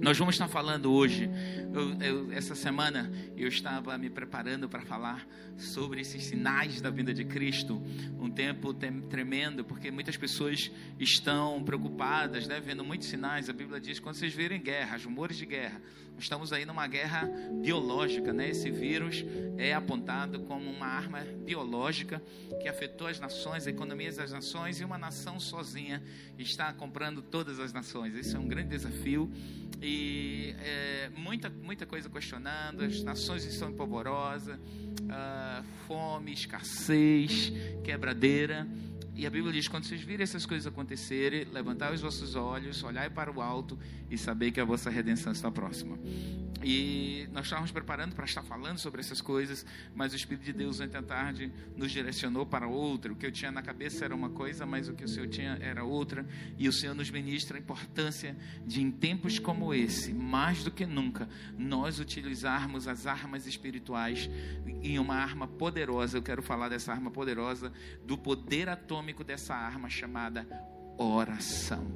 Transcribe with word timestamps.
Nós 0.00 0.16
vamos 0.16 0.36
estar 0.36 0.46
falando 0.46 0.92
hoje. 0.92 1.28
Eu, 1.74 2.00
eu, 2.00 2.32
essa 2.32 2.54
semana 2.54 3.10
eu 3.36 3.48
estava 3.48 3.98
me 3.98 4.08
preparando 4.08 4.68
para 4.68 4.80
falar 4.82 5.26
sobre 5.56 6.00
esses 6.00 6.24
sinais 6.24 6.80
da 6.80 6.88
vinda 6.88 7.12
de 7.12 7.24
Cristo. 7.24 7.82
Um 8.18 8.30
tempo 8.30 8.72
tremendo, 8.72 9.64
porque 9.64 9.90
muitas 9.90 10.16
pessoas 10.16 10.70
estão 11.00 11.62
preocupadas, 11.64 12.46
né, 12.46 12.60
vendo 12.60 12.84
muitos 12.84 13.08
sinais. 13.08 13.50
A 13.50 13.52
Bíblia 13.52 13.80
diz: 13.80 13.98
quando 13.98 14.14
vocês 14.14 14.32
virem 14.32 14.62
guerra, 14.62 14.96
rumores 14.98 15.36
de 15.36 15.44
guerra, 15.44 15.82
estamos 16.16 16.52
aí 16.52 16.64
numa 16.64 16.86
guerra 16.86 17.28
biológica. 17.60 18.32
Né? 18.32 18.50
Esse 18.50 18.70
vírus 18.70 19.24
é 19.56 19.74
apontado 19.74 20.40
como 20.40 20.70
uma 20.70 20.86
arma 20.86 21.20
biológica 21.44 22.22
que 22.62 22.68
afetou 22.68 23.08
as 23.08 23.18
nações, 23.18 23.66
a 23.66 23.70
economia 23.70 24.12
das 24.12 24.30
nações, 24.30 24.80
e 24.80 24.84
uma 24.84 24.96
nação 24.96 25.40
sozinha 25.40 26.02
está 26.38 26.72
comprando 26.72 27.20
todas 27.20 27.58
as 27.58 27.72
nações. 27.72 28.14
Isso 28.14 28.36
é 28.36 28.40
um 28.40 28.46
grande 28.46 28.68
desafio 28.68 29.30
e 29.80 29.87
é, 30.60 31.10
muita, 31.16 31.48
muita 31.48 31.86
coisa 31.86 32.08
questionando, 32.08 32.82
as 32.82 33.02
nações 33.02 33.44
estão 33.44 33.70
empolvorosas, 33.70 34.56
uh, 34.56 35.64
fome, 35.86 36.32
escassez, 36.32 37.52
quebradeira. 37.84 38.66
E 39.18 39.26
a 39.26 39.30
Bíblia 39.30 39.52
diz: 39.52 39.66
quando 39.66 39.84
vocês 39.84 40.00
virem 40.00 40.22
essas 40.22 40.46
coisas 40.46 40.64
acontecerem, 40.64 41.44
levantai 41.52 41.92
os 41.92 42.00
vossos 42.00 42.36
olhos, 42.36 42.84
olhai 42.84 43.10
para 43.10 43.32
o 43.32 43.42
alto 43.42 43.76
e 44.08 44.16
saber 44.16 44.52
que 44.52 44.60
a 44.60 44.64
vossa 44.64 44.88
redenção 44.88 45.32
está 45.32 45.50
próxima. 45.50 45.98
E 46.62 47.28
nós 47.32 47.46
estávamos 47.46 47.72
preparando 47.72 48.14
para 48.14 48.24
estar 48.24 48.42
falando 48.42 48.78
sobre 48.78 49.00
essas 49.00 49.20
coisas, 49.20 49.66
mas 49.94 50.12
o 50.12 50.16
Espírito 50.16 50.44
de 50.44 50.52
Deus 50.52 50.80
ontem 50.80 50.96
à 50.96 51.02
tarde 51.02 51.52
nos 51.76 51.90
direcionou 51.90 52.46
para 52.46 52.68
outra. 52.68 53.12
O 53.12 53.16
que 53.16 53.26
eu 53.26 53.32
tinha 53.32 53.50
na 53.50 53.62
cabeça 53.62 54.04
era 54.04 54.14
uma 54.14 54.30
coisa, 54.30 54.64
mas 54.64 54.88
o 54.88 54.94
que 54.94 55.04
o 55.04 55.08
Senhor 55.08 55.28
tinha 55.28 55.58
era 55.60 55.82
outra. 55.82 56.24
E 56.56 56.68
o 56.68 56.72
Senhor 56.72 56.94
nos 56.94 57.10
ministra 57.10 57.56
a 57.56 57.60
importância 57.60 58.36
de, 58.64 58.80
em 58.82 58.90
tempos 58.90 59.38
como 59.38 59.74
esse, 59.74 60.12
mais 60.12 60.62
do 60.62 60.70
que 60.70 60.86
nunca, 60.86 61.28
nós 61.56 61.98
utilizarmos 61.98 62.86
as 62.86 63.06
armas 63.06 63.46
espirituais 63.46 64.30
em 64.82 64.98
uma 64.98 65.14
arma 65.14 65.46
poderosa. 65.46 66.18
Eu 66.18 66.22
quero 66.22 66.42
falar 66.42 66.68
dessa 66.68 66.92
arma 66.92 67.10
poderosa, 67.10 67.72
do 68.04 68.16
poder 68.16 68.68
atômico 68.68 69.07
dessa 69.24 69.54
arma 69.54 69.88
chamada 69.88 70.46
oração. 70.98 71.86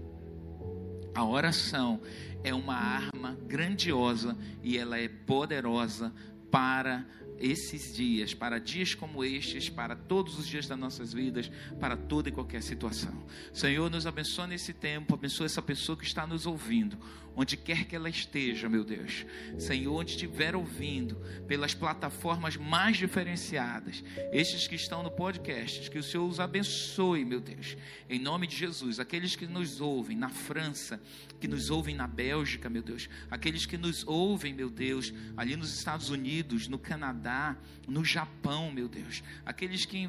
A 1.15 1.25
oração 1.25 2.01
é 2.43 2.55
uma 2.55 2.75
arma 2.75 3.37
grandiosa 3.47 4.37
e 4.63 4.79
ela 4.79 4.99
é 4.99 5.09
poderosa 5.09 6.13
para 6.51 7.07
esses 7.39 7.95
dias, 7.95 8.33
para 8.33 8.59
dias 8.59 8.95
como 8.95 9.25
estes, 9.25 9.69
para 9.69 9.97
todos 9.97 10.39
os 10.39 10.47
dias 10.47 10.67
das 10.67 10.79
nossas 10.79 11.13
vidas, 11.13 11.51
para 11.81 11.97
toda 11.97 12.29
e 12.29 12.33
qualquer 12.33 12.63
situação. 12.63 13.27
Senhor, 13.53 13.91
nos 13.91 14.07
abençoe 14.07 14.47
nesse 14.47 14.73
tempo, 14.73 15.15
abençoe 15.15 15.47
essa 15.47 15.61
pessoa 15.61 15.99
que 15.99 16.05
está 16.05 16.27
nos 16.27 16.47
ouvindo 16.47 16.97
onde 17.37 17.57
quer 17.57 17.85
que 17.85 17.97
ela 17.97 18.09
esteja, 18.09 18.69
meu 18.69 18.85
Deus. 18.85 19.25
Senhor, 19.59 19.95
onde 19.95 20.13
estiver 20.13 20.55
ouvindo, 20.55 21.17
pelas 21.47 21.75
plataformas 21.75 22.57
mais 22.57 22.97
diferenciadas, 22.97 24.03
estes 24.33 24.67
que 24.67 24.75
estão 24.75 25.03
no 25.03 25.11
podcast, 25.11 25.91
que 25.91 25.99
o 25.99 26.03
Senhor 26.03 26.29
os 26.29 26.41
abençoe, 26.41 27.25
meu 27.25 27.41
Deus. 27.41 27.77
Em 28.09 28.19
nome 28.19 28.47
de 28.47 28.57
Jesus, 28.57 29.01
aqueles 29.01 29.37
que 29.37 29.47
nos 29.47 29.81
ouvem 29.81 30.17
na 30.17 30.29
França, 30.29 31.01
que 31.43 31.49
nos 31.49 31.71
ouvem 31.71 31.97
na 31.97 32.07
Bélgica, 32.07 32.71
meu 32.71 32.85
Deus, 32.85 33.09
aqueles 33.29 33.67
que 33.67 33.77
nos 33.77 34.07
ouvem, 34.07 34.55
meu 34.55 34.71
Deus, 34.71 35.13
ali 35.37 35.57
nos 35.57 35.77
Estados 35.77 36.09
Unidos, 36.09 36.69
no 36.69 36.79
Canadá, 36.79 37.57
no 37.89 38.05
Japão, 38.05 38.71
meu 38.71 38.89
Deus, 38.89 39.25
aqueles 39.45 39.85
que 39.85 39.99
em, 39.99 40.09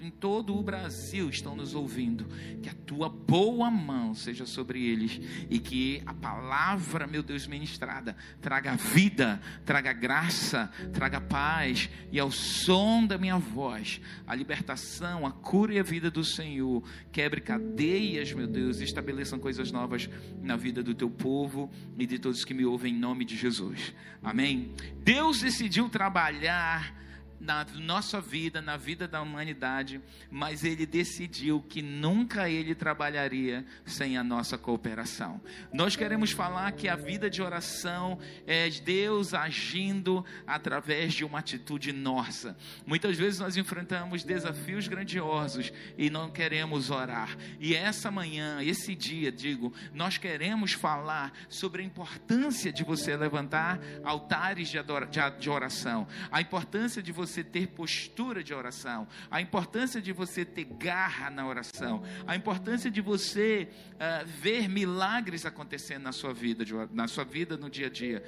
em, 0.00 0.10
todo 0.10 0.56
o 0.56 0.62
Brasil 0.62 1.28
estão 1.28 1.54
nos 1.54 1.74
ouvindo, 1.74 2.24
que 2.62 2.68
a 2.70 2.72
tua 2.86 3.10
boa 3.10 3.70
mão 3.70 4.14
seja 4.14 4.46
sobre 4.46 4.82
eles 4.82 5.20
e 5.50 5.58
que 5.58 6.02
a 6.06 6.14
palavra 6.14 7.06
meu 7.06 7.22
Deus, 7.22 7.46
ministrada, 7.46 8.16
traga 8.40 8.74
vida, 8.74 9.38
traga 9.66 9.92
graça, 9.92 10.72
traga 10.94 11.20
paz, 11.20 11.90
e 12.10 12.18
ao 12.18 12.32
som 12.32 13.06
da 13.06 13.18
minha 13.18 13.36
voz, 13.36 14.00
a 14.26 14.34
libertação, 14.34 15.26
a 15.26 15.30
cura 15.30 15.74
e 15.74 15.78
a 15.78 15.82
vida 15.82 16.10
do 16.10 16.24
Senhor, 16.24 16.82
quebre 17.12 17.42
cadeias, 17.42 18.32
meu 18.32 18.46
Deus, 18.46 18.80
estabeleçam 18.80 19.38
coisas 19.38 19.70
novas 19.70 20.08
na 20.40 20.56
vida 20.56 20.69
do 20.72 20.94
teu 20.94 21.10
povo 21.10 21.70
e 21.98 22.06
de 22.06 22.18
todos 22.18 22.44
que 22.44 22.54
me 22.54 22.64
ouvem 22.64 22.94
em 22.94 22.98
nome 22.98 23.24
de 23.24 23.36
Jesus. 23.36 23.94
Amém? 24.22 24.72
Deus 25.02 25.40
decidiu 25.40 25.88
trabalhar 25.88 26.94
na 27.40 27.64
nossa 27.76 28.20
vida, 28.20 28.60
na 28.60 28.76
vida 28.76 29.08
da 29.08 29.22
humanidade, 29.22 30.00
mas 30.30 30.62
ele 30.62 30.84
decidiu 30.84 31.62
que 31.62 31.80
nunca 31.80 32.50
ele 32.50 32.74
trabalharia 32.74 33.64
sem 33.86 34.18
a 34.18 34.22
nossa 34.22 34.58
cooperação. 34.58 35.40
Nós 35.72 35.96
queremos 35.96 36.32
falar 36.32 36.70
que 36.72 36.86
a 36.86 36.96
vida 36.96 37.30
de 37.30 37.40
oração 37.40 38.18
é 38.46 38.68
Deus 38.68 39.32
agindo 39.32 40.22
através 40.46 41.14
de 41.14 41.24
uma 41.24 41.38
atitude 41.38 41.92
nossa. 41.92 42.56
Muitas 42.86 43.16
vezes 43.16 43.40
nós 43.40 43.56
enfrentamos 43.56 44.22
desafios 44.22 44.86
grandiosos 44.86 45.72
e 45.96 46.10
não 46.10 46.30
queremos 46.30 46.90
orar. 46.90 47.36
E 47.58 47.74
essa 47.74 48.10
manhã, 48.10 48.62
esse 48.62 48.94
dia, 48.94 49.32
digo, 49.32 49.72
nós 49.94 50.18
queremos 50.18 50.72
falar 50.72 51.32
sobre 51.48 51.82
a 51.82 51.86
importância 51.86 52.70
de 52.70 52.84
você 52.84 53.16
levantar 53.16 53.80
altares 54.04 54.68
de 54.68 55.48
oração, 55.48 56.06
a 56.30 56.40
importância 56.40 57.02
de 57.02 57.12
você 57.12 57.29
você 57.30 57.44
ter 57.44 57.68
postura 57.68 58.42
de 58.42 58.52
oração, 58.52 59.06
a 59.30 59.40
importância 59.40 60.00
de 60.00 60.12
você 60.12 60.44
ter 60.44 60.64
garra 60.64 61.30
na 61.30 61.46
oração, 61.46 62.02
a 62.26 62.36
importância 62.36 62.90
de 62.90 63.00
você 63.00 63.68
uh, 63.94 64.26
ver 64.26 64.68
milagres 64.68 65.46
acontecendo 65.46 66.02
na 66.02 66.12
sua 66.12 66.32
vida, 66.32 66.64
na 66.92 67.06
sua 67.06 67.24
vida 67.24 67.56
no 67.56 67.70
dia 67.70 67.86
a 67.86 67.90
dia. 67.90 68.22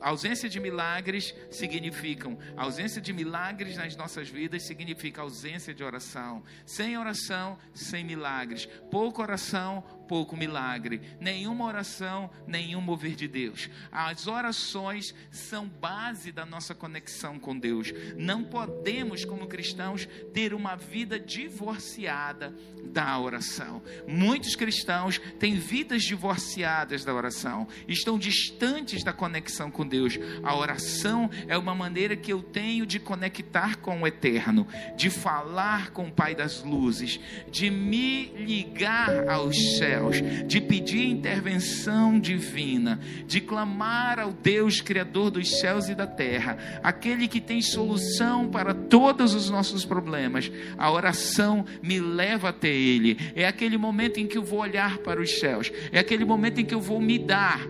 Ausência 0.00 0.48
de 0.48 0.58
milagres 0.58 1.34
significam 1.50 2.38
ausência 2.56 3.00
de 3.00 3.12
milagres 3.12 3.76
nas 3.76 3.96
nossas 3.96 4.28
vidas 4.28 4.66
significa 4.66 5.22
ausência 5.22 5.74
de 5.74 5.84
oração. 5.84 6.42
Sem 6.64 6.96
oração, 6.98 7.58
sem 7.74 8.04
milagres. 8.04 8.66
Pouca 8.90 9.22
oração, 9.22 9.82
pouco 10.06 10.36
milagre. 10.36 11.00
Nenhuma 11.20 11.64
oração, 11.64 12.30
nenhum 12.46 12.80
mover 12.80 13.14
de 13.14 13.28
Deus. 13.28 13.68
As 13.90 14.26
orações 14.26 15.14
são 15.30 15.66
base 15.68 16.32
da 16.32 16.46
nossa 16.46 16.74
conexão 16.74 17.38
com 17.38 17.58
Deus. 17.58 17.92
Não 18.16 18.44
podemos, 18.44 19.24
como 19.24 19.46
cristãos, 19.46 20.08
ter 20.32 20.54
uma 20.54 20.76
vida 20.76 21.18
divorciada 21.18 22.54
da 22.84 23.18
oração. 23.18 23.82
Muitos 24.06 24.54
cristãos 24.54 25.18
têm 25.38 25.56
vidas 25.56 26.02
divorciadas 26.02 27.04
da 27.04 27.14
oração, 27.14 27.66
estão 27.88 28.18
distantes 28.18 29.02
da 29.02 29.12
conexão 29.12 29.70
com 29.70 29.86
Deus. 29.86 30.18
A 30.42 30.56
oração 30.56 31.28
é 31.48 31.58
uma 31.58 31.74
maneira 31.74 32.16
que 32.16 32.32
eu 32.32 32.42
tenho 32.42 32.86
de 32.86 32.98
conectar 32.98 33.76
com 33.76 34.02
o 34.02 34.06
eterno, 34.06 34.66
de 34.96 35.10
falar 35.10 35.90
com 35.90 36.08
o 36.08 36.12
Pai 36.12 36.34
das 36.34 36.62
luzes, 36.62 37.20
de 37.50 37.70
me 37.70 38.26
ligar 38.36 39.28
aos 39.28 39.56
céus 39.76 39.95
céus, 39.96 40.22
de 40.46 40.60
pedir 40.60 41.06
intervenção 41.06 42.18
divina, 42.20 43.00
de 43.26 43.40
clamar 43.40 44.18
ao 44.18 44.32
Deus 44.32 44.80
Criador 44.80 45.30
dos 45.30 45.58
céus 45.58 45.88
e 45.88 45.94
da 45.94 46.06
terra, 46.06 46.58
aquele 46.82 47.26
que 47.26 47.40
tem 47.40 47.62
solução 47.62 48.48
para 48.48 48.74
todos 48.74 49.34
os 49.34 49.48
nossos 49.48 49.84
problemas. 49.84 50.50
A 50.76 50.90
oração 50.90 51.64
me 51.82 51.98
leva 51.98 52.50
até 52.50 52.68
Ele. 52.68 53.16
É 53.34 53.46
aquele 53.46 53.78
momento 53.78 54.18
em 54.18 54.26
que 54.26 54.36
eu 54.36 54.44
vou 54.44 54.60
olhar 54.60 54.98
para 54.98 55.20
os 55.20 55.38
céus, 55.38 55.72
é 55.90 55.98
aquele 55.98 56.24
momento 56.24 56.60
em 56.60 56.64
que 56.64 56.74
eu 56.74 56.80
vou 56.80 57.00
me 57.00 57.18
dar 57.18 57.66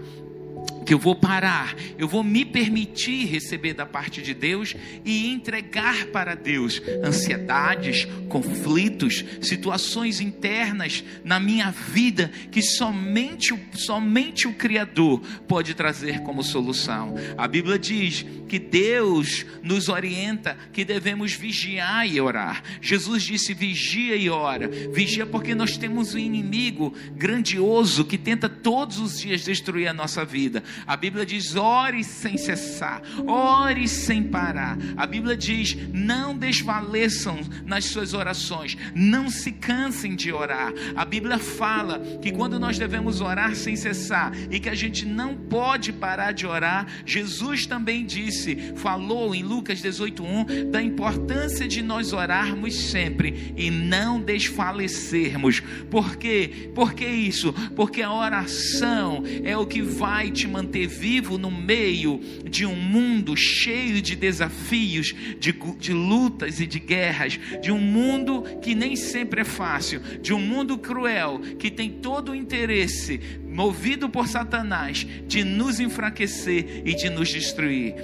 que 0.86 0.94
eu 0.94 0.98
vou 0.98 1.16
parar, 1.16 1.74
eu 1.98 2.06
vou 2.06 2.22
me 2.22 2.44
permitir 2.44 3.26
receber 3.26 3.74
da 3.74 3.84
parte 3.84 4.22
de 4.22 4.32
Deus 4.32 4.74
e 5.04 5.26
entregar 5.26 6.06
para 6.06 6.36
Deus 6.36 6.80
ansiedades, 7.02 8.06
conflitos, 8.28 9.24
situações 9.42 10.20
internas 10.20 11.02
na 11.24 11.40
minha 11.40 11.72
vida 11.72 12.30
que 12.52 12.62
somente, 12.62 13.52
somente 13.74 14.46
o 14.46 14.54
Criador 14.54 15.20
pode 15.48 15.74
trazer 15.74 16.20
como 16.20 16.44
solução. 16.44 17.16
A 17.36 17.48
Bíblia 17.48 17.78
diz 17.78 18.24
que 18.48 18.58
Deus 18.60 19.44
nos 19.62 19.88
orienta 19.88 20.56
que 20.72 20.84
devemos 20.84 21.32
vigiar 21.32 22.08
e 22.08 22.20
orar. 22.20 22.62
Jesus 22.80 23.24
disse: 23.24 23.52
vigia 23.52 24.14
e 24.14 24.30
ora. 24.30 24.68
Vigia 24.68 25.26
porque 25.26 25.54
nós 25.54 25.76
temos 25.76 26.14
um 26.14 26.18
inimigo 26.18 26.94
grandioso 27.16 28.04
que 28.04 28.16
tenta 28.16 28.48
todos 28.48 29.00
os 29.00 29.18
dias 29.18 29.44
destruir 29.44 29.88
a 29.88 29.92
nossa 29.92 30.24
vida. 30.24 30.62
A 30.86 30.96
Bíblia 30.96 31.24
diz: 31.24 31.54
ore 31.56 32.02
sem 32.04 32.36
cessar, 32.36 33.02
ore 33.26 33.88
sem 33.88 34.22
parar. 34.22 34.76
A 34.96 35.06
Bíblia 35.06 35.36
diz: 35.36 35.76
não 35.92 36.36
desfaleçam 36.36 37.40
nas 37.64 37.84
suas 37.86 38.14
orações, 38.14 38.76
não 38.94 39.30
se 39.30 39.52
cansem 39.52 40.14
de 40.14 40.32
orar. 40.32 40.72
A 40.94 41.04
Bíblia 41.04 41.38
fala 41.38 42.00
que 42.20 42.32
quando 42.32 42.58
nós 42.58 42.78
devemos 42.78 43.20
orar 43.20 43.54
sem 43.54 43.76
cessar 43.76 44.32
e 44.50 44.58
que 44.60 44.68
a 44.68 44.74
gente 44.74 45.04
não 45.06 45.34
pode 45.34 45.92
parar 45.92 46.32
de 46.32 46.46
orar, 46.46 46.86
Jesus 47.04 47.66
também 47.66 48.04
disse, 48.04 48.74
falou 48.76 49.34
em 49.34 49.42
Lucas 49.42 49.80
18:1 49.80 50.70
da 50.70 50.82
importância 50.82 51.66
de 51.66 51.82
nós 51.82 52.12
orarmos 52.12 52.74
sempre 52.74 53.54
e 53.56 53.70
não 53.70 54.20
desfalecermos. 54.20 55.60
Por 55.90 56.16
quê? 56.16 56.70
Por 56.74 56.92
que 56.94 57.06
isso? 57.06 57.52
Porque 57.74 58.02
a 58.02 58.12
oração 58.12 59.22
é 59.44 59.56
o 59.56 59.66
que 59.66 59.82
vai 59.82 60.30
te 60.30 60.46
manter 60.46 60.65
manter 60.66 60.88
vivo 60.88 61.38
no 61.38 61.50
meio 61.50 62.20
de 62.44 62.66
um 62.66 62.74
mundo 62.74 63.36
cheio 63.36 64.02
de 64.02 64.16
desafios, 64.16 65.14
de, 65.38 65.52
de 65.52 65.92
lutas 65.92 66.60
e 66.60 66.66
de 66.66 66.80
guerras, 66.80 67.38
de 67.62 67.70
um 67.70 67.78
mundo 67.78 68.42
que 68.60 68.74
nem 68.74 68.96
sempre 68.96 69.42
é 69.42 69.44
fácil, 69.44 70.00
de 70.20 70.34
um 70.34 70.40
mundo 70.40 70.76
cruel 70.76 71.40
que 71.58 71.70
tem 71.70 71.88
todo 71.88 72.32
o 72.32 72.34
interesse 72.34 73.20
movido 73.56 74.10
por 74.10 74.28
Satanás, 74.28 75.06
de 75.26 75.42
nos 75.42 75.80
enfraquecer 75.80 76.82
e 76.84 76.94
de 76.94 77.08
nos 77.08 77.30
destruir. 77.30 77.94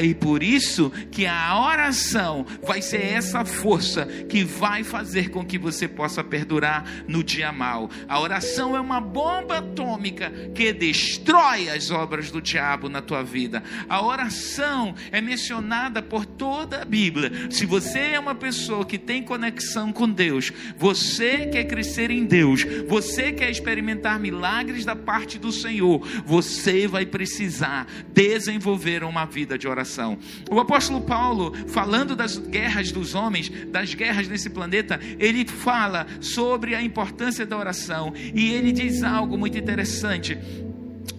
e 0.00 0.14
por 0.14 0.40
isso 0.40 0.90
que 1.10 1.26
a 1.26 1.60
oração 1.60 2.46
vai 2.62 2.80
ser 2.80 3.04
essa 3.04 3.44
força 3.44 4.06
que 4.28 4.44
vai 4.44 4.84
fazer 4.84 5.30
com 5.30 5.44
que 5.44 5.58
você 5.58 5.88
possa 5.88 6.22
perdurar 6.22 6.84
no 7.08 7.24
dia 7.24 7.50
mal. 7.50 7.90
A 8.08 8.20
oração 8.20 8.76
é 8.76 8.80
uma 8.80 9.00
bomba 9.00 9.58
atômica 9.58 10.30
que 10.54 10.72
destrói 10.72 11.68
as 11.68 11.90
obras 11.90 12.30
do 12.30 12.40
diabo 12.40 12.88
na 12.88 13.02
tua 13.02 13.24
vida. 13.24 13.64
A 13.88 14.00
oração 14.00 14.94
é 15.10 15.20
mencionada 15.20 16.00
por 16.00 16.24
toda 16.24 16.82
a 16.82 16.84
Bíblia. 16.84 17.50
Se 17.50 17.66
você 17.66 17.98
é 17.98 18.20
uma 18.20 18.34
pessoa 18.34 18.84
que 18.84 18.96
tem 18.96 19.24
conexão 19.24 19.92
com 19.92 20.08
Deus, 20.08 20.52
você 20.76 21.46
quer 21.46 21.64
crescer 21.64 22.12
em 22.12 22.24
Deus, 22.24 22.64
você 22.86 23.32
quer 23.32 23.50
experimentar 23.50 24.20
milagres 24.20 24.67
milagres 24.68 24.84
da 24.84 24.94
parte 24.94 25.38
do 25.38 25.50
Senhor, 25.50 26.06
você 26.24 26.86
vai 26.86 27.06
precisar 27.06 27.86
desenvolver 28.12 29.02
uma 29.02 29.24
vida 29.24 29.58
de 29.58 29.66
oração. 29.66 30.18
O 30.50 30.60
apóstolo 30.60 31.00
Paulo, 31.00 31.52
falando 31.68 32.14
das 32.14 32.36
guerras 32.36 32.92
dos 32.92 33.14
homens, 33.14 33.50
das 33.68 33.94
guerras 33.94 34.28
nesse 34.28 34.50
planeta, 34.50 35.00
ele 35.18 35.46
fala 35.46 36.06
sobre 36.20 36.74
a 36.74 36.82
importância 36.82 37.46
da 37.46 37.56
oração 37.56 38.12
e 38.34 38.52
ele 38.52 38.72
diz 38.72 39.02
algo 39.02 39.38
muito 39.38 39.58
interessante 39.58 40.38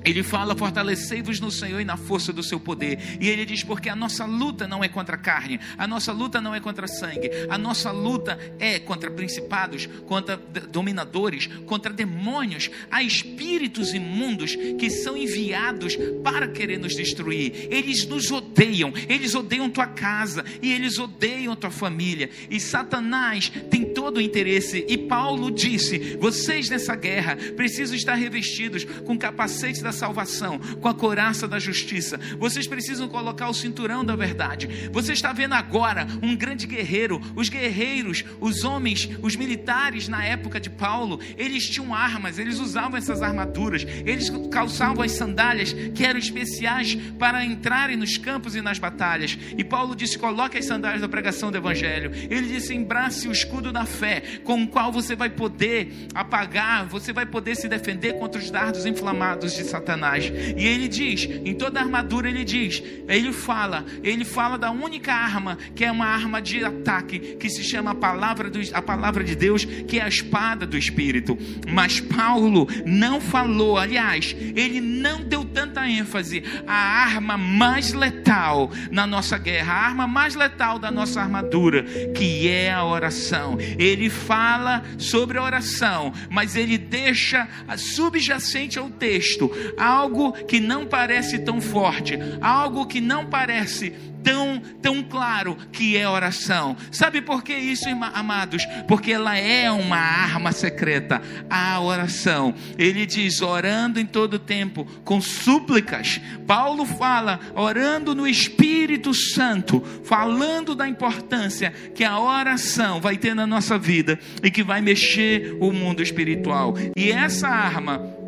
ele 0.04 0.24
fala: 0.24 0.56
fortalecei-vos 0.56 1.40
no 1.40 1.52
Senhor 1.52 1.80
e 1.80 1.86
na 1.86 1.98
força 1.98 2.32
do 2.32 2.42
seu 2.42 2.60
poder. 2.60 3.18
E 3.20 3.28
ele 3.28 3.46
diz: 3.46 3.64
porque 3.64 3.90
a 3.90 3.96
nossa 3.96 4.26
luta 4.26 4.68
não 4.68 4.84
é 4.84 4.88
contra 4.88 5.16
a 5.16 5.20
carne, 5.20 5.60
a 5.78 5.88
nossa 5.88 6.12
luta 6.12 6.40
não 6.42 6.56
é 6.56 6.60
contra 6.60 6.88
sangue, 6.88 7.30
a 7.50 7.58
nossa 7.58 7.92
luta 7.92 8.38
é 8.60 8.80
contra 8.80 9.12
principados, 9.12 9.88
contra 10.08 10.38
dominadores, 10.70 11.48
contra 11.66 11.92
demônios, 11.92 12.70
há 12.90 13.04
espíritos 13.04 13.94
imundos 13.94 14.56
que 14.56 14.90
são 14.90 15.18
enviados 15.18 15.98
para 16.24 16.48
querer 16.48 16.78
nos 16.78 16.96
destruir. 16.96 17.68
Eles 17.70 18.06
nos 18.06 18.32
odeiam, 18.32 18.94
eles 19.08 19.36
odeiam 19.36 19.70
tua 19.70 19.88
casa 19.88 20.44
e 20.62 20.72
eles 20.72 20.98
odeiam 20.98 21.56
tua 21.56 21.72
família. 21.72 22.30
E 22.50 22.60
Satanás 22.60 23.52
tem 23.70 23.86
todo 23.86 24.18
o 24.18 24.22
interesse. 24.22 24.86
E 24.88 24.98
Paulo 24.98 25.52
disse: 25.52 26.18
vocês 26.20 26.70
nessa 26.70 26.96
guerra 26.96 27.38
precisam 27.56 27.96
estar 27.96 28.16
revestidos 28.16 28.86
com 29.06 29.18
capacete 29.18 29.79
da 29.82 29.92
salvação, 29.92 30.60
com 30.60 30.88
a 30.88 30.94
couraça 30.94 31.48
da 31.48 31.60
justiça. 31.60 32.20
Vocês 32.38 32.68
precisam 32.68 33.08
colocar 33.08 33.50
o 33.50 33.54
cinturão 33.54 34.04
da 34.04 34.16
verdade. 34.16 34.90
Você 34.92 35.14
está 35.14 35.34
vendo 35.34 35.54
agora 35.54 36.08
um 36.22 36.36
grande 36.36 36.68
guerreiro. 36.68 37.22
Os 37.36 37.50
guerreiros, 37.50 38.24
os 38.40 38.64
homens, 38.64 39.10
os 39.22 39.36
militares 39.36 40.08
na 40.08 40.24
época 40.26 40.60
de 40.60 40.70
Paulo, 40.70 41.20
eles 41.38 41.70
tinham 41.70 41.94
armas, 41.94 42.40
eles 42.40 42.60
usavam 42.60 42.98
essas 42.98 43.22
armaduras, 43.22 43.86
eles 44.06 44.32
calçavam 44.52 45.04
as 45.04 45.12
sandálias 45.12 45.74
que 45.74 46.06
eram 46.06 46.20
especiais 46.20 46.96
para 47.18 47.44
entrarem 47.44 47.96
nos 47.98 48.18
campos 48.18 48.56
e 48.56 48.62
nas 48.62 48.80
batalhas. 48.80 49.38
E 49.58 49.64
Paulo 49.64 49.96
disse: 49.96 50.18
coloque 50.18 50.58
as 50.58 50.66
sandálias 50.66 51.02
da 51.02 51.10
pregação 51.10 51.52
do 51.52 51.58
evangelho. 51.58 52.12
Ele 52.30 52.48
disse: 52.48 52.74
embrace 52.74 53.28
o 53.28 53.32
escudo 53.32 53.72
da 53.72 53.86
fé, 53.86 54.40
com 54.44 54.64
o 54.64 54.68
qual 54.68 54.92
você 54.92 55.16
vai 55.16 55.30
poder 55.30 56.08
apagar, 56.14 56.86
você 56.88 57.14
vai 57.14 57.26
poder 57.26 57.56
se 57.56 57.68
defender 57.68 58.14
contra 58.14 58.42
os 58.42 58.50
dardos 58.50 58.86
inflamados 58.86 59.54
de 59.54 59.64
Satanás. 59.70 60.32
E 60.58 60.66
ele 60.66 60.88
diz, 60.88 61.26
em 61.46 61.54
toda 61.54 61.80
a 61.80 61.84
armadura 61.84 62.30
ele 62.30 62.44
diz, 62.44 62.82
ele 63.08 63.32
fala, 63.32 63.86
ele 64.04 64.26
fala 64.26 64.58
da 64.58 64.72
única 64.72 65.14
arma 65.14 65.58
que 65.76 65.86
é 65.86 65.92
uma 65.92 66.06
arma 66.06 66.42
de 66.42 66.64
ataque, 66.64 67.20
que 67.40 67.50
se 67.50 67.64
chama 67.64 67.92
a 67.92 67.96
palavra, 67.96 68.50
do, 68.50 68.60
a 68.74 68.82
palavra 68.82 69.24
de 69.24 69.36
Deus, 69.36 69.66
que 69.66 70.00
é 70.00 70.04
a 70.04 70.08
espada 70.08 70.66
do 70.66 70.78
Espírito. 70.78 71.38
Mas 71.68 72.00
Paulo 72.00 72.68
não 72.86 73.22
falou, 73.22 73.78
aliás, 73.78 74.36
ele 74.56 74.82
não 74.82 75.24
deu 75.24 75.46
tanta 75.46 75.88
ênfase 75.88 76.44
à 76.68 76.74
arma 76.74 77.38
mais 77.38 77.94
letal 77.94 78.72
na 78.92 79.06
nossa 79.06 79.38
guerra, 79.38 79.74
a 79.74 79.86
arma 79.88 80.08
mais 80.08 80.36
letal 80.36 80.80
da 80.80 80.92
nossa 80.92 81.22
armadura, 81.22 81.84
que 82.16 82.48
é 82.48 82.72
a 82.72 82.84
oração. 82.84 83.58
Ele 83.78 84.10
fala 84.10 84.84
sobre 84.98 85.38
a 85.38 85.44
oração, 85.44 86.14
mas 86.30 86.56
ele 86.56 86.78
deixa 86.78 87.48
subjacente 87.78 88.78
ao 88.78 88.90
texto 88.90 89.49
algo 89.78 90.34
que 90.34 90.60
não 90.60 90.86
parece 90.86 91.40
tão 91.40 91.62
forte, 91.62 92.18
algo 92.42 92.86
que 92.86 93.02
não 93.02 93.26
parece 93.26 93.94
tão, 94.24 94.62
tão 94.82 95.04
claro 95.04 95.56
que 95.72 95.98
é 95.98 96.08
oração. 96.08 96.76
Sabe 96.92 97.22
por 97.22 97.44
que 97.44 97.54
isso, 97.54 97.88
amados? 98.14 98.66
Porque 98.88 99.12
ela 99.12 99.38
é 99.38 99.72
uma 99.72 99.98
arma 99.98 100.52
secreta, 100.52 101.22
a 101.50 101.80
oração. 101.82 102.54
Ele 102.78 103.06
diz: 103.06 103.42
orando 103.42 104.00
em 104.00 104.06
todo 104.06 104.40
tempo, 104.40 104.86
com 105.04 105.22
súplicas. 105.22 106.20
Paulo 106.46 106.86
fala, 106.86 107.40
orando 107.56 108.16
no 108.16 108.28
Espírito 108.28 109.14
Santo, 109.14 109.82
falando 110.04 110.76
da 110.76 110.88
importância 110.88 111.72
que 111.94 112.04
a 112.04 112.20
oração 112.20 113.00
vai 113.00 113.18
ter 113.18 113.34
na 113.34 113.48
nossa 113.48 113.78
vida 113.78 114.20
e 114.44 114.50
que 114.50 114.64
vai 114.64 114.82
mexer 114.82 115.58
o 115.60 115.72
mundo 115.72 116.02
espiritual. 116.02 116.76
E 116.96 117.12
essa 117.12 117.48
arma 117.48 118.19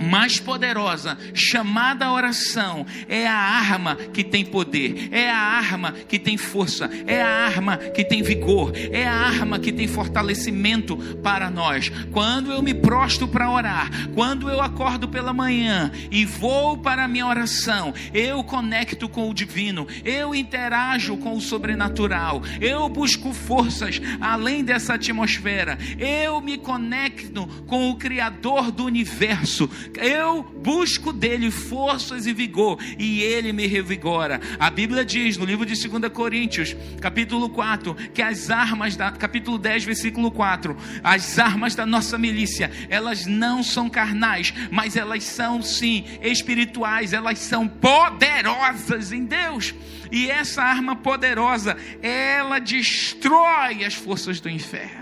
mais 0.00 0.38
poderosa, 0.38 1.18
chamada 1.34 2.10
oração, 2.10 2.86
é 3.08 3.26
a 3.26 3.34
arma 3.34 3.96
que 3.96 4.24
tem 4.24 4.44
poder, 4.44 5.08
é 5.10 5.30
a 5.30 5.36
arma 5.36 5.92
que 5.92 6.18
tem 6.18 6.36
força, 6.36 6.90
é 7.06 7.22
a 7.22 7.28
arma 7.46 7.76
que 7.76 8.04
tem 8.04 8.22
vigor, 8.22 8.72
é 8.74 9.06
a 9.06 9.14
arma 9.14 9.58
que 9.58 9.72
tem 9.72 9.86
fortalecimento 9.86 10.96
para 11.22 11.50
nós. 11.50 11.90
Quando 12.10 12.52
eu 12.52 12.62
me 12.62 12.74
prostro 12.74 13.28
para 13.28 13.50
orar, 13.50 13.90
quando 14.14 14.48
eu 14.48 14.60
acordo 14.60 15.08
pela 15.08 15.32
manhã 15.32 15.90
e 16.10 16.24
vou 16.24 16.78
para 16.78 17.04
a 17.04 17.08
minha 17.08 17.26
oração, 17.26 17.94
eu 18.12 18.42
conecto 18.44 19.08
com 19.08 19.28
o 19.28 19.34
divino, 19.34 19.86
eu 20.04 20.34
interajo 20.34 21.16
com 21.16 21.36
o 21.36 21.40
sobrenatural, 21.40 22.42
eu 22.60 22.88
busco 22.88 23.32
forças 23.32 24.00
além 24.20 24.64
dessa 24.64 24.94
atmosfera, 24.94 25.78
eu 25.98 26.40
me 26.40 26.58
conecto 26.58 27.46
com 27.66 27.90
o 27.90 27.96
Criador 27.96 28.70
do 28.70 28.84
universo 28.84 29.68
eu 29.96 30.42
busco 30.42 31.12
dele 31.12 31.50
forças 31.50 32.26
e 32.26 32.32
vigor, 32.32 32.78
e 32.98 33.22
ele 33.22 33.52
me 33.52 33.66
revigora. 33.66 34.40
A 34.58 34.70
Bíblia 34.70 35.04
diz 35.04 35.36
no 35.36 35.44
livro 35.44 35.66
de 35.66 35.74
2 35.88 36.12
Coríntios, 36.12 36.76
capítulo 37.00 37.48
4, 37.48 37.94
que 38.12 38.22
as 38.22 38.50
armas 38.50 38.96
da 38.96 39.10
capítulo 39.10 39.58
10, 39.58 39.84
versículo 39.84 40.30
4, 40.30 40.76
as 41.02 41.38
armas 41.38 41.74
da 41.74 41.86
nossa 41.86 42.16
milícia, 42.18 42.70
elas 42.88 43.26
não 43.26 43.62
são 43.62 43.88
carnais, 43.88 44.52
mas 44.70 44.96
elas 44.96 45.24
são 45.24 45.62
sim 45.62 46.04
espirituais, 46.22 47.12
elas 47.12 47.38
são 47.38 47.66
poderosas 47.68 49.12
em 49.12 49.24
Deus. 49.24 49.74
E 50.10 50.30
essa 50.30 50.62
arma 50.62 50.94
poderosa, 50.94 51.76
ela 52.02 52.58
destrói 52.58 53.84
as 53.84 53.94
forças 53.94 54.40
do 54.40 54.50
inferno 54.50 55.01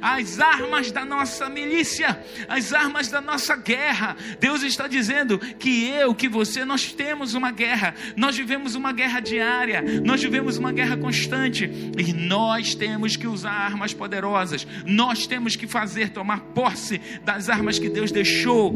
as 0.00 0.40
armas 0.40 0.90
da 0.90 1.04
nossa 1.04 1.48
milícia, 1.48 2.18
as 2.48 2.72
armas 2.72 3.08
da 3.08 3.20
nossa 3.20 3.56
guerra. 3.56 4.16
Deus 4.38 4.62
está 4.62 4.86
dizendo 4.86 5.38
que 5.38 5.88
eu, 5.88 6.14
que 6.14 6.28
você, 6.28 6.64
nós 6.64 6.92
temos 6.92 7.34
uma 7.34 7.50
guerra, 7.50 7.94
nós 8.16 8.36
vivemos 8.36 8.74
uma 8.74 8.92
guerra 8.92 9.20
diária, 9.20 9.82
nós 10.04 10.22
vivemos 10.22 10.56
uma 10.56 10.72
guerra 10.72 10.96
constante. 10.96 11.70
E 11.98 12.12
nós 12.12 12.74
temos 12.74 13.16
que 13.16 13.26
usar 13.26 13.52
armas 13.52 13.92
poderosas, 13.92 14.66
nós 14.84 15.26
temos 15.26 15.56
que 15.56 15.66
fazer, 15.66 16.10
tomar 16.10 16.40
posse 16.40 17.00
das 17.24 17.48
armas 17.48 17.78
que 17.78 17.88
Deus 17.88 18.10
deixou 18.10 18.74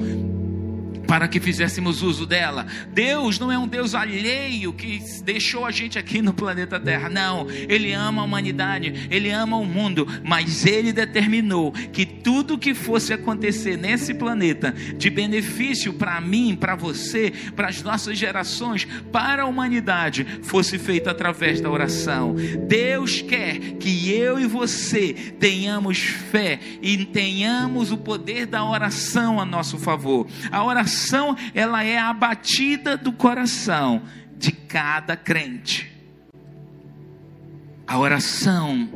para 1.06 1.28
que 1.28 1.40
fizéssemos 1.40 2.02
uso 2.02 2.26
dela. 2.26 2.66
Deus 2.92 3.38
não 3.38 3.50
é 3.50 3.58
um 3.58 3.68
Deus 3.68 3.94
alheio 3.94 4.72
que 4.72 5.02
deixou 5.22 5.64
a 5.64 5.70
gente 5.70 5.98
aqui 5.98 6.22
no 6.22 6.32
planeta 6.32 6.80
Terra. 6.80 7.08
Não, 7.08 7.46
Ele 7.50 7.92
ama 7.92 8.22
a 8.22 8.24
humanidade, 8.24 9.08
Ele 9.10 9.30
ama 9.30 9.56
o 9.56 9.64
mundo, 9.64 10.06
mas 10.22 10.64
Ele 10.64 10.92
determinou 10.92 11.72
que 11.72 12.04
tudo 12.04 12.58
que 12.58 12.74
fosse 12.74 13.12
acontecer 13.12 13.76
nesse 13.76 14.14
planeta, 14.14 14.72
de 14.96 15.10
benefício 15.10 15.92
para 15.92 16.20
mim, 16.20 16.56
para 16.58 16.74
você, 16.74 17.32
para 17.54 17.68
as 17.68 17.82
nossas 17.82 18.18
gerações, 18.18 18.86
para 19.12 19.42
a 19.42 19.46
humanidade, 19.46 20.26
fosse 20.42 20.78
feito 20.78 21.08
através 21.08 21.60
da 21.60 21.70
oração. 21.70 22.34
Deus 22.66 23.20
quer 23.20 23.58
que 23.78 24.10
eu 24.10 24.38
e 24.38 24.46
você 24.46 25.12
tenhamos 25.38 25.98
fé 25.98 26.58
e 26.80 27.04
tenhamos 27.04 27.92
o 27.92 27.98
poder 27.98 28.46
da 28.46 28.64
oração 28.64 29.40
a 29.40 29.44
nosso 29.44 29.78
favor. 29.78 30.26
A 30.50 30.64
oração 30.64 30.93
oração, 30.94 31.36
ela 31.52 31.82
é 31.84 31.98
a 31.98 32.12
batida 32.12 32.96
do 32.96 33.12
coração 33.12 34.02
de 34.38 34.52
cada 34.52 35.16
crente. 35.16 35.92
A 37.86 37.98
oração 37.98 38.88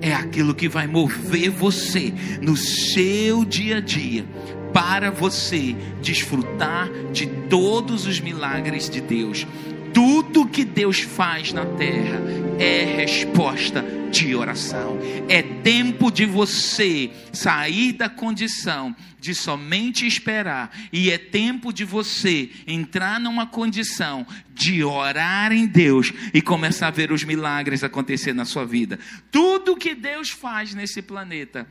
é 0.00 0.14
aquilo 0.14 0.54
que 0.54 0.68
vai 0.68 0.86
mover 0.86 1.50
você 1.50 2.12
no 2.40 2.56
seu 2.56 3.44
dia 3.44 3.78
a 3.78 3.80
dia 3.80 4.24
para 4.72 5.10
você 5.10 5.74
desfrutar 6.00 6.88
de 7.12 7.26
todos 7.48 8.06
os 8.06 8.20
milagres 8.20 8.88
de 8.88 9.00
Deus. 9.00 9.46
Tudo 9.92 10.46
que 10.46 10.64
Deus 10.64 11.00
faz 11.00 11.52
na 11.52 11.64
terra 11.64 12.20
é 12.58 12.84
resposta 12.96 13.84
de 14.10 14.34
oração. 14.34 14.98
É 15.28 15.42
tempo 15.42 16.10
de 16.10 16.24
você 16.24 17.10
sair 17.32 17.92
da 17.92 18.08
condição 18.08 18.94
de 19.26 19.34
somente 19.34 20.06
esperar, 20.06 20.70
e 20.92 21.10
é 21.10 21.18
tempo 21.18 21.72
de 21.72 21.84
você 21.84 22.48
entrar 22.64 23.18
numa 23.18 23.44
condição 23.44 24.24
de 24.54 24.84
orar 24.84 25.52
em 25.52 25.66
Deus 25.66 26.12
e 26.32 26.40
começar 26.40 26.86
a 26.86 26.92
ver 26.92 27.10
os 27.10 27.24
milagres 27.24 27.82
acontecer 27.82 28.32
na 28.32 28.44
sua 28.44 28.64
vida. 28.64 29.00
Tudo 29.32 29.76
que 29.76 29.96
Deus 29.96 30.30
faz 30.30 30.74
nesse 30.74 31.02
planeta 31.02 31.66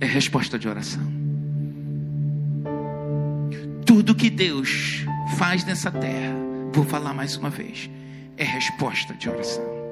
é 0.00 0.06
resposta 0.06 0.58
de 0.58 0.68
oração. 0.68 1.12
Tudo 3.86 4.14
que 4.14 4.28
Deus 4.28 5.04
faz 5.38 5.64
nessa 5.64 5.92
terra, 5.92 6.34
vou 6.72 6.84
falar 6.84 7.12
mais 7.12 7.36
uma 7.36 7.50
vez, 7.50 7.90
é 8.36 8.44
resposta 8.44 9.14
de 9.14 9.28
oração 9.28 9.82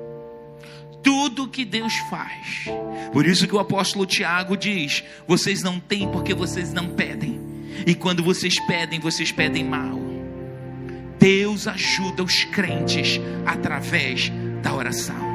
tudo 1.03 1.49
que 1.49 1.65
Deus 1.65 1.95
faz. 2.11 2.67
Por 3.13 3.27
isso 3.27 3.47
que 3.47 3.55
o 3.55 3.59
apóstolo 3.59 4.07
Tiago 4.07 4.57
diz: 4.57 5.03
vocês 5.27 5.63
não 5.63 5.81
têm 5.81 6.09
porque 6.11 6.35
vocês 6.35 6.73
não 6.73 6.89
pedem. 6.89 7.41
E 7.87 7.95
quando 7.95 8.23
vocês 8.23 8.59
pedem, 8.67 9.01
vocês 9.01 9.33
pedem 9.33 9.65
mal. 9.65 9.99
Deus 11.19 11.67
ajuda 11.67 12.23
os 12.23 12.45
crentes 12.45 13.21
através 13.47 14.31
da 14.63 14.75
oração. 14.75 15.30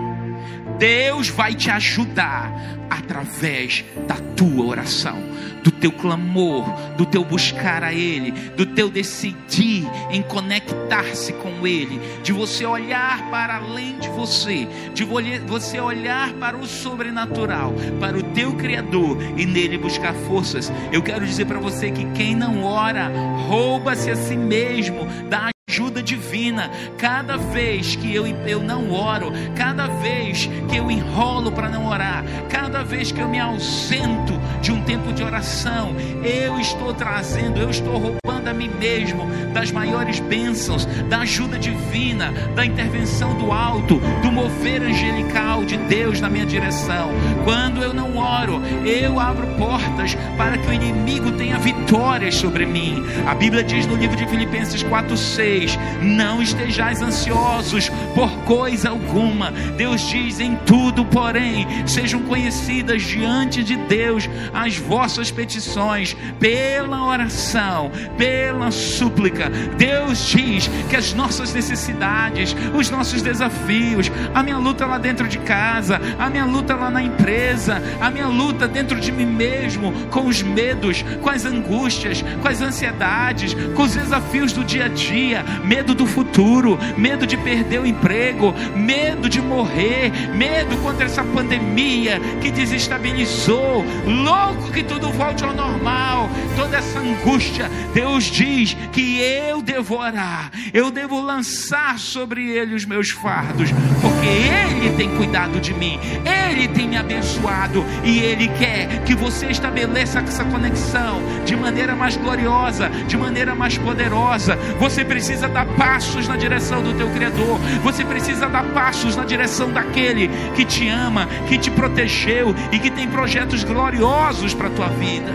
Deus 0.77 1.29
vai 1.29 1.53
te 1.53 1.69
ajudar 1.69 2.51
através 2.89 3.83
da 4.07 4.15
tua 4.35 4.65
oração 4.65 5.35
do 5.65 5.71
teu 5.71 5.91
clamor, 5.91 6.63
do 6.95 7.07
teu 7.07 7.25
buscar 7.25 7.83
a 7.83 7.91
Ele, 7.91 8.31
do 8.55 8.67
teu 8.67 8.87
decidir 8.87 9.83
em 10.11 10.21
conectar-se 10.21 11.33
com 11.33 11.65
Ele, 11.65 11.99
de 12.21 12.31
você 12.31 12.67
olhar 12.67 13.31
para 13.31 13.55
além 13.55 13.97
de 13.97 14.07
você, 14.09 14.67
de 14.93 15.03
você 15.03 15.79
olhar 15.79 16.31
para 16.33 16.55
o 16.55 16.67
sobrenatural, 16.67 17.73
para 17.99 18.15
o 18.15 18.21
teu 18.21 18.53
Criador 18.53 19.17
e 19.35 19.43
nele 19.43 19.79
buscar 19.79 20.13
forças. 20.13 20.71
Eu 20.91 21.01
quero 21.01 21.25
dizer 21.25 21.47
para 21.47 21.57
você 21.57 21.89
que 21.89 22.05
quem 22.11 22.35
não 22.35 22.63
ora, 22.63 23.11
rouba-se 23.47 24.11
a 24.11 24.15
si 24.15 24.37
mesmo 24.37 25.03
da 25.27 25.54
ajuda 25.67 26.03
divina. 26.03 26.69
Cada 26.95 27.37
vez 27.37 27.95
que 27.95 28.13
eu, 28.13 28.27
eu 28.47 28.61
não 28.61 28.91
oro, 28.91 29.31
cada 29.55 29.87
vez 29.87 30.47
que 30.69 30.77
eu 30.77 30.91
enrolo 30.91 31.51
para 31.51 31.67
não 31.67 31.87
orar, 31.87 32.23
cada 32.49 32.83
vez 32.83 33.11
que 33.11 33.19
eu 33.19 33.27
me 33.27 33.39
ausento 33.39 34.39
de 34.61 34.71
um 34.71 34.83
tempo 34.83 35.11
de 35.11 35.23
oração, 35.23 35.95
eu 36.23 36.59
estou 36.59 36.93
trazendo, 36.93 37.59
eu 37.59 37.71
estou 37.71 37.93
roubando 37.97 38.47
a 38.47 38.53
mim 38.53 38.69
mesmo 38.79 39.25
das 39.53 39.71
maiores 39.71 40.19
bênçãos, 40.19 40.85
da 41.09 41.19
ajuda 41.21 41.57
divina, 41.57 42.31
da 42.55 42.63
intervenção 42.63 43.33
do 43.35 43.51
alto, 43.51 43.99
do 44.21 44.31
mover 44.31 44.83
angelical 44.83 45.65
de 45.65 45.77
Deus 45.77 46.21
na 46.21 46.29
minha 46.29 46.45
direção. 46.45 47.09
Quando 47.43 47.81
eu 47.81 47.91
não 47.91 48.15
oro, 48.17 48.61
eu 48.85 49.19
abro 49.19 49.47
portas 49.57 50.15
para 50.37 50.59
que 50.59 50.67
o 50.67 50.73
inimigo 50.73 51.31
tenha 51.31 51.57
vitórias 51.57 52.35
sobre 52.35 52.67
mim. 52.67 53.03
A 53.25 53.33
Bíblia 53.33 53.63
diz 53.63 53.87
no 53.87 53.95
livro 53.95 54.15
de 54.15 54.27
Filipenses 54.27 54.83
4:6 54.83 55.54
não 56.01 56.41
estejais 56.41 57.01
ansiosos 57.01 57.89
por 58.13 58.29
coisa 58.43 58.89
alguma. 58.89 59.51
Deus 59.77 60.07
diz 60.09 60.39
em 60.39 60.55
tudo, 60.65 61.05
porém, 61.05 61.67
sejam 61.87 62.21
conhecidas 62.23 63.01
diante 63.03 63.63
de 63.63 63.75
Deus 63.75 64.29
as 64.53 64.77
vossas 64.77 65.31
petições 65.31 66.15
pela 66.39 67.05
oração, 67.05 67.91
pela 68.17 68.71
súplica. 68.71 69.49
Deus 69.77 70.27
diz 70.27 70.69
que 70.89 70.95
as 70.95 71.13
nossas 71.13 71.53
necessidades, 71.53 72.55
os 72.73 72.89
nossos 72.89 73.21
desafios, 73.21 74.11
a 74.33 74.43
minha 74.43 74.57
luta 74.57 74.85
lá 74.85 74.97
dentro 74.97 75.27
de 75.27 75.39
casa, 75.39 75.99
a 76.19 76.29
minha 76.29 76.45
luta 76.45 76.75
lá 76.75 76.89
na 76.89 77.01
empresa, 77.01 77.81
a 78.01 78.09
minha 78.09 78.27
luta 78.27 78.67
dentro 78.67 78.99
de 78.99 79.11
mim 79.11 79.25
mesmo, 79.25 79.93
com 80.09 80.27
os 80.27 80.41
medos, 80.41 81.03
com 81.21 81.29
as 81.29 81.45
angústias, 81.45 82.23
com 82.41 82.47
as 82.47 82.61
ansiedades, 82.61 83.55
com 83.75 83.83
os 83.83 83.95
desafios 83.95 84.53
do 84.53 84.63
dia 84.63 84.85
a 84.85 84.87
dia, 84.87 85.44
medo 85.63 85.93
do 85.93 86.05
futuro, 86.05 86.77
medo 86.97 87.25
de 87.25 87.37
perder 87.37 87.79
o 87.79 87.85
emprego, 87.85 88.53
medo 88.75 89.29
de 89.29 89.41
morrer, 89.41 90.11
medo 90.35 90.77
contra 90.77 91.05
essa 91.05 91.23
pandemia 91.23 92.19
que 92.41 92.51
desestabilizou, 92.51 93.85
louco 94.05 94.71
que 94.71 94.83
tudo 94.83 95.11
volte 95.11 95.43
ao 95.43 95.53
normal, 95.53 96.29
toda 96.55 96.77
essa 96.77 96.99
angústia. 96.99 97.69
Deus 97.93 98.25
diz 98.25 98.75
que 98.91 99.19
eu 99.19 99.61
devo 99.61 99.97
orar, 99.97 100.51
eu 100.73 100.91
devo 100.91 101.19
lançar 101.21 101.97
sobre 101.99 102.49
ele 102.49 102.75
os 102.75 102.85
meus 102.85 103.09
fardos, 103.09 103.69
porque 104.01 104.27
ele 104.27 104.95
tem 104.95 105.15
cuidado 105.15 105.59
de 105.59 105.73
mim, 105.73 105.99
ele 106.25 106.67
tem 106.67 106.87
me 106.87 106.97
abençoado 106.97 107.85
e 108.03 108.19
ele 108.19 108.47
quer 108.49 109.03
que 109.03 109.15
você 109.15 109.47
estabeleça 109.47 110.19
essa 110.19 110.43
conexão 110.43 111.21
de 111.45 111.55
maneira 111.55 111.95
mais 111.95 112.17
gloriosa, 112.17 112.89
de 113.07 113.17
maneira 113.17 113.55
mais 113.55 113.77
poderosa. 113.77 114.55
Você 114.79 115.05
precisa 115.05 115.34
precisa 115.35 115.49
dar 115.49 115.65
passos 115.65 116.27
na 116.29 116.37
direção 116.37 116.81
do 116.81 116.93
teu 116.93 117.09
Criador. 117.09 117.59
Você 117.83 118.05
precisa 118.05 118.47
dar 118.47 118.63
passos 118.67 119.17
na 119.17 119.25
direção 119.25 119.69
daquele 119.69 120.29
que 120.55 120.63
te 120.63 120.87
ama, 120.87 121.27
que 121.49 121.57
te 121.57 121.69
protegeu 121.69 122.55
e 122.71 122.79
que 122.79 122.89
tem 122.89 123.05
projetos 123.09 123.61
gloriosos 123.65 124.53
para 124.53 124.67
a 124.67 124.69
tua 124.69 124.87
vida. 124.87 125.33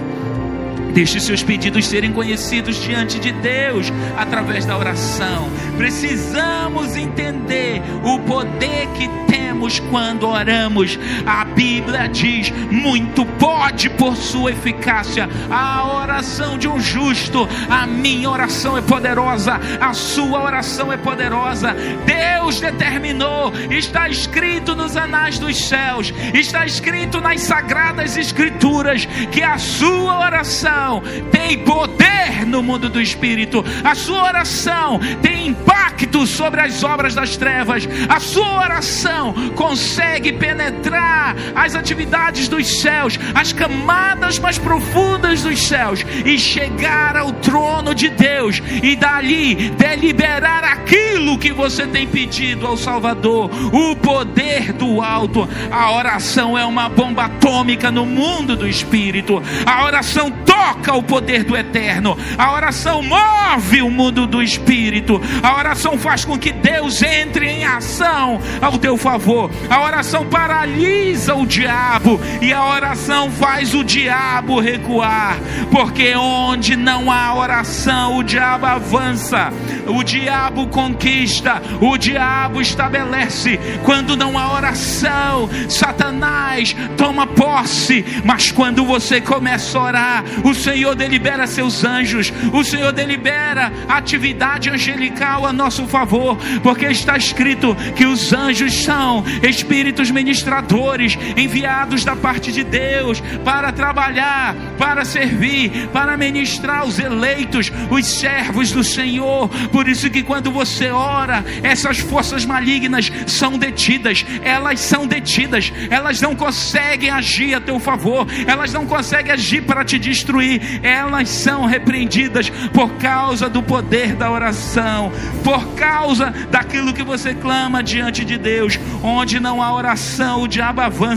Deixe 0.95 1.21
seus 1.21 1.43
pedidos 1.43 1.87
serem 1.87 2.13
conhecidos 2.13 2.83
diante 2.83 3.19
de 3.21 3.31
Deus 3.31 3.93
através 4.17 4.65
da 4.65 4.77
oração. 4.77 5.51
Precisamos 5.77 6.97
entender 6.97 7.83
o 8.03 8.19
poder 8.21 8.89
que 8.97 9.09
temos 9.31 9.79
quando 9.79 10.27
oramos. 10.27 10.99
A 11.27 11.45
Bíblia 11.55 12.09
diz: 12.09 12.51
muito 12.71 13.25
pode 13.25 13.91
por 13.91 14.17
sua 14.17 14.53
eficácia 14.53 15.29
a 15.51 15.95
oração 15.95 16.59
de 16.59 16.69
um 16.69 16.81
justo. 16.81 17.49
A 17.69 17.87
minha 17.87 18.31
oração 18.31 18.77
é 18.77 18.83
poderosa, 18.83 19.61
a 19.81 19.93
sua 19.93 20.43
oração 20.43 20.93
é 20.93 20.97
poderosa. 20.97 21.75
Deus 22.05 22.61
determinou, 22.61 23.53
está 23.71 24.09
escrito 24.09 24.75
nos 24.75 24.97
anais 24.97 25.39
dos 25.39 25.57
céus, 25.57 26.13
está 26.35 26.65
escrito 26.65 27.21
nas 27.21 27.41
sagradas 27.43 28.17
escrituras 28.17 29.07
que 29.31 29.43
a 29.43 29.59
sua 29.59 30.19
oração 30.21 31.03
tem 31.31 31.59
poder 31.59 32.47
no 32.47 32.63
mundo 32.63 32.89
do 32.89 33.01
espírito, 33.01 33.65
a 33.85 33.95
sua 33.95 34.25
oração 34.25 34.99
tem 35.23 35.49
impacto 35.49 36.27
sobre 36.27 36.61
as 36.61 36.83
obras 36.83 37.15
das 37.15 37.37
trevas, 37.37 37.89
a 38.09 38.21
sua 38.21 38.61
oração 38.61 39.35
consegue 39.55 40.33
penetrar 40.33 41.37
as 41.55 41.75
atividades 41.75 42.49
dos 42.49 42.81
céus, 42.81 43.19
as 43.35 43.53
camadas 43.53 44.39
mais 44.39 44.59
profundas 44.59 45.43
dos 45.43 45.63
céus 45.67 46.05
e 46.25 46.39
chegar 46.39 47.17
ao 47.17 47.33
trono 47.33 47.95
de 47.95 48.09
Deus 48.09 48.63
e 48.83 48.97
dali 48.97 49.71
deliberar 49.71 50.65
aquilo 50.65 51.39
que 51.39 51.53
você 51.53 51.87
tem 51.87 52.07
pedido 52.07 52.67
ao 52.67 52.77
Salvador, 52.77 53.51
o 53.73 53.97
poder 53.97 54.73
do 54.73 55.03
alto. 55.03 55.49
A 55.71 55.93
oração 55.93 56.57
é 56.57 56.65
uma 56.65 56.89
bomba 56.89 57.25
atômica 57.25 57.91
no 57.91 58.07
mundo 58.07 58.57
do 58.57 58.67
espírito. 58.67 59.43
A 59.67 59.85
oração 59.85 60.31
toca 60.31 60.95
o 60.95 61.03
poder 61.03 61.45
do 61.45 61.57
eterno. 61.57 62.17
A 62.37 62.53
oração 62.53 63.03
move 63.03 63.83
o 63.83 63.91
mundo 63.91 64.27
do 64.27 64.43
espírito. 64.43 65.21
A 65.43 65.57
oração 65.57 65.99
faz 65.99 66.25
com 66.25 66.39
que 66.39 66.53
Deus 66.53 67.03
entre 67.03 67.47
em 67.47 67.65
ação 67.65 68.41
ao 68.61 68.79
teu 68.79 68.97
favor. 68.97 69.51
A 69.69 69.83
oração 69.83 70.27
paralisa 70.27 71.30
o 71.35 71.47
diabo 71.47 72.21
e 72.41 72.53
a 72.53 72.65
oração 72.65 73.31
faz 73.31 73.75
o 73.75 73.85
diabo 73.85 74.61
recuar. 74.61 75.39
Porque 75.71 76.15
onde 76.15 76.77
não 76.77 77.11
há 77.11 77.35
oração, 77.35 78.19
o 78.19 78.23
diabo 78.23 78.67
avança, 78.67 79.53
o 79.87 80.03
diabo 80.03 80.67
conquista, 80.69 81.63
o 81.81 81.97
diabo 81.97 82.61
estabelece. 82.61 83.59
Quando 83.85 84.17
não 84.17 84.39
há 84.39 84.53
oração, 84.53 85.49
Satanás 85.69 86.75
toma 86.97 87.27
posse. 87.27 88.05
Mas 88.25 88.51
quando 88.51 88.85
você 88.85 89.21
começa 89.21 89.79
a 89.79 89.83
orar, 89.83 90.25
o 90.45 90.55
Senhor 90.55 90.95
delibera 90.95 91.47
seus 91.47 91.85
anjos, 91.85 92.33
o 92.53 92.65
Senhor 92.65 92.93
delibera 92.93 93.73
atividade 93.89 94.71
angelical 94.71 95.47
a 95.47 95.53
nosso 95.53 95.87
favor, 95.87 96.37
porque 96.63 96.87
está 96.87 97.17
escrito 97.17 97.77
que 97.95 98.07
os 98.07 98.33
anjos 98.33 98.85
são 98.85 99.25
espíritos 99.43 100.11
ministradores 100.11 101.17
enviados 101.37 102.05
da 102.05 102.17
parte 102.17 102.53
de 102.53 102.65
Deus 102.65 103.23
para 103.45 103.73
trabalhar, 103.73 104.55
para 104.79 105.05
servir, 105.05 105.89
para 105.93 106.17
ministrar 106.17 106.87
os 106.87 106.99
eleitos, 106.99 107.73
os 107.91 108.07
servos 108.07 108.71
do 108.71 108.83
Senhor. 108.83 109.49
Por 109.71 109.89
isso 109.89 110.11
que 110.11 110.23
quando 110.23 110.51
você 110.51 110.91
ora, 110.91 111.45
essas 111.63 111.99
forças 111.99 112.45
malignas 112.45 113.11
são 113.27 113.59
detidas, 113.59 114.25
elas 114.43 114.81
são 114.81 115.07
detidas, 115.07 115.73
elas 115.91 116.21
não 116.21 116.35
conseguem 116.35 117.11
agir 117.11 117.55
a 117.55 117.61
teu 117.61 117.79
favor, 117.79 118.27
elas 118.47 118.73
não 118.73 118.87
conseguem 118.87 119.33
agir 119.33 119.63
para 119.63 119.85
te 119.85 119.99
destruir, 119.99 120.81
elas 120.83 121.29
são 121.29 121.65
repreendidas 121.67 122.51
por 122.73 122.91
causa 122.95 123.49
do 123.49 123.63
poder 123.63 124.15
da 124.15 124.31
oração, 124.31 125.13
por 125.43 125.75
causa 125.75 126.33
daquilo 126.51 126.93
que 126.93 127.03
você 127.03 127.35
clama 127.35 127.83
diante 127.83 128.25
de 128.25 128.39
Deus. 128.39 128.79
Onde 129.03 129.41
não 129.41 129.63
há 129.63 129.75
oração, 129.75 130.43
o 130.43 130.49
diabo 130.49 130.81
avança. 130.81 131.10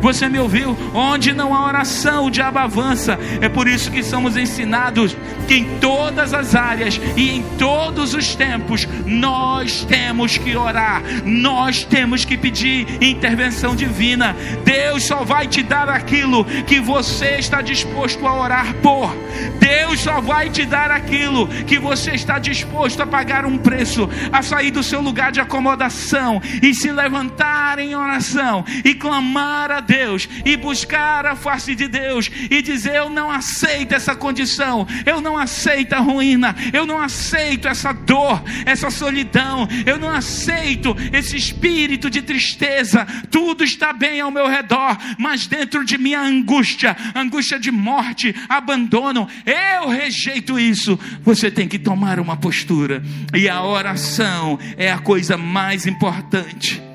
Você 0.00 0.28
me 0.28 0.38
ouviu? 0.38 0.76
Onde 0.94 1.32
não 1.32 1.54
há 1.54 1.66
oração, 1.66 2.26
o 2.26 2.30
diabo 2.30 2.58
avança. 2.58 3.18
É 3.40 3.48
por 3.48 3.66
isso 3.66 3.90
que 3.90 4.02
somos 4.02 4.36
ensinados 4.36 5.16
que 5.46 5.54
em 5.54 5.78
todas 5.78 6.34
as 6.34 6.54
áreas 6.54 7.00
e 7.16 7.30
em 7.30 7.42
todos 7.56 8.12
os 8.12 8.34
tempos 8.34 8.86
nós 9.06 9.84
temos 9.84 10.36
que 10.36 10.54
orar, 10.54 11.02
nós 11.24 11.84
temos 11.84 12.24
que 12.24 12.36
pedir 12.36 13.02
intervenção 13.02 13.74
divina. 13.74 14.36
Deus 14.64 15.04
só 15.04 15.24
vai 15.24 15.46
te 15.46 15.62
dar 15.62 15.88
aquilo 15.88 16.44
que 16.44 16.80
você 16.80 17.36
está 17.38 17.62
disposto 17.62 18.26
a 18.26 18.38
orar 18.38 18.74
por. 18.82 19.16
Deus 19.58 20.00
só 20.00 20.20
vai 20.20 20.50
te 20.50 20.66
dar 20.66 20.90
aquilo 20.90 21.48
que 21.64 21.78
você 21.78 22.12
está 22.12 22.38
disposto 22.38 23.00
a 23.02 23.06
pagar 23.06 23.46
um 23.46 23.56
preço, 23.56 24.08
a 24.30 24.42
sair 24.42 24.70
do 24.70 24.82
seu 24.82 25.00
lugar 25.00 25.32
de 25.32 25.40
acomodação 25.40 26.42
e 26.62 26.74
se 26.74 26.92
levantar 26.92 27.78
em 27.78 27.94
oração 27.94 28.64
e 28.84 28.94
clamar 28.94 29.37
a 29.38 29.80
Deus 29.80 30.28
e 30.44 30.56
buscar 30.56 31.26
a 31.26 31.36
face 31.36 31.74
de 31.74 31.88
Deus 31.88 32.30
e 32.50 32.62
dizer: 32.62 32.94
Eu 32.96 33.10
não 33.10 33.30
aceito 33.30 33.94
essa 33.94 34.14
condição, 34.14 34.86
eu 35.06 35.20
não 35.20 35.36
aceito 35.36 35.92
a 35.92 35.98
ruína, 35.98 36.54
eu 36.72 36.86
não 36.86 37.00
aceito 37.00 37.68
essa 37.68 37.92
dor, 37.92 38.42
essa 38.64 38.90
solidão, 38.90 39.68
eu 39.86 39.98
não 39.98 40.10
aceito 40.10 40.96
esse 41.12 41.36
espírito 41.36 42.10
de 42.10 42.22
tristeza. 42.22 43.06
Tudo 43.30 43.64
está 43.64 43.92
bem 43.92 44.20
ao 44.20 44.30
meu 44.30 44.48
redor, 44.48 44.96
mas 45.18 45.46
dentro 45.46 45.84
de 45.84 45.98
mim 45.98 46.14
a 46.14 46.22
angústia, 46.22 46.96
angústia 47.14 47.58
de 47.58 47.70
morte, 47.70 48.34
abandono. 48.48 49.28
Eu 49.44 49.88
rejeito 49.88 50.58
isso. 50.58 50.98
Você 51.22 51.50
tem 51.50 51.68
que 51.68 51.78
tomar 51.78 52.18
uma 52.20 52.36
postura, 52.36 53.02
e 53.34 53.48
a 53.48 53.62
oração 53.62 54.58
é 54.76 54.90
a 54.90 54.98
coisa 54.98 55.36
mais 55.36 55.86
importante. 55.86 56.87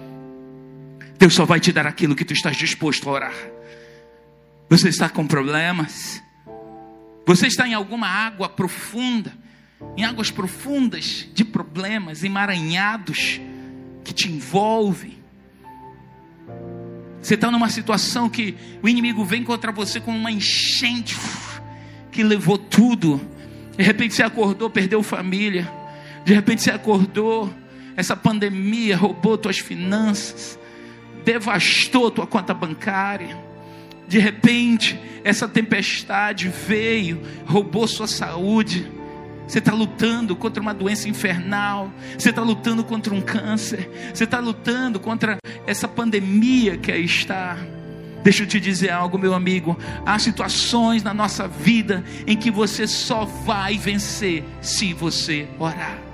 Deus 1.17 1.33
só 1.33 1.45
vai 1.45 1.59
te 1.59 1.71
dar 1.71 1.87
aquilo 1.87 2.15
que 2.15 2.25
tu 2.25 2.33
estás 2.33 2.57
disposto 2.57 3.09
a 3.09 3.13
orar. 3.13 3.33
Você 4.69 4.89
está 4.89 5.09
com 5.09 5.25
problemas? 5.27 6.21
Você 7.25 7.47
está 7.47 7.67
em 7.67 7.73
alguma 7.73 8.07
água 8.07 8.49
profunda? 8.49 9.33
Em 9.97 10.03
águas 10.03 10.31
profundas 10.31 11.27
de 11.33 11.43
problemas, 11.43 12.23
emaranhados 12.23 13.39
que 14.03 14.13
te 14.13 14.29
envolvem? 14.29 15.23
Você 17.21 17.35
está 17.35 17.49
numa 17.49 17.69
situação 17.69 18.29
que 18.29 18.55
o 18.81 18.89
inimigo 18.89 19.23
vem 19.23 19.43
contra 19.43 19.71
você 19.71 19.99
com 19.99 20.11
uma 20.11 20.29
enchente 20.29 21.15
que 22.11 22.21
levou 22.21 22.57
tudo. 22.57 23.21
De 23.77 23.83
repente 23.83 24.13
você 24.13 24.23
acordou, 24.23 24.69
perdeu 24.69 25.01
família. 25.01 25.71
De 26.25 26.33
repente 26.33 26.61
você 26.61 26.71
acordou, 26.71 27.53
essa 27.95 28.15
pandemia 28.15 28.97
roubou 28.97 29.37
tuas 29.37 29.57
finanças, 29.57 30.59
devastou 31.23 32.11
tua 32.11 32.27
conta 32.27 32.53
bancária. 32.53 33.37
De 34.07 34.19
repente, 34.19 34.99
essa 35.23 35.47
tempestade 35.47 36.49
veio, 36.49 37.21
roubou 37.45 37.87
sua 37.87 38.07
saúde. 38.07 38.89
Você 39.47 39.59
está 39.59 39.73
lutando 39.73 40.35
contra 40.35 40.61
uma 40.61 40.73
doença 40.73 41.09
infernal. 41.09 41.91
Você 42.17 42.29
está 42.29 42.41
lutando 42.41 42.83
contra 42.83 43.13
um 43.13 43.21
câncer. 43.21 43.89
Você 44.13 44.23
está 44.23 44.39
lutando 44.39 44.99
contra 44.99 45.37
essa 45.65 45.87
pandemia 45.87 46.77
que 46.77 46.91
aí 46.91 47.05
está. 47.05 47.57
Deixa 48.23 48.43
eu 48.43 48.47
te 48.47 48.59
dizer 48.59 48.89
algo, 48.89 49.17
meu 49.17 49.33
amigo. 49.33 49.77
Há 50.05 50.17
situações 50.17 51.03
na 51.03 51.13
nossa 51.13 51.47
vida 51.47 52.03
em 52.25 52.37
que 52.37 52.49
você 52.49 52.87
só 52.87 53.25
vai 53.25 53.77
vencer 53.77 54.43
se 54.61 54.93
você 54.93 55.47
orar. 55.59 56.12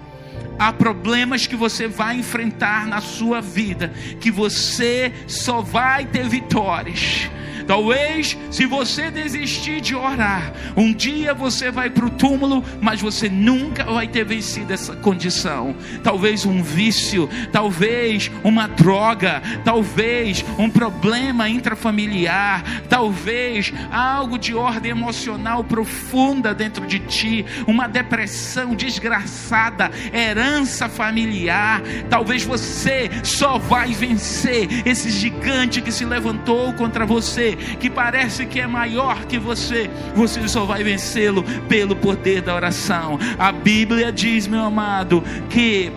Há 0.58 0.74
problemas 0.74 1.48
que 1.48 1.56
você 1.56 1.88
vai 1.88 2.18
enfrentar 2.18 2.86
na 2.88 3.00
sua 3.00 3.42
vida 3.42 3.94
que 4.20 4.30
você 4.30 5.12
só 5.28 5.62
vai 5.62 6.06
ter 6.06 6.28
vitórias 6.28 7.30
Talvez, 7.70 8.36
se 8.50 8.66
você 8.66 9.12
desistir 9.12 9.80
de 9.80 9.94
orar, 9.94 10.52
um 10.76 10.92
dia 10.92 11.36
você 11.36 11.70
vai 11.70 11.88
para 11.88 12.04
o 12.04 12.10
túmulo, 12.10 12.66
mas 12.82 13.00
você 13.00 13.30
nunca 13.30 13.84
vai 13.84 14.08
ter 14.08 14.26
vencido 14.26 14.74
essa 14.74 14.96
condição. 14.96 15.76
Talvez 16.04 16.48
um 16.48 16.64
vício, 16.64 17.30
talvez 17.52 18.32
uma 18.44 18.68
droga, 18.68 19.44
talvez 19.64 20.44
um 20.58 20.68
problema 20.68 21.48
intrafamiliar, 21.48 22.64
talvez 22.90 23.72
algo 23.92 24.40
de 24.40 24.56
ordem 24.56 24.90
emocional 24.90 25.64
profunda 25.64 26.56
dentro 26.56 26.88
de 26.88 26.98
ti, 26.98 27.46
uma 27.68 27.88
depressão 27.88 28.74
desgraçada, 28.74 29.92
herança 30.12 30.90
familiar. 30.90 31.84
Talvez 32.10 32.44
você 32.44 33.12
só 33.24 33.60
vai 33.60 33.94
vencer 33.94 34.88
esse 34.88 35.12
gigante 35.12 35.84
que 35.84 35.92
se 35.92 36.04
levantou 36.04 36.74
contra 36.74 37.06
você 37.06 37.59
que 37.80 37.90
parece 37.90 38.46
que 38.46 38.60
é 38.60 38.68
maior 38.68 39.26
que 39.26 39.38
você, 39.38 39.90
você 40.16 40.48
só 40.48 40.66
vai 40.66 40.84
vencê-lo 40.84 41.44
pelo 41.68 41.96
poder 41.96 42.42
da 42.42 42.56
oração. 42.56 43.20
A 43.38 43.52
Bíblia 43.52 44.12
diz, 44.12 44.48
meu 44.48 44.64
amado, 44.64 45.24
que 45.50 45.92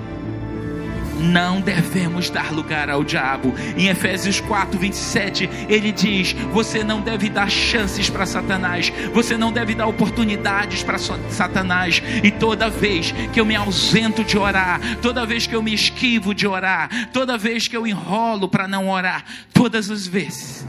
não 1.22 1.61
devemos 1.61 2.29
dar 2.29 2.53
lugar 2.53 2.90
ao 2.90 3.05
diabo. 3.05 3.55
Em 3.77 3.88
Efésios 3.88 4.40
4, 4.40 4.79
27, 4.79 5.48
ele 5.68 5.92
diz: 5.92 6.33
Você 6.53 6.83
não 6.83 7.01
deve 7.01 7.29
dar 7.29 7.51
chances 7.51 8.11
para 8.11 8.27
Satanás, 8.27 8.92
você 9.12 9.37
não 9.37 9.53
deve 9.53 9.75
dar 9.75 9.87
oportunidades 9.87 10.83
para 10.83 10.98
Satanás. 10.98 12.03
E 12.22 12.31
toda 12.31 12.68
vez 12.68 13.12
que 13.33 13.40
eu 13.40 13.46
me 13.46 13.55
ausento 13.55 14.25
de 14.25 14.37
orar, 14.37 14.81
toda 15.01 15.25
vez 15.25 15.46
que 15.46 15.55
eu 15.55 15.62
me 15.62 15.72
esquivo 15.72 16.35
de 16.35 16.46
orar, 16.46 17.11
toda 17.12 17.38
vez 17.38 17.68
que 17.68 17.77
eu 17.77 17.87
enrolo 17.87 18.48
para 18.48 18.66
não 18.66 18.88
orar, 18.88 19.25
todas 19.53 19.90
as 19.90 20.07
vezes 20.07 20.66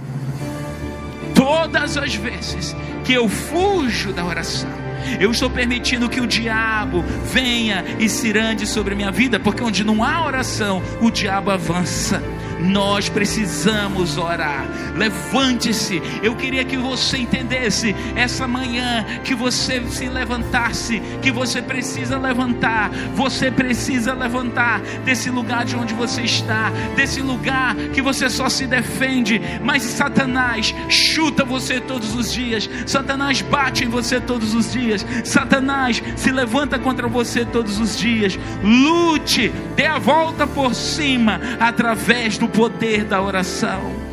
todas 1.44 1.98
as 1.98 2.16
vezes 2.16 2.74
que 3.04 3.12
eu 3.12 3.28
fujo 3.28 4.14
da 4.14 4.24
oração, 4.24 4.70
eu 5.20 5.30
estou 5.30 5.50
permitindo 5.50 6.08
que 6.08 6.22
o 6.22 6.26
diabo 6.26 7.04
venha 7.34 7.84
e 8.00 8.08
cirande 8.08 8.66
sobre 8.66 8.94
a 8.94 8.96
minha 8.96 9.12
vida, 9.12 9.38
porque 9.38 9.62
onde 9.62 9.84
não 9.84 10.02
há 10.02 10.26
oração, 10.26 10.82
o 11.02 11.12
diabo 11.12 11.52
avança. 11.52 12.24
Nós 12.64 13.10
precisamos 13.10 14.18
orar. 14.18 14.66
Levante-se. 14.96 16.02
Eu 16.22 16.36
queria 16.36 16.64
que 16.64 16.78
você 16.78 17.18
entendesse 17.18 17.96
essa 18.16 18.48
manhã 18.48 19.06
que 19.24 19.36
você 19.36 19.82
se 19.90 20.08
levantasse, 20.08 21.02
que 21.22 21.32
você 21.32 21.62
precisa 21.62 22.18
levantar. 22.18 22.90
Você 23.16 23.52
precisa 23.52 24.14
levantar 24.14 24.80
desse 25.04 25.30
lugar 25.30 25.66
de 25.66 25.76
onde 25.76 25.94
você 25.94 26.22
está, 26.22 26.72
desse 26.96 27.22
lugar 27.22 27.76
que 27.94 28.02
você 28.02 28.30
só 28.30 28.48
se 28.48 28.66
defende, 28.66 29.42
mas 29.62 29.84
Satanás 29.84 30.74
chuta 30.88 31.44
você 31.44 31.82
todos 31.82 32.16
os 32.16 32.32
dias. 32.32 32.70
Satanás 32.86 33.42
bate 33.42 33.84
em 33.84 33.90
você 33.90 34.20
todos 34.22 34.54
os 34.54 34.72
dias. 34.72 35.06
Satanás 35.26 36.02
se 36.16 36.32
levanta 36.32 36.80
contra 36.80 37.08
você 37.08 37.46
todos 37.46 37.80
os 37.80 37.98
dias. 37.98 38.40
Lute, 38.64 39.52
dê 39.76 39.86
a 39.86 40.00
volta 40.00 40.48
por 40.48 40.74
cima 40.74 41.42
através 41.60 42.38
do 42.38 42.48
poder 42.54 43.04
da 43.04 43.22
oração. 43.22 44.13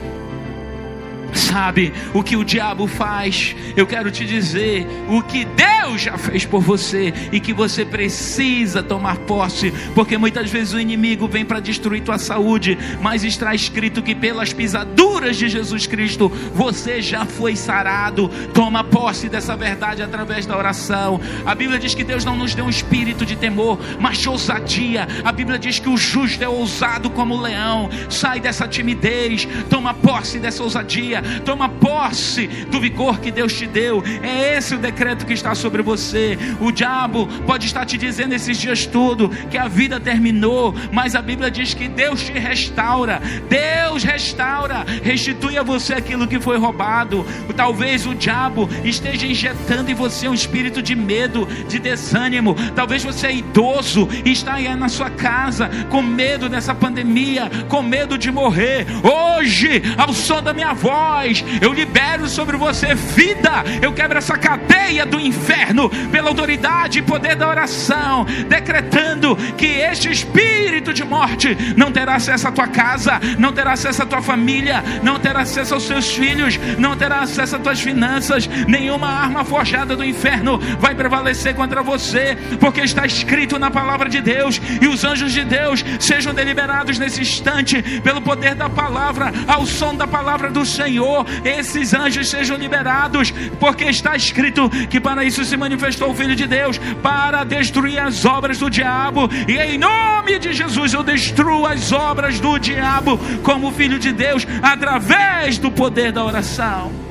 Sabe 1.33 1.93
o 2.13 2.23
que 2.23 2.37
o 2.37 2.45
diabo 2.45 2.87
faz? 2.87 3.55
Eu 3.77 3.87
quero 3.87 4.11
te 4.11 4.25
dizer 4.25 4.87
o 5.09 5.23
que 5.23 5.45
Deus 5.45 6.01
já 6.01 6.19
fez 6.19 6.45
por 6.45 6.61
você 6.61 7.13
e 7.33 7.41
que 7.41 7.53
você 7.53 7.85
precisa 7.85 8.83
tomar 8.83 9.17
posse, 9.19 9.73
porque 9.95 10.17
muitas 10.17 10.51
vezes 10.51 10.73
o 10.73 10.81
inimigo 10.81 11.29
vem 11.29 11.45
para 11.45 11.61
destruir 11.61 12.03
tua 12.03 12.19
saúde, 12.19 12.77
mas 13.01 13.25
está 13.25 13.55
escrito 13.55 14.03
que 14.03 14.15
pelas 14.15 14.53
pisaduras 14.53 15.37
de 15.37 15.49
Jesus 15.49 15.87
Cristo 15.87 16.29
você 16.55 17.01
já 17.01 17.25
foi 17.25 17.57
sarado. 17.57 18.29
Toma 18.53 18.83
posse 18.83 19.29
dessa 19.29 19.57
verdade 19.57 20.03
através 20.03 20.47
da 20.47 20.57
oração. 20.57 21.21
A 21.45 21.55
Bíblia 21.55 21.79
diz 21.79 21.95
que 21.95 22.05
Deus 22.05 22.25
não 22.25 22.37
nos 22.37 22.55
deu 22.55 22.65
um 22.65 22.71
espírito 22.71 23.25
de 23.25 23.37
temor, 23.37 23.79
mas 23.99 24.19
de 24.19 24.29
ousadia. 24.29 25.07
A 25.25 25.33
Bíblia 25.33 25.59
diz 25.59 25.79
que 25.79 25.89
o 25.89 25.97
justo 25.97 26.43
é 26.43 26.49
ousado 26.49 27.11
como 27.11 27.35
o 27.35 27.41
leão. 27.41 27.89
Sai 28.09 28.41
dessa 28.41 28.67
timidez, 28.67 29.47
toma 29.69 29.95
posse 29.95 30.39
dessa 30.39 30.63
ousadia 30.63 31.20
Toma 31.45 31.69
posse 31.69 32.47
do 32.47 32.81
vigor 32.81 33.21
que 33.21 33.31
Deus 33.31 33.53
te 33.53 33.67
deu. 33.67 34.03
É 34.23 34.57
esse 34.57 34.75
o 34.75 34.79
decreto 34.79 35.27
que 35.27 35.33
está 35.33 35.55
sobre 35.55 35.83
você. 35.83 36.39
O 36.61 36.71
diabo 36.71 37.27
pode 37.47 37.67
estar 37.67 37.85
te 37.85 37.97
dizendo 37.97 38.35
esses 38.35 38.59
dias 38.59 38.87
tudo 38.87 39.29
que 39.51 39.59
a 39.59 39.69
vida 39.69 40.01
terminou, 40.01 40.75
mas 40.93 41.15
a 41.15 41.23
Bíblia 41.23 41.51
diz 41.51 41.75
que 41.75 41.89
Deus 41.89 42.23
te 42.23 42.33
restaura. 42.33 43.21
Deus 43.49 44.03
restaura, 44.03 44.85
restitui 45.03 45.59
a 45.59 45.63
você 45.63 45.95
aquilo 45.95 46.27
que 46.27 46.41
foi 46.41 46.59
roubado. 46.59 47.27
Talvez 47.57 48.07
o 48.07 48.15
diabo 48.15 48.69
esteja 48.85 49.27
injetando 49.27 49.91
em 49.91 49.95
você 49.95 50.29
um 50.29 50.35
espírito 50.35 50.83
de 50.83 50.95
medo, 50.95 51.47
de 51.69 51.79
desânimo. 51.79 52.57
Talvez 52.75 53.05
você 53.05 53.27
é 53.27 53.37
idoso 53.37 54.09
e 54.25 54.33
está 54.33 54.55
aí 54.55 54.75
na 54.75 54.89
sua 54.89 55.11
casa 55.11 55.71
com 55.89 56.03
medo 56.03 56.49
dessa 56.49 56.75
pandemia, 56.75 57.51
com 57.69 57.83
medo 57.83 58.17
de 58.17 58.31
morrer. 58.31 58.87
Hoje, 59.03 59.83
ao 59.97 60.13
som 60.13 60.43
da 60.43 60.53
minha 60.53 60.73
voz, 60.73 61.10
eu 61.61 61.73
libero 61.73 62.29
sobre 62.29 62.57
você 62.57 62.95
vida. 62.95 63.65
Eu 63.83 63.93
quebro 63.93 64.19
essa 64.19 64.39
cadeia 64.39 65.05
do 65.05 65.21
inferno 65.21 65.91
pela 66.11 66.29
autoridade 66.29 66.99
e 66.99 67.03
poder 67.03 67.37
da 67.37 67.49
oração, 67.49 68.25
decretando 68.49 69.37
que 69.57 69.67
este 69.67 70.11
espírito 70.11 70.93
de 70.95 71.05
morte 71.05 71.57
não 71.77 71.93
terá 71.93 72.15
acesso 72.15 72.49
à 72.49 72.53
tua 72.53 72.69
casa, 72.69 73.21
não 73.39 73.53
terá 73.53 73.73
acesso 73.73 74.03
à 74.03 74.07
tua 74.07 74.23
família, 74.23 74.83
não 75.03 75.19
terá 75.19 75.41
acesso 75.41 75.75
aos 75.75 75.85
seus 75.85 76.15
filhos, 76.15 76.59
não 76.79 76.97
terá 76.97 77.21
acesso 77.21 77.57
às 77.57 77.63
tuas 77.63 77.81
finanças. 77.81 78.47
Nenhuma 78.67 79.09
arma 79.09 79.45
forjada 79.45 79.97
do 79.97 80.05
inferno 80.05 80.59
vai 80.79 80.95
prevalecer 80.95 81.55
contra 81.55 81.83
você, 81.83 82.37
porque 82.59 82.81
está 82.81 83.05
escrito 83.05 83.59
na 83.59 83.71
palavra 83.71 84.09
de 84.09 84.21
Deus 84.21 84.61
e 84.81 84.87
os 84.87 85.05
anjos 85.05 85.33
de 85.33 85.45
Deus 85.45 85.85
sejam 85.99 86.33
deliberados 86.33 86.99
nesse 86.99 87.21
instante 87.21 87.83
pelo 88.01 88.23
poder 88.23 88.55
da 88.55 88.69
palavra, 88.69 89.33
ao 89.47 89.67
som 89.67 89.95
da 89.95 90.07
palavra 90.07 90.51
do 90.51 90.65
Senhor. 90.65 91.00
Esses 91.45 91.95
anjos 91.95 92.29
sejam 92.29 92.57
liberados, 92.57 93.33
porque 93.59 93.85
está 93.85 94.17
escrito 94.17 94.69
que 94.89 95.01
para 95.01 95.25
isso 95.25 95.45
se 95.45 95.57
manifestou 95.57 96.11
o 96.11 96.15
Filho 96.15 96.37
de 96.37 96.47
Deus 96.47 96.79
para 97.03 97.45
destruir 97.45 97.99
as 97.99 98.25
obras 98.25 98.59
do 98.59 98.71
diabo, 98.71 99.29
e 99.49 99.57
em 99.57 99.79
nome 99.79 100.39
de 100.39 100.53
Jesus 100.53 100.93
eu 100.93 101.03
destruo 101.03 101.67
as 101.67 101.93
obras 101.93 102.41
do 102.41 102.59
diabo 102.59 103.19
como 103.43 103.73
Filho 103.73 103.99
de 103.99 104.13
Deus 104.13 104.47
através 104.63 105.59
do 105.59 105.71
poder 105.71 106.13
da 106.13 106.25
oração. 106.25 107.10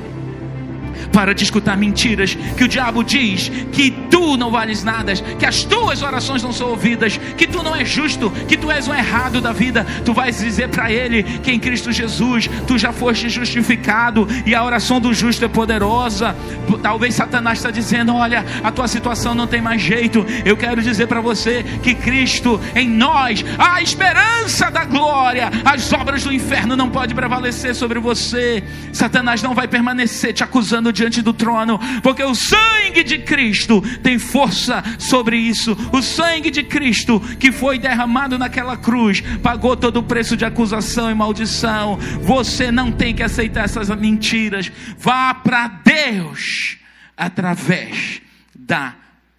Para 1.12 1.34
de 1.34 1.44
escutar 1.44 1.78
mentiras 1.78 2.36
que 2.58 2.64
o 2.64 2.68
diabo 2.68 3.04
diz 3.04 3.50
que 3.72 3.92
tu 4.10 4.38
não 4.38 4.52
vales 4.52 4.84
nada, 4.84 5.14
que 5.16 5.46
as 5.46 5.64
tuas 5.64 6.02
orações 6.02 6.44
não 6.44 6.54
são 6.54 6.70
ouvidas, 6.70 7.18
que 7.38 7.48
tu 7.48 7.64
não 7.64 7.76
és 7.76 7.90
justo, 7.90 8.30
que 8.48 8.58
tu 8.58 8.70
és 8.72 8.88
um 8.88 8.94
errado 8.94 9.42
da 9.42 9.52
vida. 9.52 9.86
Tu 10.06 10.14
vais 10.14 10.38
dizer 10.38 10.70
para 10.70 10.92
ele 10.92 11.24
que 11.24 11.52
em 11.52 11.60
Cristo 11.60 11.92
Jesus 11.92 12.50
tu 12.68 12.78
já 12.78 12.92
foste 12.92 13.30
justificado 13.30 14.28
e 14.46 14.54
a 14.54 14.64
oração 14.64 15.00
do 15.00 15.14
justo 15.14 15.46
é 15.46 15.48
poderosa. 15.48 16.36
Talvez 16.82 17.16
Satanás 17.16 17.60
está 17.60 17.72
dizendo: 17.72 18.14
Olha, 18.14 18.46
a 18.64 18.72
tua 18.72 18.88
situação 18.88 19.34
não 19.34 19.48
tem 19.48 19.62
mais 19.62 19.82
jeito. 19.82 20.26
Eu 20.46 20.56
quero 20.56 20.82
dizer 20.82 21.08
para 21.08 21.22
você 21.22 21.64
que 21.84 21.96
Cristo 21.96 22.60
em 22.76 22.90
nós, 22.90 23.44
a 23.58 23.82
esperança 23.82 24.70
da 24.70 24.86
glória, 24.86 25.50
as 25.66 25.92
obras 25.92 26.24
do 26.24 26.34
inferno 26.34 26.76
não 26.76 26.90
podem 26.90 27.16
prevalecer 27.16 27.76
sobre 27.76 28.00
você. 28.00 28.64
Satanás 28.94 29.42
não 29.42 29.54
vai 29.54 29.68
permanecer 29.68 30.34
te 30.34 30.44
acusando 30.44 30.92
diante 31.00 31.22
do 31.22 31.34
trono, 31.34 31.80
porque 32.04 32.24
o 32.24 32.36
sangue 32.36 33.04
de 33.04 33.20
Cristo 33.20 33.82
tem 34.04 34.20
força 34.20 34.84
sobre 34.98 35.38
isso. 35.38 35.76
O 35.92 36.02
sangue 36.02 36.52
de 36.52 36.64
Cristo 36.64 37.20
que 37.40 37.52
foi 37.52 37.80
derramado 37.80 38.38
naquela 38.38 38.76
cruz 38.78 39.22
pagou 39.42 39.76
todo 39.78 39.98
o 39.98 40.04
preço 40.04 40.36
de 40.36 40.46
acusação 40.46 41.10
e 41.10 41.16
maldição. 41.16 41.98
Você 42.22 42.72
não 42.72 42.92
tem 42.92 43.14
que 43.14 43.24
aceitar 43.24 43.66
essas 43.66 43.90
mentiras. 43.90 44.72
Vá 44.98 45.34
para 45.34 45.68
Deus 45.68 46.78
através 47.16 48.22
da 48.58 48.96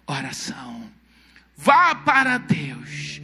oração. 0.07 0.81
Vá 1.57 1.93
para 1.93 2.37
Deus. 2.37 3.21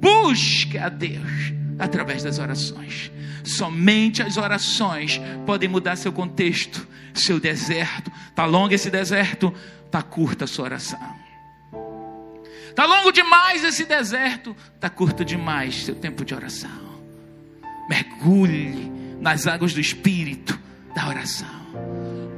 Busque 0.00 0.78
a 0.78 0.88
Deus 0.88 1.61
através 1.82 2.22
das 2.22 2.38
orações. 2.38 3.10
Somente 3.42 4.22
as 4.22 4.36
orações 4.36 5.20
podem 5.44 5.68
mudar 5.68 5.96
seu 5.96 6.12
contexto, 6.12 6.86
seu 7.12 7.40
deserto. 7.40 8.10
Está 8.28 8.44
longo 8.44 8.72
esse 8.72 8.88
deserto, 8.88 9.52
está 9.84 10.00
curta 10.00 10.44
a 10.44 10.46
sua 10.46 10.66
oração. 10.66 11.00
Está 12.68 12.86
longo 12.86 13.10
demais 13.10 13.64
esse 13.64 13.84
deserto, 13.84 14.56
está 14.76 14.88
curto 14.88 15.24
demais 15.24 15.84
seu 15.84 15.96
tempo 15.96 16.24
de 16.24 16.34
oração. 16.34 16.70
Mergulhe 17.88 18.90
nas 19.20 19.48
águas 19.48 19.74
do 19.74 19.80
Espírito 19.80 20.58
da 20.94 21.08
oração. 21.08 21.48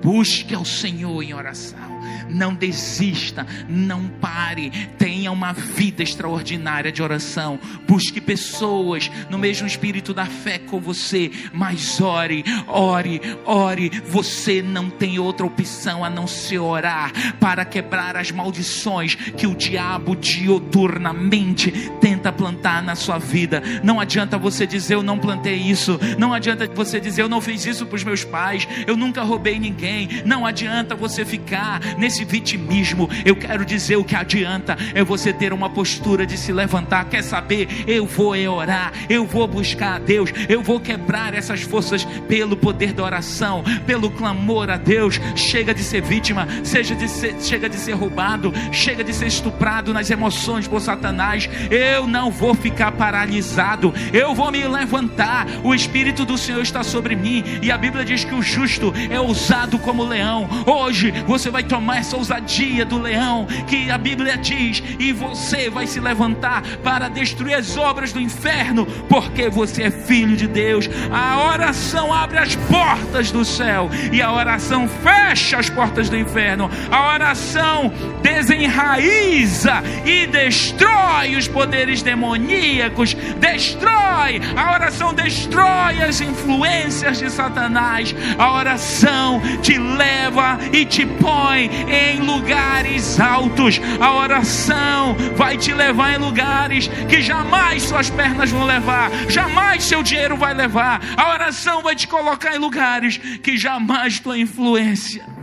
Busque 0.02 0.54
ao 0.54 0.64
Senhor 0.64 1.22
em 1.22 1.34
oração 1.34 1.93
não 2.28 2.54
desista, 2.54 3.46
não 3.68 4.08
pare, 4.08 4.70
tenha 4.98 5.30
uma 5.30 5.52
vida 5.52 6.02
extraordinária 6.02 6.92
de 6.92 7.02
oração. 7.02 7.58
Busque 7.86 8.20
pessoas 8.20 9.10
no 9.30 9.38
mesmo 9.38 9.66
espírito 9.66 10.12
da 10.14 10.26
fé 10.26 10.58
com 10.58 10.80
você, 10.80 11.30
mas 11.52 12.00
ore, 12.00 12.44
ore, 12.66 13.20
ore. 13.44 13.90
Você 14.06 14.62
não 14.62 14.90
tem 14.90 15.18
outra 15.18 15.46
opção 15.46 16.04
a 16.04 16.10
não 16.10 16.26
se 16.26 16.58
orar 16.58 17.12
para 17.38 17.64
quebrar 17.64 18.16
as 18.16 18.30
maldições 18.30 19.14
que 19.14 19.46
o 19.46 19.54
diabo 19.54 20.16
dioturnamente 20.16 21.70
tenta 22.00 22.32
plantar 22.32 22.82
na 22.82 22.94
sua 22.94 23.18
vida. 23.18 23.62
Não 23.82 24.00
adianta 24.00 24.38
você 24.38 24.66
dizer 24.66 24.94
eu 24.94 25.02
não 25.02 25.18
plantei 25.18 25.56
isso, 25.56 25.98
não 26.18 26.32
adianta 26.32 26.66
você 26.66 27.00
dizer 27.00 27.22
eu 27.22 27.28
não 27.28 27.40
fiz 27.40 27.64
isso 27.66 27.86
para 27.86 27.96
os 27.96 28.04
meus 28.04 28.24
pais, 28.24 28.66
eu 28.86 28.96
nunca 28.96 29.22
roubei 29.22 29.58
ninguém. 29.58 30.08
Não 30.24 30.46
adianta 30.46 30.94
você 30.94 31.24
ficar 31.24 31.80
nesse 31.96 32.24
vitimismo. 32.24 33.08
Eu 33.24 33.36
quero 33.36 33.64
dizer 33.64 33.96
o 33.96 34.04
que 34.04 34.14
adianta 34.14 34.76
é 34.94 35.02
você 35.02 35.32
ter 35.32 35.52
uma 35.52 35.70
postura 35.70 36.26
de 36.26 36.36
se 36.36 36.52
levantar. 36.52 37.04
Quer 37.06 37.22
saber? 37.22 37.68
Eu 37.86 38.06
vou 38.06 38.34
orar, 38.48 38.92
eu 39.08 39.26
vou 39.26 39.46
buscar 39.46 39.96
a 39.96 39.98
Deus, 39.98 40.30
eu 40.48 40.62
vou 40.62 40.80
quebrar 40.80 41.34
essas 41.34 41.62
forças 41.62 42.04
pelo 42.28 42.56
poder 42.56 42.92
da 42.92 43.04
oração, 43.04 43.62
pelo 43.86 44.10
clamor 44.10 44.70
a 44.70 44.76
Deus. 44.76 45.20
Chega 45.36 45.74
de 45.74 45.82
ser 45.82 46.02
vítima, 46.02 46.48
seja 46.62 46.94
de 46.94 47.08
ser, 47.08 47.36
chega 47.40 47.68
de 47.68 47.76
ser 47.76 47.92
roubado, 47.92 48.52
chega 48.72 49.04
de 49.04 49.12
ser 49.12 49.26
estuprado 49.26 49.92
nas 49.92 50.10
emoções 50.10 50.66
por 50.66 50.80
Satanás. 50.80 51.48
Eu 51.70 52.06
não 52.06 52.30
vou 52.30 52.54
ficar 52.54 52.92
paralisado, 52.92 53.92
eu 54.12 54.34
vou 54.34 54.50
me 54.50 54.66
levantar. 54.66 55.46
O 55.62 55.74
Espírito 55.74 56.24
do 56.24 56.36
Senhor 56.38 56.62
está 56.62 56.82
sobre 56.82 57.14
mim 57.14 57.44
e 57.62 57.70
a 57.70 57.78
Bíblia 57.78 58.04
diz 58.04 58.24
que 58.24 58.34
o 58.34 58.42
justo 58.42 58.92
é 59.10 59.20
ousado 59.20 59.78
como 59.78 60.04
leão. 60.04 60.48
Hoje 60.66 61.12
você 61.26 61.50
vai 61.50 61.62
tomar 61.62 61.83
essa 61.92 62.16
ousadia 62.16 62.84
do 62.84 62.98
leão 62.98 63.46
que 63.66 63.90
a 63.90 63.98
Bíblia 63.98 64.36
diz, 64.36 64.82
e 64.98 65.12
você 65.12 65.70
vai 65.70 65.86
se 65.86 66.00
levantar 66.00 66.62
para 66.82 67.08
destruir 67.08 67.54
as 67.54 67.76
obras 67.76 68.12
do 68.12 68.20
inferno, 68.20 68.86
porque 69.08 69.48
você 69.48 69.84
é 69.84 69.90
filho 69.90 70.36
de 70.36 70.46
Deus. 70.46 70.88
A 71.10 71.48
oração 71.52 72.12
abre 72.12 72.38
as 72.38 72.56
portas 72.56 73.30
do 73.30 73.44
céu 73.44 73.90
e 74.12 74.20
a 74.20 74.32
oração 74.32 74.88
fecha 74.88 75.58
as 75.58 75.70
portas 75.70 76.08
do 76.08 76.16
inferno. 76.16 76.70
A 76.90 77.14
oração 77.14 77.92
desenraiza 78.22 79.82
e 80.04 80.26
destrói 80.26 81.36
os 81.36 81.48
poderes 81.48 82.02
demoníacos, 82.02 83.14
destrói, 83.38 84.40
a 84.56 84.72
oração 84.74 85.14
destrói 85.14 86.02
as 86.02 86.20
influências 86.20 87.18
de 87.18 87.30
Satanás. 87.30 88.14
A 88.38 88.52
oração 88.54 89.40
te 89.62 89.78
leva 89.78 90.58
e 90.72 90.84
te 90.84 91.06
põe 91.06 91.70
em 91.88 92.20
lugares 92.20 93.18
altos. 93.18 93.80
A 94.00 94.14
oração 94.14 95.16
vai 95.36 95.56
te 95.56 95.72
levar 95.72 96.14
em 96.14 96.18
lugares 96.18 96.88
que 97.08 97.22
jamais 97.22 97.82
suas 97.82 98.10
pernas 98.10 98.50
vão 98.50 98.64
levar, 98.64 99.10
jamais 99.28 99.84
seu 99.84 100.02
dinheiro 100.02 100.36
vai 100.36 100.54
levar. 100.54 101.00
A 101.16 101.32
oração 101.32 101.82
vai 101.82 101.94
te 101.94 102.06
colocar 102.06 102.54
em 102.54 102.58
lugares 102.58 103.18
que 103.18 103.56
jamais 103.56 104.20
tua 104.20 104.38
influência 104.38 105.33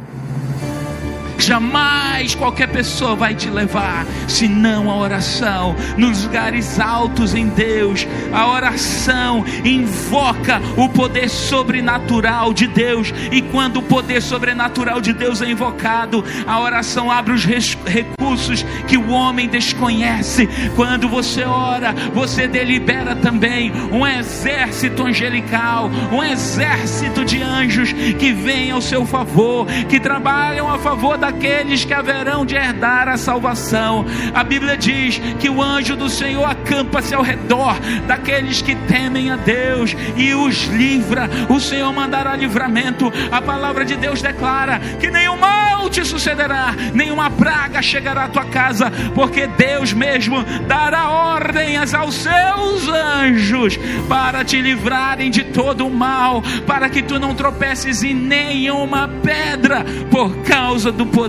Jamais 1.42 2.36
qualquer 2.36 2.68
pessoa 2.68 3.16
vai 3.16 3.34
te 3.34 3.50
levar, 3.50 4.06
senão 4.28 4.92
a 4.92 4.96
oração, 4.96 5.76
nos 5.98 6.24
lugares 6.24 6.80
altos 6.80 7.34
em 7.34 7.48
Deus. 7.48 8.08
A 8.32 8.48
oração 8.48 9.44
invoca 9.66 10.62
o 10.78 10.88
poder 10.88 11.30
sobrenatural 11.30 12.54
de 12.54 12.68
Deus, 12.68 13.12
e 13.32 13.42
quando 13.42 13.78
o 13.78 13.82
poder 13.82 14.22
sobrenatural 14.22 15.02
de 15.02 15.14
Deus 15.14 15.42
é 15.42 15.50
invocado, 15.50 16.24
a 16.46 16.60
oração 16.60 17.12
abre 17.12 17.34
os 17.34 17.44
recursos 17.44 18.64
que 18.88 18.98
o 18.98 19.10
homem 19.10 19.50
desconhece. 19.50 20.48
Quando 20.76 21.10
você 21.10 21.44
ora, 21.44 21.94
você 22.14 22.48
delibera 22.48 23.16
também 23.16 23.72
um 23.92 24.06
exército 24.06 25.04
angelical, 25.04 25.90
um 26.12 26.24
exército 26.24 27.26
de 27.26 27.42
anjos 27.42 27.92
que 27.92 28.32
vem 28.32 28.72
ao 28.72 28.82
seu 28.82 29.06
favor, 29.06 29.66
que 29.90 30.00
trabalham 30.00 30.72
a 30.72 30.78
favor 30.78 31.18
da 31.18 31.31
daqueles 31.32 31.86
que 31.86 31.94
haverão 31.94 32.46
de 32.46 32.56
herdar 32.56 33.08
a 33.08 33.18
salvação. 33.18 34.06
A 34.34 34.44
Bíblia 34.44 34.78
diz 34.78 35.18
que 35.40 35.50
o 35.50 35.62
anjo 35.62 35.96
do 35.96 36.10
Senhor 36.10 36.44
acampa-se 36.44 37.16
ao 37.16 37.24
redor 37.24 37.80
daqueles 38.06 38.62
que 38.62 38.76
temem 38.76 39.32
a 39.32 39.38
Deus 39.38 39.96
e 40.18 40.34
os 40.34 40.66
livra. 40.66 41.30
O 41.50 41.60
Senhor 41.60 41.92
mandará 41.94 42.36
livramento. 42.36 43.12
A 43.32 43.42
palavra 43.42 43.86
de 43.86 43.96
Deus 43.96 44.22
declara 44.22 44.80
que 45.00 45.10
nenhum 45.10 45.38
mal 45.38 45.90
te 45.90 46.04
sucederá, 46.06 46.76
nenhuma 46.94 47.30
praga 47.30 47.82
chegará 47.82 48.26
à 48.26 48.30
tua 48.30 48.46
casa, 48.46 48.92
porque 49.16 49.48
Deus 49.48 49.94
mesmo 49.94 50.44
dará 50.68 51.10
ordens 51.10 51.94
aos 51.94 52.16
seus 52.16 52.88
anjos 52.88 53.78
para 54.08 54.44
te 54.44 54.62
livrarem 54.62 55.30
de 55.30 55.46
todo 55.46 55.86
o 55.86 55.90
mal, 55.90 56.42
para 56.68 56.90
que 56.90 57.02
tu 57.02 57.20
não 57.20 57.34
tropeces 57.34 58.04
em 58.04 58.14
nenhuma 58.14 59.10
pedra, 59.24 59.86
por 60.10 60.38
causa 60.44 60.92
do 60.92 61.06
poder 61.06 61.21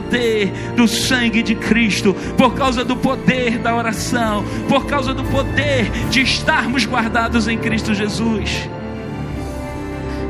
do 0.76 0.88
sangue 0.88 1.42
de 1.42 1.54
Cristo, 1.54 2.14
por 2.36 2.54
causa 2.54 2.84
do 2.84 2.96
poder 2.96 3.58
da 3.58 3.74
oração, 3.74 4.44
por 4.68 4.86
causa 4.86 5.12
do 5.12 5.24
poder 5.24 5.90
de 6.10 6.20
estarmos 6.22 6.86
guardados 6.86 7.48
em 7.48 7.58
Cristo 7.58 7.94
Jesus. 7.94 8.68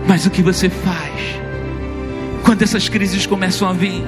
Mas 0.06 0.26
o 0.26 0.30
que 0.30 0.42
você 0.42 0.68
faz 0.68 1.40
quando 2.44 2.62
essas 2.62 2.88
crises 2.88 3.26
começam 3.26 3.68
a 3.68 3.72
vir? 3.72 4.02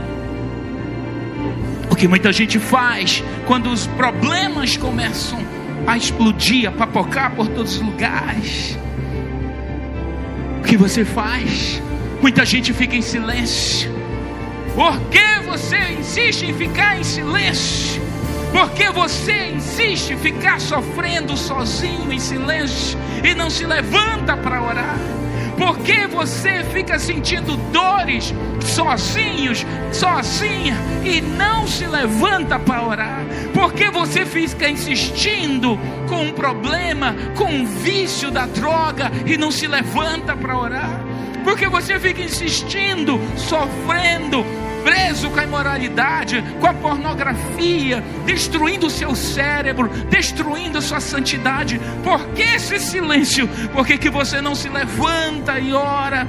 O 1.90 1.97
que 1.97 2.09
muita 2.09 2.33
gente 2.33 2.59
faz 2.59 3.23
quando 3.47 3.71
os 3.71 3.87
problemas 3.87 4.77
começam 4.77 5.38
a 5.87 5.97
explodir, 5.97 6.69
a 6.69 6.73
papocar 6.73 7.31
por 7.35 7.47
todos 7.49 7.77
os 7.77 7.81
lugares? 7.81 8.77
O 10.61 10.64
que 10.64 10.77
você 10.77 11.05
faz? 11.05 11.81
Muita 12.21 12.45
gente 12.45 12.73
fica 12.73 12.97
em 12.97 13.03
silêncio. 13.03 14.04
Por 14.74 14.98
que 15.08 15.40
você 15.46 15.78
insiste 15.98 16.46
em 16.46 16.52
ficar 16.52 16.98
em 16.98 17.04
silêncio? 17.04 18.02
Por 18.50 18.70
que 18.70 18.90
você 18.90 19.52
insiste 19.54 20.10
em 20.12 20.18
ficar 20.18 20.60
sofrendo 20.60 21.37
sozinho 21.37 22.12
em 22.12 22.18
silêncio 22.18 22.98
e 23.22 23.34
não 23.34 23.48
se 23.48 23.64
levanta 23.64 24.37
para 24.37 24.60
orar? 24.60 24.98
Por 25.56 25.78
que 25.78 26.08
você 26.08 26.64
fica 26.72 26.98
sentindo 26.98 27.56
dores 27.72 28.34
sozinhos, 28.60 29.64
sozinha 29.92 30.76
e 31.04 31.20
não 31.20 31.68
se 31.68 31.87
levanta 31.87 32.58
para 32.58 32.82
orar? 32.82 33.24
Por 33.52 33.72
que 33.72 33.88
você 33.90 34.26
fica 34.26 34.68
insistindo 34.68 35.78
com 36.08 36.22
um 36.22 36.32
problema, 36.32 37.14
com 37.37 37.44
um 37.44 37.64
vício 37.64 38.28
da 38.28 38.46
droga 38.46 39.12
e 39.24 39.37
não 39.37 39.52
se 39.52 39.68
levanta 39.68 40.37
para 40.37 40.58
orar? 40.58 41.00
Porque 41.44 41.68
você 41.68 42.00
fica 42.00 42.22
insistindo, 42.22 43.20
sofrendo, 43.37 44.44
preso 44.85 45.31
com 45.31 45.40
a 45.40 45.44
imoralidade, 45.44 46.44
com 46.61 46.66
a 46.66 46.75
pornografia, 46.75 48.05
destruindo 48.27 48.87
o 48.87 48.90
seu 48.90 49.14
cérebro, 49.14 49.88
destruindo 50.11 50.79
a 50.79 50.83
sua 50.83 51.01
santidade. 51.01 51.81
Por 52.05 52.29
que 52.29 52.42
esse 52.42 52.79
silêncio? 52.79 53.49
Por 53.73 53.87
que, 53.87 53.97
que 53.97 54.11
você 54.11 54.40
não 54.40 54.55
se 54.55 54.68
levanta 54.68 55.59
e 55.59 55.73
ora? 55.73 56.29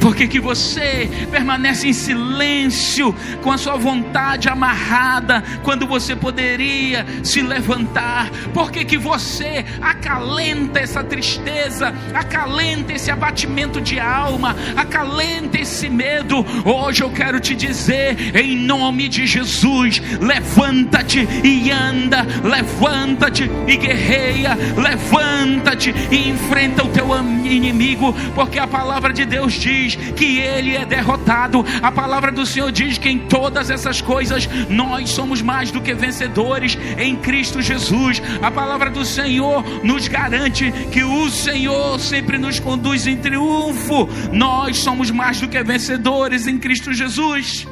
Por 0.00 0.16
que, 0.16 0.40
você 0.40 1.08
permanece 1.30 1.86
em 1.86 1.92
silêncio, 1.92 3.14
com 3.42 3.52
a 3.52 3.58
sua 3.58 3.76
vontade 3.76 4.48
amarrada, 4.48 5.44
quando 5.62 5.86
você 5.86 6.16
poderia 6.16 7.06
se 7.22 7.42
levantar? 7.42 8.30
Por 8.54 8.72
que, 8.72 8.84
que 8.84 8.96
você 8.96 9.64
acalenta 9.80 10.80
essa 10.80 11.04
tristeza, 11.04 11.94
acalenta 12.14 12.94
esse 12.94 13.10
abatimento 13.10 13.80
de 13.80 14.00
alma, 14.00 14.56
acalenta 14.74 15.58
esse 15.58 15.90
medo? 15.90 16.46
Hoje 16.64 17.02
eu 17.02 17.10
quero 17.10 17.38
te 17.38 17.54
dizer, 17.54 18.34
em 18.34 18.56
nome 18.56 19.06
de 19.06 19.26
Jesus, 19.26 20.00
levanta-te 20.20 21.28
e 21.44 21.70
anda, 21.70 22.26
levanta-te 22.42 23.50
e 23.66 23.76
guerreia, 23.76 24.56
levanta-te 24.76 25.94
e 26.10 26.30
enfrenta 26.30 26.84
o 26.84 26.88
teu 26.88 27.10
inimigo, 27.44 28.14
porque 28.34 28.58
a 28.58 28.66
palavra 28.66 29.12
de 29.12 29.26
Deus 29.26 29.52
diz 29.52 29.89
que 29.96 30.38
ele 30.38 30.76
é 30.76 30.84
derrotado. 30.84 31.64
A 31.82 31.90
palavra 31.90 32.32
do 32.32 32.46
Senhor 32.46 32.70
diz 32.72 32.98
que 32.98 33.08
em 33.08 33.18
todas 33.18 33.70
essas 33.70 34.00
coisas 34.00 34.48
nós 34.68 35.10
somos 35.10 35.42
mais 35.42 35.70
do 35.70 35.80
que 35.80 35.94
vencedores 35.94 36.76
em 36.98 37.16
Cristo 37.16 37.60
Jesus. 37.60 38.22
A 38.42 38.50
palavra 38.50 38.90
do 38.90 39.04
Senhor 39.04 39.64
nos 39.84 40.08
garante 40.08 40.72
que 40.90 41.02
o 41.02 41.28
Senhor 41.30 41.98
sempre 41.98 42.38
nos 42.38 42.58
conduz 42.58 43.06
em 43.06 43.16
triunfo. 43.16 44.08
Nós 44.32 44.78
somos 44.78 45.10
mais 45.10 45.40
do 45.40 45.48
que 45.48 45.62
vencedores 45.62 46.46
em 46.46 46.58
Cristo 46.58 46.92
Jesus. 46.92 47.66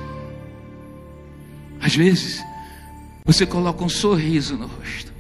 Às 1.81 1.95
vezes, 1.95 2.45
você 3.25 3.47
coloca 3.47 3.85
um 3.85 3.89
sorriso 3.89 4.57
no 4.57 4.67
rosto. 4.67 5.13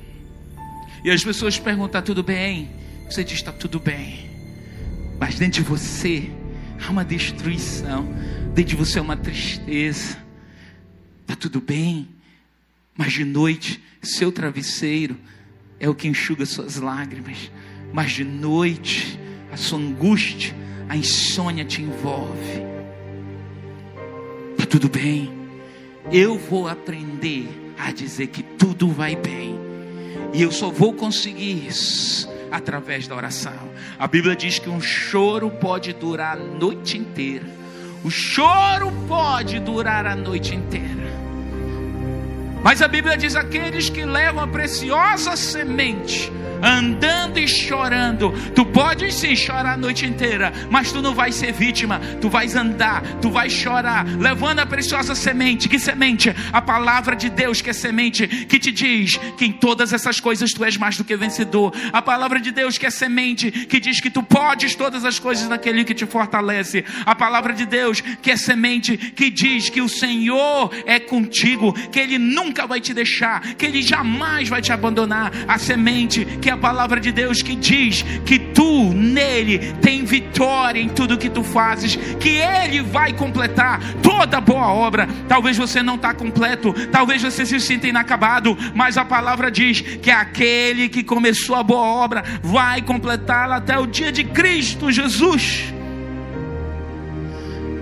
E 1.05 1.11
as 1.11 1.23
pessoas 1.23 1.59
perguntam: 1.59 2.03
tudo 2.03 2.23
bem? 2.23 2.71
Você 3.09 3.23
diz: 3.23 3.35
está 3.35 3.53
tudo 3.53 3.79
bem. 3.79 4.29
Mas 5.19 5.37
dentro 5.37 5.63
de 5.63 5.69
você 5.69 6.31
há 6.87 6.91
uma 6.91 7.05
destruição, 7.05 8.09
dentro 8.55 8.71
de 8.71 8.77
você 8.77 8.99
há 8.99 9.03
uma 9.03 9.17
tristeza. 9.17 10.19
Está 11.23 11.37
tudo 11.37 11.61
bem, 11.61 12.09
mas 12.97 13.13
de 13.13 13.25
noite, 13.25 13.83
seu 14.03 14.33
travesseiro 14.33 15.17
é 15.79 15.89
o 15.89 15.95
que 15.95 16.09
enxuga 16.09 16.47
suas 16.47 16.77
lágrimas. 16.77 17.51
Mas 17.93 18.13
de 18.13 18.25
noite, 18.25 19.19
a 19.53 19.57
sua 19.57 19.79
angústia, 19.79 20.55
a 20.89 20.97
insônia 20.97 21.65
te 21.65 21.83
envolve. 21.83 22.63
Está 24.53 24.67
tudo 24.67 24.89
bem. 24.89 25.33
Eu 26.11 26.39
vou 26.39 26.69
aprender 26.69 27.49
a 27.79 27.93
dizer 27.93 28.29
que 28.29 28.43
tudo 28.43 28.89
vai 28.89 29.15
bem. 29.17 29.59
E 30.33 30.43
eu 30.43 30.51
só 30.51 30.71
vou 30.71 30.93
conseguir 30.93 31.67
isso 31.67 32.38
através 32.51 33.07
da 33.07 33.15
oração. 33.15 33.71
A 33.99 34.07
Bíblia 34.07 34.35
diz 34.35 34.59
que 34.59 34.69
um 34.69 34.81
choro 34.81 35.51
pode 35.51 35.93
durar 35.93 36.37
a 36.37 36.41
noite 36.41 36.99
inteira. 36.99 37.47
O 38.05 38.11
choro 38.11 38.93
pode 39.07 39.59
durar 39.59 40.07
a 40.07 40.15
noite 40.15 40.55
inteira. 40.55 41.09
Mas 42.63 42.83
a 42.83 42.89
Bíblia 42.89 43.17
diz: 43.17 43.37
aqueles 43.37 43.89
que 43.89 44.05
levam 44.05 44.43
a 44.43 44.47
preciosa 44.47 45.37
semente 45.37 46.31
andando 46.63 47.39
e 47.39 47.47
chorando. 47.49 48.33
Tu 48.55 48.65
podes 48.67 49.15
sim 49.15 49.35
chorar 49.35 49.75
a 49.75 49.77
noite 49.77 50.07
inteira, 50.07 50.53
mas 50.71 50.93
tu 50.93 51.01
não 51.01 51.15
vais 51.15 51.35
ser 51.35 51.53
vítima. 51.53 52.01
Tu 52.21 52.29
vais 52.29 52.55
andar, 52.55 53.03
tu 53.21 53.31
vais 53.31 53.53
chorar, 53.53 54.07
levando 54.19 54.61
a 54.61 54.67
preciosa 54.67 55.15
semente. 55.15 55.69
Que 55.69 55.79
semente? 55.79 56.35
A 56.53 56.61
palavra 56.61 57.17
de 57.17 57.29
Deus, 57.29 57.61
que 57.61 57.71
é 57.71 57.73
semente, 57.73 58.27
que 58.27 58.59
te 58.59 58.73
diz 58.73 59.17
que 59.37 59.45
em 59.45 59.53
todas 59.53 59.93
essas 59.93 60.21
coisas 60.21 60.53
tu 60.53 60.65
és 60.65 60.77
mais 60.77 60.97
do 60.97 61.05
que 61.05 61.17
vencedor. 61.17 61.73
A 61.93 62.03
palavra 62.03 62.41
de 62.41 62.51
Deus, 62.51 62.79
que 62.79 62.87
é 62.87 62.91
semente, 62.91 63.51
que 63.51 63.81
diz 63.81 64.01
que 64.01 64.11
tu 64.11 64.23
podes 64.23 64.75
todas 64.75 65.05
as 65.05 65.19
coisas 65.19 65.49
naquele 65.49 65.85
que 65.85 65.95
te 65.95 66.07
fortalece. 66.07 66.85
A 67.05 67.15
palavra 67.15 67.53
de 67.53 67.67
Deus, 67.67 68.01
que 68.01 68.31
é 68.31 68.37
semente, 68.37 68.97
que 68.97 69.31
diz 69.31 69.69
que 69.69 69.81
o 69.81 69.89
Senhor 69.89 70.71
é 70.87 70.99
contigo, 70.99 71.73
que 71.91 71.99
Ele 71.99 72.19
nunca 72.19 72.67
vai 72.67 72.81
te 72.81 72.93
deixar, 72.95 73.41
que 73.55 73.67
Ele 73.67 73.83
jamais 73.83 74.49
vai 74.49 74.61
te 74.61 74.73
abandonar. 74.73 75.33
A 75.47 75.59
semente, 75.59 76.25
que 76.41 76.48
é 76.49 76.53
a 76.53 76.57
palavra 76.57 77.01
de 77.01 77.13
Deus, 77.13 77.43
que 77.43 77.55
diz 77.55 78.03
que 78.25 78.39
tu 78.39 78.93
nele 78.95 79.75
tem 79.81 80.05
vitória 80.05 80.81
em 80.81 80.89
tudo 80.89 81.19
que 81.19 81.29
tu 81.29 81.43
fazes, 81.43 81.97
que 81.97 82.39
Ele 82.39 82.83
vai 82.83 83.13
completar 83.13 83.81
toda 84.03 84.41
boa 84.41 84.69
obra. 84.69 85.09
Talvez 85.29 85.57
você 85.57 85.83
não 85.83 85.95
está 85.97 86.15
completo, 86.15 86.73
talvez 86.91 87.23
você 87.23 87.45
se 87.45 87.61
sinta 87.61 87.87
inacabado, 87.87 88.57
mas 88.75 88.97
a 88.97 89.05
palavra 89.05 89.51
diz 89.51 89.81
que 89.81 90.11
aquele 90.11 90.89
que 90.89 91.03
começou 91.03 91.57
a 91.57 91.63
boa 91.63 91.83
obra 91.83 92.25
vai 92.43 92.83
completá-la 92.83 93.57
até 93.57 93.79
o 93.79 93.87
dia 93.87 94.13
de 94.13 94.25
Cristo 94.25 94.91
Jesus. 94.91 95.78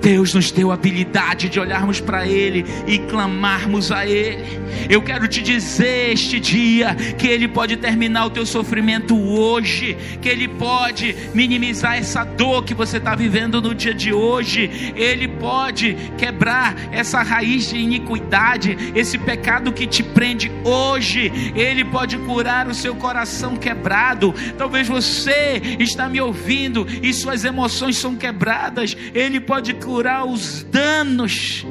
Deus 0.00 0.34
nos 0.34 0.50
deu 0.50 0.70
a 0.70 0.74
habilidade 0.74 1.48
de 1.48 1.58
olharmos 1.58 2.00
para 2.00 2.26
Ele 2.26 2.64
e 2.86 2.98
clamarmos 2.98 3.90
a 3.90 4.06
Ele. 4.06 4.44
Eu 4.88 5.02
quero 5.02 5.26
te 5.26 5.42
dizer 5.42 6.12
este 6.12 6.38
dia 6.38 6.94
que 7.18 7.26
Ele 7.26 7.48
pode 7.48 7.76
terminar 7.76 8.26
o 8.26 8.30
teu 8.30 8.46
sofrimento 8.46 9.16
hoje, 9.16 9.96
que 10.20 10.28
Ele 10.28 10.46
pode 10.46 11.14
minimizar 11.34 11.96
essa 11.96 12.24
dor 12.24 12.64
que 12.64 12.74
você 12.74 12.98
está 12.98 13.14
vivendo 13.14 13.60
no 13.60 13.74
dia 13.74 13.94
de 13.94 14.12
hoje, 14.12 14.92
Ele 14.94 15.26
pode 15.26 15.96
quebrar 16.16 16.74
essa 16.92 17.22
raiz 17.22 17.70
de 17.70 17.78
iniquidade, 17.78 18.76
esse 18.94 19.18
pecado 19.18 19.72
que 19.72 19.86
te 19.86 20.02
prende 20.02 20.50
hoje, 20.64 21.32
Ele 21.54 21.84
pode 21.84 22.16
curar 22.18 22.68
o 22.68 22.74
seu 22.74 22.94
coração 22.94 23.56
quebrado. 23.56 24.34
Talvez 24.56 24.86
você 24.86 25.60
está 25.78 26.08
me 26.08 26.20
ouvindo 26.20 26.86
e 27.02 27.12
suas 27.12 27.44
emoções 27.44 27.96
são 27.96 28.14
quebradas, 28.14 28.96
Ele 29.14 29.40
pode 29.40 29.74
curar 29.86 30.26
os 30.26 30.64
danos, 30.64 31.64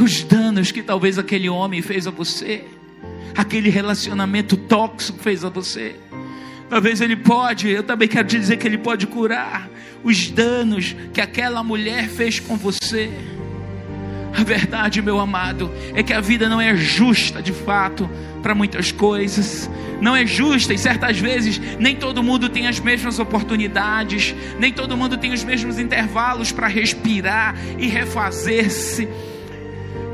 os 0.00 0.22
danos 0.22 0.70
que 0.70 0.80
talvez 0.80 1.18
aquele 1.18 1.48
homem 1.48 1.82
fez 1.82 2.06
a 2.06 2.12
você, 2.12 2.64
aquele 3.36 3.68
relacionamento 3.68 4.56
tóxico 4.56 5.18
fez 5.18 5.44
a 5.44 5.48
você. 5.48 5.96
Talvez 6.70 7.00
ele 7.00 7.16
pode, 7.16 7.68
eu 7.68 7.82
também 7.82 8.06
quero 8.06 8.28
te 8.28 8.38
dizer 8.38 8.56
que 8.56 8.68
ele 8.68 8.78
pode 8.78 9.08
curar 9.08 9.68
os 10.04 10.30
danos 10.30 10.94
que 11.12 11.20
aquela 11.20 11.64
mulher 11.64 12.08
fez 12.08 12.38
com 12.38 12.56
você. 12.56 13.10
A 14.32 14.44
verdade, 14.44 15.02
meu 15.02 15.18
amado, 15.18 15.72
é 15.92 16.04
que 16.04 16.12
a 16.12 16.20
vida 16.20 16.48
não 16.48 16.60
é 16.60 16.76
justa 16.76 17.42
de 17.42 17.52
fato 17.52 18.08
para 18.46 18.54
muitas 18.54 18.92
coisas. 18.92 19.68
Não 20.00 20.14
é 20.14 20.24
justa 20.24 20.72
e 20.72 20.78
certas 20.78 21.18
vezes 21.18 21.60
nem 21.80 21.96
todo 21.96 22.22
mundo 22.22 22.48
tem 22.48 22.68
as 22.68 22.78
mesmas 22.78 23.18
oportunidades, 23.18 24.36
nem 24.56 24.72
todo 24.72 24.96
mundo 24.96 25.16
tem 25.18 25.32
os 25.32 25.42
mesmos 25.42 25.80
intervalos 25.80 26.52
para 26.52 26.68
respirar 26.68 27.56
e 27.76 27.88
refazer-se. 27.88 29.08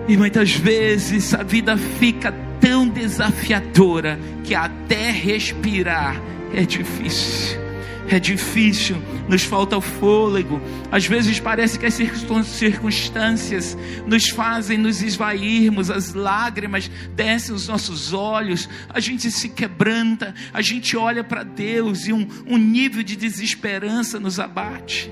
E 0.09 0.17
muitas 0.17 0.53
vezes 0.53 1.35
a 1.35 1.43
vida 1.43 1.77
fica 1.77 2.33
tão 2.59 2.89
desafiadora 2.89 4.19
que 4.43 4.55
até 4.55 5.11
respirar 5.11 6.19
é 6.55 6.63
difícil 6.63 7.62
é 8.09 8.19
difícil, 8.19 8.97
nos 9.29 9.43
falta 9.43 9.77
o 9.77 9.81
fôlego. 9.81 10.61
Às 10.91 11.07
vezes 11.07 11.41
parece 11.41 11.79
que 11.79 11.87
as 11.87 11.95
circunstâncias 11.95 13.77
nos 14.07 14.29
fazem 14.29 14.79
nos 14.79 15.03
esvairmos, 15.03 15.91
as 15.91 16.15
lágrimas 16.15 16.91
descem 17.15 17.55
os 17.55 17.69
nossos 17.69 18.13
olhos, 18.13 18.69
a 18.89 19.01
gente 19.01 19.31
se 19.31 19.49
quebranta, 19.49 20.35
a 20.53 20.61
gente 20.61 20.97
olha 20.97 21.25
para 21.25 21.43
Deus 21.43 22.07
e 22.07 22.13
um, 22.13 22.27
um 22.47 22.59
nível 22.59 23.03
de 23.03 23.17
desesperança 23.17 24.19
nos 24.19 24.39
abate. 24.39 25.11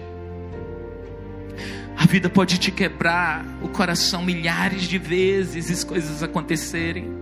A 1.97 2.07
vida 2.07 2.31
pode 2.31 2.59
te 2.59 2.71
quebrar 2.71 3.45
o 3.63 3.69
coração 3.69 4.23
milhares 4.23 4.83
de 4.83 4.97
vezes, 4.97 5.71
as 5.71 5.85
coisas 5.85 6.23
acontecerem. 6.23 7.20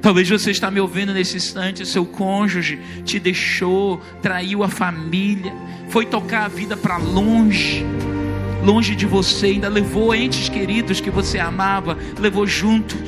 Talvez 0.00 0.28
você 0.28 0.50
está 0.50 0.70
me 0.70 0.80
ouvindo 0.80 1.12
nesse 1.12 1.36
instante, 1.36 1.84
seu 1.84 2.06
cônjuge 2.06 2.78
te 3.04 3.18
deixou, 3.18 4.00
traiu 4.22 4.62
a 4.62 4.68
família, 4.68 5.52
foi 5.88 6.06
tocar 6.06 6.44
a 6.44 6.48
vida 6.48 6.76
para 6.76 6.96
longe, 6.96 7.84
longe 8.64 8.94
de 8.94 9.06
você, 9.06 9.46
ainda 9.46 9.68
levou 9.68 10.14
entes 10.14 10.48
queridos 10.48 11.00
que 11.00 11.10
você 11.10 11.38
amava, 11.38 11.98
levou 12.18 12.46
juntos. 12.46 12.98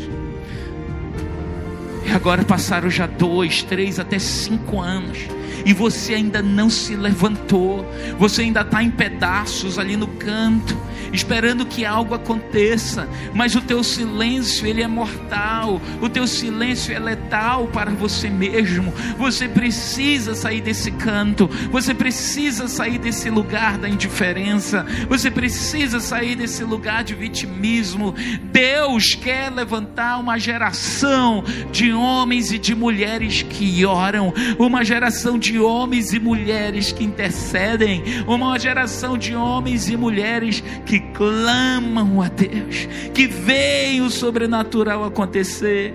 E 2.06 2.12
agora 2.12 2.42
passaram 2.42 2.90
já 2.90 3.06
dois, 3.06 3.62
três, 3.62 4.00
até 4.00 4.18
cinco 4.18 4.80
anos 4.80 5.18
e 5.64 5.72
você 5.72 6.14
ainda 6.14 6.42
não 6.42 6.70
se 6.70 6.94
levantou, 6.94 7.84
você 8.18 8.42
ainda 8.42 8.62
está 8.62 8.82
em 8.82 8.90
pedaços 8.90 9.78
ali 9.78 9.96
no 9.96 10.06
canto, 10.06 10.76
esperando 11.12 11.66
que 11.66 11.84
algo 11.84 12.14
aconteça, 12.14 13.08
mas 13.34 13.54
o 13.54 13.60
teu 13.60 13.82
silêncio 13.82 14.66
ele 14.66 14.82
é 14.82 14.88
mortal, 14.88 15.80
o 16.00 16.08
teu 16.08 16.26
silêncio 16.26 16.94
é 16.94 16.98
letal 16.98 17.68
para 17.68 17.90
você 17.90 18.28
mesmo. 18.28 18.92
Você 19.18 19.48
precisa 19.48 20.34
sair 20.34 20.60
desse 20.60 20.90
canto, 20.90 21.48
você 21.70 21.94
precisa 21.94 22.68
sair 22.68 22.98
desse 22.98 23.30
lugar 23.30 23.78
da 23.78 23.88
indiferença, 23.88 24.86
você 25.08 25.30
precisa 25.30 26.00
sair 26.00 26.34
desse 26.36 26.64
lugar 26.64 27.04
de 27.04 27.14
vitimismo. 27.14 28.14
Deus 28.52 29.14
quer 29.14 29.50
levantar 29.50 30.18
uma 30.18 30.38
geração 30.38 31.44
de 31.72 31.92
homens 31.92 32.52
e 32.52 32.58
de 32.58 32.74
mulheres 32.74 33.42
que 33.42 33.84
oram, 33.84 34.32
uma 34.58 34.84
geração 34.84 35.38
de 35.38 35.58
homens 35.58 36.12
e 36.12 36.20
mulheres 36.20 36.92
que 36.92 37.04
intercedem, 37.04 38.02
uma 38.26 38.58
geração 38.58 39.18
de 39.18 39.34
homens 39.34 39.88
e 39.88 39.96
mulheres 39.96 40.62
que 40.84 40.99
clamam 41.00 42.22
a 42.22 42.28
Deus, 42.28 42.88
que 43.12 43.26
veem 43.26 44.00
o 44.00 44.10
sobrenatural 44.10 45.04
acontecer. 45.04 45.94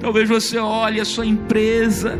Talvez 0.00 0.28
você 0.28 0.58
olhe 0.58 1.00
a 1.00 1.04
sua 1.04 1.26
empresa, 1.26 2.18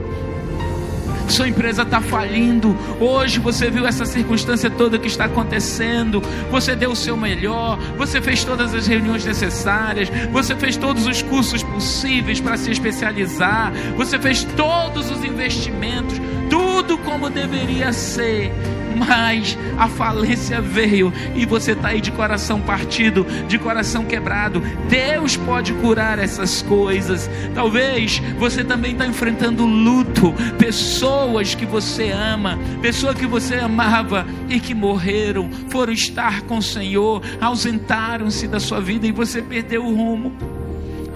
sua 1.30 1.48
empresa 1.48 1.82
está 1.82 2.00
falindo. 2.00 2.76
Hoje 2.98 3.38
você 3.38 3.70
viu 3.70 3.86
essa 3.86 4.04
circunstância 4.04 4.68
toda 4.68 4.98
que 4.98 5.06
está 5.06 5.26
acontecendo. 5.26 6.20
Você 6.50 6.74
deu 6.74 6.90
o 6.90 6.96
seu 6.96 7.16
melhor. 7.16 7.78
Você 7.96 8.20
fez 8.20 8.42
todas 8.44 8.74
as 8.74 8.86
reuniões 8.86 9.24
necessárias. 9.24 10.10
Você 10.32 10.56
fez 10.56 10.76
todos 10.76 11.06
os 11.06 11.22
cursos 11.22 11.62
possíveis 11.62 12.40
para 12.40 12.56
se 12.56 12.70
especializar. 12.72 13.72
Você 13.96 14.18
fez 14.18 14.42
todos 14.56 15.10
os 15.10 15.24
investimentos. 15.24 16.20
Tudo 16.50 16.69
como 16.98 17.30
deveria 17.30 17.92
ser 17.92 18.52
mas 18.96 19.56
a 19.78 19.88
falência 19.88 20.60
veio 20.60 21.12
e 21.34 21.46
você 21.46 21.72
está 21.72 21.88
aí 21.88 22.00
de 22.00 22.10
coração 22.10 22.60
partido, 22.60 23.26
de 23.48 23.58
coração 23.58 24.04
quebrado. 24.04 24.62
Deus 24.88 25.36
pode 25.36 25.72
curar 25.74 26.18
essas 26.18 26.60
coisas. 26.62 27.30
Talvez 27.54 28.20
você 28.38 28.62
também 28.62 28.92
está 28.92 29.06
enfrentando 29.06 29.64
luto, 29.64 30.34
pessoas 30.58 31.54
que 31.54 31.64
você 31.64 32.10
ama, 32.10 32.58
pessoas 32.82 33.14
que 33.14 33.26
você 33.26 33.56
amava 33.56 34.26
e 34.48 34.60
que 34.60 34.74
morreram, 34.74 35.50
foram 35.68 35.92
estar 35.92 36.42
com 36.42 36.58
o 36.58 36.62
Senhor, 36.62 37.22
ausentaram-se 37.40 38.46
da 38.46 38.60
sua 38.60 38.80
vida 38.80 39.06
e 39.06 39.12
você 39.12 39.40
perdeu 39.40 39.84
o 39.84 39.94
rumo. 39.94 40.32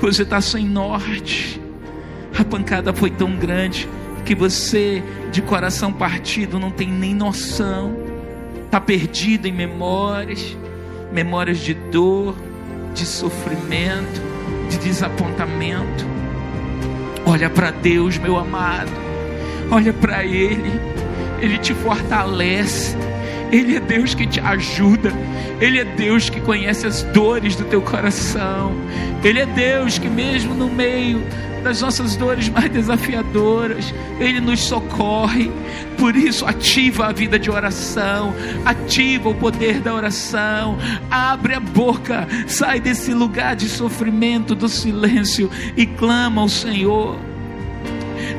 Você 0.01 0.23
está 0.23 0.41
sem 0.41 0.67
norte. 0.67 1.61
A 2.37 2.45
pancada 2.45 2.93
foi 2.93 3.11
tão 3.11 3.37
grande 3.37 3.89
que 4.25 4.35
você, 4.35 5.03
de 5.31 5.43
coração 5.43 5.93
partido, 5.93 6.59
não 6.59 6.71
tem 6.71 6.89
nem 6.89 7.15
noção, 7.15 7.95
está 8.65 8.81
perdido 8.81 9.47
em 9.47 9.53
memórias, 9.53 10.57
memórias 11.13 11.59
de 11.59 11.75
dor, 11.75 12.35
de 12.95 13.05
sofrimento, 13.05 14.21
de 14.71 14.79
desapontamento. 14.79 16.07
Olha 17.27 17.49
para 17.51 17.71
Deus, 17.71 18.19
meu 18.19 18.39
amado, 18.39 18.91
olha 19.71 19.93
para 19.93 20.25
Ele, 20.25 20.73
Ele 21.41 21.59
te 21.59 21.75
fortalece. 21.75 22.97
Ele 23.53 23.77
é 23.77 23.81
Deus 23.81 24.15
que 24.15 24.27
te 24.27 24.41
ajuda. 24.41 25.13
Ele 25.61 25.79
é 25.79 25.85
Deus 25.85 26.29
que 26.29 26.41
conhece 26.41 26.87
as 26.87 27.03
dores 27.03 27.55
do 27.55 27.65
teu 27.65 27.81
coração. 27.81 28.73
Ele 29.23 29.39
é 29.39 29.47
Deus 29.47 29.97
que, 29.97 30.09
mesmo 30.09 30.55
no 30.55 30.69
meio 30.69 31.23
das 31.65 31.81
nossas 31.81 32.15
dores 32.15 32.49
mais 32.49 32.71
desafiadoras, 32.71 33.93
Ele 34.21 34.41
nos 34.41 34.61
socorre. 34.61 35.51
Por 35.99 36.15
isso, 36.15 36.47
ativa 36.47 37.07
a 37.07 37.13
vida 37.13 37.39
de 37.39 37.51
oração, 37.51 38.35
ativa 38.65 39.31
o 39.31 39.35
poder 39.35 39.81
da 39.81 39.95
oração, 39.95 40.79
abre 41.11 41.55
a 41.55 41.61
boca, 41.61 42.29
sai 42.47 42.79
desse 42.79 43.13
lugar 43.15 43.57
de 43.57 43.69
sofrimento, 43.69 44.55
do 44.55 44.69
silêncio 44.69 45.51
e 45.77 45.87
clama 45.87 46.43
ao 46.43 46.49
Senhor. 46.49 47.34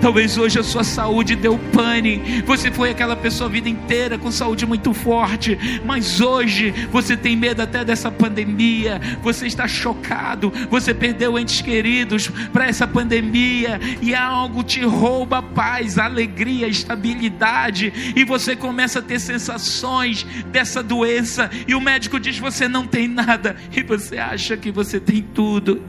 Talvez 0.01 0.37
hoje 0.37 0.59
a 0.59 0.63
sua 0.63 0.83
saúde 0.83 1.35
deu 1.35 1.57
pane. 1.73 2.41
Você 2.45 2.71
foi 2.71 2.91
aquela 2.91 3.15
pessoa 3.15 3.49
a 3.49 3.51
vida 3.51 3.69
inteira 3.69 4.17
com 4.17 4.31
saúde 4.31 4.65
muito 4.65 4.93
forte, 4.93 5.57
mas 5.85 6.21
hoje 6.21 6.71
você 6.91 7.15
tem 7.15 7.35
medo 7.35 7.61
até 7.61 7.83
dessa 7.83 8.11
pandemia. 8.11 8.99
Você 9.21 9.47
está 9.47 9.67
chocado. 9.67 10.51
Você 10.69 10.93
perdeu 10.93 11.37
entes 11.37 11.61
queridos 11.61 12.27
para 12.51 12.67
essa 12.67 12.87
pandemia 12.87 13.79
e 14.01 14.13
algo 14.13 14.63
te 14.63 14.83
rouba 14.83 15.39
a 15.39 15.41
paz, 15.41 15.97
a 15.97 16.05
alegria, 16.05 16.65
a 16.65 16.69
estabilidade 16.69 17.93
e 18.15 18.23
você 18.23 18.55
começa 18.55 18.99
a 18.99 19.01
ter 19.01 19.19
sensações 19.19 20.25
dessa 20.51 20.81
doença 20.81 21.49
e 21.67 21.75
o 21.75 21.81
médico 21.81 22.19
diz 22.19 22.37
você 22.37 22.67
não 22.67 22.85
tem 22.85 23.07
nada 23.07 23.55
e 23.75 23.83
você 23.83 24.17
acha 24.17 24.57
que 24.57 24.71
você 24.71 24.99
tem 24.99 25.21
tudo. 25.21 25.81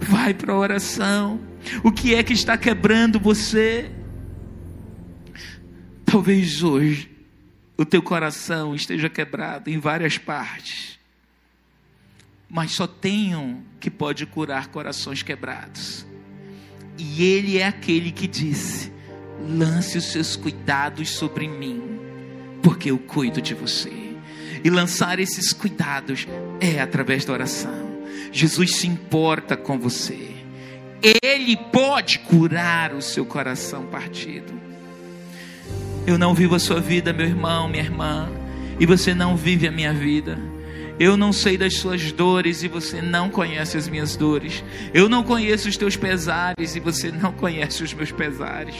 Vai 0.00 0.34
para 0.34 0.52
a 0.52 0.58
oração 0.58 1.51
o 1.82 1.92
que 1.92 2.14
é 2.14 2.22
que 2.22 2.32
está 2.32 2.56
quebrando 2.56 3.18
você? 3.18 3.90
Talvez 6.04 6.62
hoje 6.62 7.10
o 7.76 7.84
teu 7.84 8.02
coração 8.02 8.74
esteja 8.74 9.08
quebrado 9.08 9.70
em 9.70 9.78
várias 9.78 10.18
partes, 10.18 10.98
mas 12.48 12.72
só 12.72 12.86
tem 12.86 13.34
um 13.34 13.62
que 13.80 13.90
pode 13.90 14.26
curar 14.26 14.68
corações 14.68 15.22
quebrados, 15.22 16.06
e 16.98 17.22
Ele 17.24 17.58
é 17.58 17.66
aquele 17.66 18.12
que 18.12 18.26
disse: 18.26 18.92
lance 19.48 19.98
os 19.98 20.12
seus 20.12 20.36
cuidados 20.36 21.10
sobre 21.10 21.48
mim, 21.48 21.82
porque 22.62 22.90
eu 22.90 22.98
cuido 22.98 23.40
de 23.40 23.54
você. 23.54 23.90
E 24.64 24.70
lançar 24.70 25.18
esses 25.18 25.52
cuidados 25.52 26.26
é 26.60 26.80
através 26.80 27.24
da 27.24 27.32
oração. 27.32 28.00
Jesus 28.30 28.76
se 28.76 28.86
importa 28.86 29.56
com 29.56 29.76
você. 29.78 30.41
Ele 31.02 31.56
pode 31.56 32.20
curar 32.20 32.94
o 32.94 33.02
seu 33.02 33.26
coração 33.26 33.86
partido. 33.86 34.52
Eu 36.06 36.16
não 36.16 36.34
vivo 36.34 36.54
a 36.54 36.58
sua 36.58 36.80
vida, 36.80 37.12
meu 37.12 37.26
irmão, 37.26 37.68
minha 37.68 37.82
irmã, 37.82 38.28
e 38.78 38.86
você 38.86 39.14
não 39.14 39.36
vive 39.36 39.66
a 39.66 39.72
minha 39.72 39.92
vida. 39.92 40.38
Eu 41.02 41.16
não 41.16 41.32
sei 41.32 41.58
das 41.58 41.78
suas 41.78 42.12
dores 42.12 42.62
e 42.62 42.68
você 42.68 43.02
não 43.02 43.28
conhece 43.28 43.76
as 43.76 43.88
minhas 43.88 44.14
dores. 44.14 44.62
Eu 44.94 45.08
não 45.08 45.24
conheço 45.24 45.68
os 45.68 45.76
teus 45.76 45.96
pesares 45.96 46.76
e 46.76 46.78
você 46.78 47.10
não 47.10 47.32
conhece 47.32 47.82
os 47.82 47.92
meus 47.92 48.12
pesares. 48.12 48.76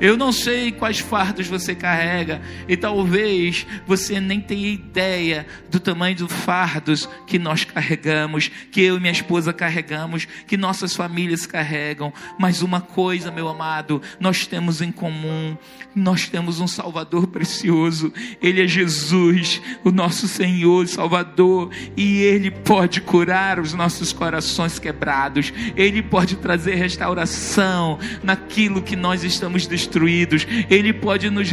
Eu 0.00 0.16
não 0.16 0.30
sei 0.30 0.70
quais 0.70 1.00
fardos 1.00 1.48
você 1.48 1.74
carrega 1.74 2.40
e 2.68 2.76
talvez 2.76 3.66
você 3.84 4.20
nem 4.20 4.40
tenha 4.40 4.68
ideia 4.68 5.44
do 5.68 5.80
tamanho 5.80 6.14
dos 6.14 6.32
fardos 6.32 7.08
que 7.26 7.36
nós 7.36 7.64
carregamos, 7.64 8.48
que 8.70 8.82
eu 8.82 8.98
e 8.98 9.00
minha 9.00 9.10
esposa 9.10 9.52
carregamos, 9.52 10.24
que 10.46 10.56
nossas 10.56 10.94
famílias 10.94 11.46
carregam. 11.46 12.12
Mas 12.38 12.62
uma 12.62 12.80
coisa, 12.80 13.32
meu 13.32 13.48
amado, 13.48 14.00
nós 14.20 14.46
temos 14.46 14.80
em 14.80 14.92
comum: 14.92 15.56
nós 15.96 16.28
temos 16.28 16.60
um 16.60 16.68
Salvador 16.68 17.26
precioso. 17.26 18.12
Ele 18.40 18.62
é 18.62 18.68
Jesus, 18.68 19.60
o 19.82 19.90
nosso 19.90 20.28
Senhor, 20.28 20.86
Salvador 20.86 21.55
Senhor 21.56 21.70
e 21.96 22.22
Ele 22.22 22.50
pode 22.50 23.00
curar 23.00 23.58
os 23.58 23.72
nossos 23.72 24.12
corações 24.12 24.78
quebrados, 24.78 25.52
Ele 25.74 26.02
pode 26.02 26.36
trazer 26.36 26.74
restauração 26.74 27.98
naquilo 28.22 28.82
que 28.82 28.94
nós 28.94 29.24
estamos 29.24 29.66
destruídos, 29.66 30.46
Ele 30.68 30.92
pode 30.92 31.30
nos 31.30 31.48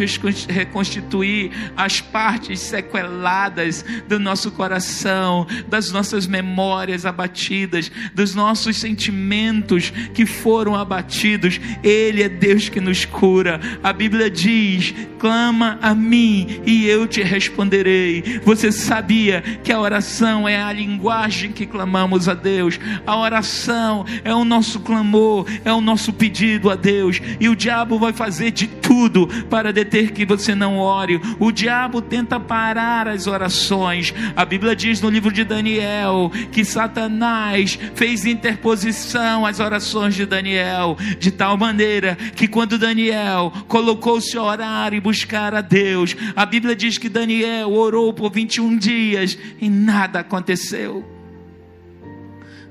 reconstituir 0.48 1.52
as 1.78 2.02
partes 2.02 2.60
sequeladas 2.60 3.86
do 4.08 4.20
nosso 4.20 4.52
coração, 4.52 5.48
das 5.68 5.92
nossas 5.92 6.28
memórias 6.28 7.06
abatidas, 7.06 7.92
dos 8.14 8.36
nossos 8.36 8.78
sentimentos 8.78 9.92
que 10.14 10.26
foram 10.26 10.76
abatidos. 10.76 11.60
Ele 11.84 12.22
é 12.22 12.30
Deus 12.30 12.68
que 12.70 12.82
nos 12.82 13.06
cura. 13.06 13.60
A 13.82 13.94
Bíblia 13.94 14.30
diz: 14.30 14.94
clama 15.20 15.78
a 15.82 15.96
mim 15.96 16.62
e 16.66 16.86
eu 16.86 17.08
te 17.08 17.22
responderei. 17.22 18.42
Você 18.44 18.72
sabia 18.72 19.42
que 19.64 19.72
a 19.72 19.80
oração 19.84 20.48
é 20.48 20.62
a 20.62 20.72
linguagem 20.72 21.52
que 21.52 21.66
clamamos 21.66 22.28
a 22.28 22.34
Deus? 22.34 22.80
A 23.06 23.18
oração 23.18 24.06
é 24.24 24.34
o 24.34 24.46
nosso 24.46 24.80
clamor, 24.80 25.46
é 25.64 25.72
o 25.72 25.82
nosso 25.82 26.12
pedido 26.14 26.70
a 26.70 26.76
Deus. 26.76 27.22
E 27.40 27.50
o 27.50 27.56
diabo 27.56 28.00
vai 28.00 28.14
fazer 28.14 28.52
de 28.52 28.68
tudo 28.68 29.28
para 29.50 29.74
deter 29.74 30.12
que 30.12 30.26
você 30.26 30.56
não 30.56 30.78
ore. 30.78 31.20
O 31.40 31.52
diabo 31.52 32.02
tenta 32.02 32.40
parar 32.40 33.08
as 33.08 33.28
orações. 33.28 34.14
A 34.36 34.46
Bíblia 34.46 34.76
diz 34.76 35.02
no 35.02 35.10
livro 35.10 35.32
de 35.32 35.44
Daniel 35.44 36.32
que 36.52 36.64
Satanás 36.64 37.78
fez 37.96 38.26
interposição 38.26 39.46
às 39.46 39.60
orações 39.60 40.16
de 40.16 40.26
Daniel, 40.26 40.98
de 41.20 41.32
tal 41.32 41.58
maneira 41.58 42.16
que 42.36 42.48
quando 42.48 42.78
Daniel 42.78 43.52
colocou-se 43.68 44.38
a 44.38 44.44
orar 44.44 44.94
e 44.94 45.00
buscar 45.00 45.54
a 45.54 45.62
Deus, 45.62 46.16
a 46.36 46.46
Bíblia 46.46 46.76
diz 46.76 46.98
que 46.98 47.10
Daniel 47.10 47.72
orou 47.74 48.14
por 48.14 48.32
21 48.32 48.78
dias 48.78 49.38
e 49.60 49.70
nada 49.74 50.20
aconteceu. 50.20 51.04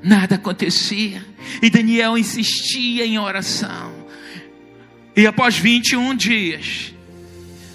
Nada 0.02 0.36
acontecia. 0.36 1.24
E 1.60 1.68
Daniel 1.68 2.16
insistia 2.16 3.04
em 3.04 3.18
oração. 3.18 3.92
E 5.14 5.26
após 5.26 5.58
21 5.58 6.14
dias, 6.14 6.94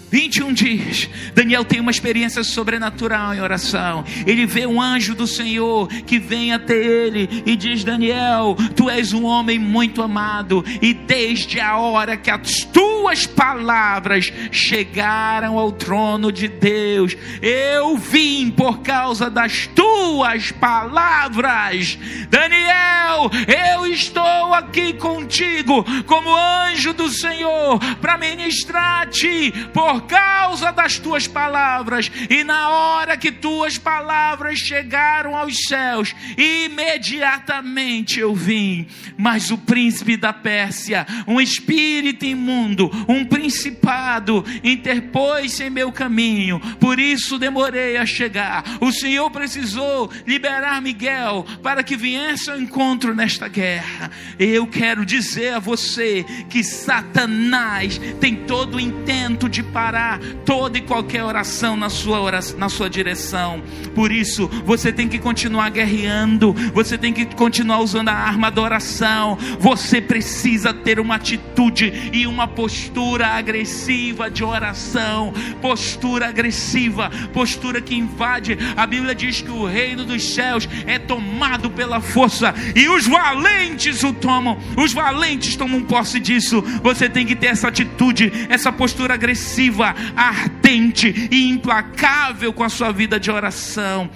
21 0.09 0.53
dias, 0.53 1.09
Daniel 1.35 1.65
tem 1.65 1.79
uma 1.79 1.91
experiência 1.91 2.43
sobrenatural 2.43 3.33
em 3.33 3.41
oração. 3.41 4.05
Ele 4.25 4.45
vê 4.45 4.65
um 4.65 4.81
anjo 4.81 5.13
do 5.13 5.27
Senhor 5.27 5.87
que 5.87 6.17
vem 6.17 6.53
até 6.53 6.75
ele 6.75 7.43
e 7.45 7.55
diz: 7.55 7.83
Daniel, 7.83 8.55
tu 8.75 8.89
és 8.89 9.13
um 9.13 9.25
homem 9.25 9.59
muito 9.59 10.01
amado, 10.01 10.63
e 10.81 10.93
desde 10.93 11.59
a 11.59 11.77
hora 11.77 12.15
que 12.15 12.31
as 12.31 12.63
tuas 12.97 13.25
palavras 13.25 14.31
chegaram 14.51 15.57
ao 15.57 15.71
trono 15.71 16.31
de 16.31 16.47
Deus, 16.47 17.15
eu 17.41 17.97
vim 17.97 18.49
por 18.49 18.79
causa 18.79 19.29
das 19.29 19.67
tuas 19.67 20.51
palavras. 20.51 21.97
Daniel, 22.29 23.29
eu 23.73 23.85
estou 23.85 24.53
aqui 24.53 24.93
contigo 24.93 25.85
como 26.05 26.35
anjo 26.35 26.93
do 26.93 27.09
Senhor 27.09 27.79
para 28.01 28.17
ministrar-te 28.17 29.51
por 29.73 29.87
por 29.87 30.01
causa 30.01 30.71
das 30.71 30.99
tuas 30.99 31.27
palavras. 31.27 32.11
E 32.29 32.43
na 32.43 32.69
hora 32.69 33.15
que 33.17 33.31
tuas 33.31 33.77
palavras 33.77 34.59
chegaram 34.59 35.35
aos 35.35 35.63
céus, 35.65 36.13
imediatamente 36.37 38.19
eu 38.19 38.35
vim. 38.35 38.85
Mas 39.17 39.49
o 39.49 39.57
príncipe 39.57 40.17
da 40.17 40.33
Pérsia, 40.33 41.07
um 41.25 41.39
espírito 41.39 42.25
imundo, 42.25 42.86
um 43.07 43.25
principado, 43.25 44.43
interpôs-se 44.63 45.63
em 45.63 45.69
meu 45.69 45.91
caminho. 45.91 46.59
Por 46.79 46.99
isso 46.99 47.37
demorei 47.37 47.97
a 47.97 48.05
chegar. 48.05 48.63
O 48.79 48.91
Senhor 48.91 49.29
precisou 49.31 50.09
liberar 50.25 50.81
Miguel 50.81 51.45
para 51.61 51.83
que 51.83 51.95
viesse 51.95 52.49
ao 52.49 52.59
encontro 52.59 53.13
nesta 53.13 53.47
guerra. 53.47 54.11
Eu 54.39 54.67
quero 54.67 55.05
dizer 55.05 55.53
a 55.53 55.59
você 55.59 56.25
que 56.49 56.63
Satanás 56.63 57.99
tem 58.19 58.35
todo 58.35 58.75
o 58.75 58.79
intento 58.79 59.49
de 59.49 59.63
parar 59.63 60.19
toda 60.45 60.77
e 60.77 60.81
qualquer 60.81 61.23
oração 61.23 61.75
na 61.75 61.89
sua, 61.89 62.21
oração, 62.21 62.57
na 62.57 62.69
sua 62.69 62.89
direção. 62.89 63.61
Por 63.93 64.11
isso, 64.11 64.47
você 64.65 64.91
tem 64.91 65.07
que 65.07 65.19
continuar 65.19 65.69
guerreando, 65.69 66.53
você 66.73 66.97
tem 66.97 67.13
que 67.13 67.25
continuar 67.25 67.79
usando 67.79 68.09
a 68.09 68.13
arma 68.13 68.49
da 68.49 68.61
oração. 68.61 69.37
Você 69.59 70.01
precisa 70.01 70.73
ter 70.73 70.99
uma 70.99 71.15
atitude 71.15 72.11
e 72.13 72.25
uma 72.25 72.47
postura 72.47 72.76
agressiva 73.25 74.29
de 74.29 74.43
oração, 74.43 75.33
postura 75.61 76.27
agressiva, 76.27 77.11
postura 77.33 77.81
que 77.81 77.95
invade. 77.95 78.57
A 78.75 78.85
Bíblia 78.85 79.15
diz 79.15 79.41
que 79.41 79.51
o 79.51 79.65
reino 79.65 80.05
dos 80.05 80.33
céus 80.33 80.67
é 80.85 80.99
tomado 80.99 81.69
pela 81.69 82.01
força 82.01 82.53
e 82.75 82.87
os 82.89 83.07
valentes 83.07 84.03
o 84.03 84.13
tomam. 84.13 84.57
Os 84.75 84.93
valentes 84.93 85.55
tomam 85.55 85.83
posse 85.83 86.19
disso. 86.19 86.61
Você 86.83 87.09
tem 87.09 87.25
que 87.25 87.35
ter 87.35 87.47
essa 87.47 87.67
atitude, 87.67 88.31
essa 88.49 88.71
postura 88.71 89.13
agressiva 89.13 89.95
ardente 90.15 91.29
e 91.31 91.49
implacável 91.49 92.53
com 92.53 92.63
a 92.63 92.69
sua 92.69 92.91
vida 92.91 93.19
de 93.19 93.31
oração. 93.31 94.09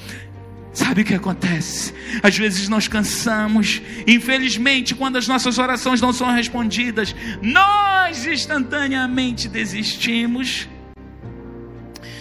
Sabe 0.74 1.02
o 1.02 1.06
que 1.06 1.14
acontece? 1.14 1.94
Às 2.24 2.38
vezes 2.38 2.70
nós 2.70 2.88
cansamos, 2.88 3.82
infelizmente, 4.08 4.96
quando 4.96 5.18
as 5.18 5.28
nossas 5.28 5.58
orações 5.58 6.00
não 6.00 6.14
são 6.14 6.32
respondidas, 6.32 7.14
nós 7.42 8.26
instantaneamente 8.26 9.50
desistimos. 9.50 10.70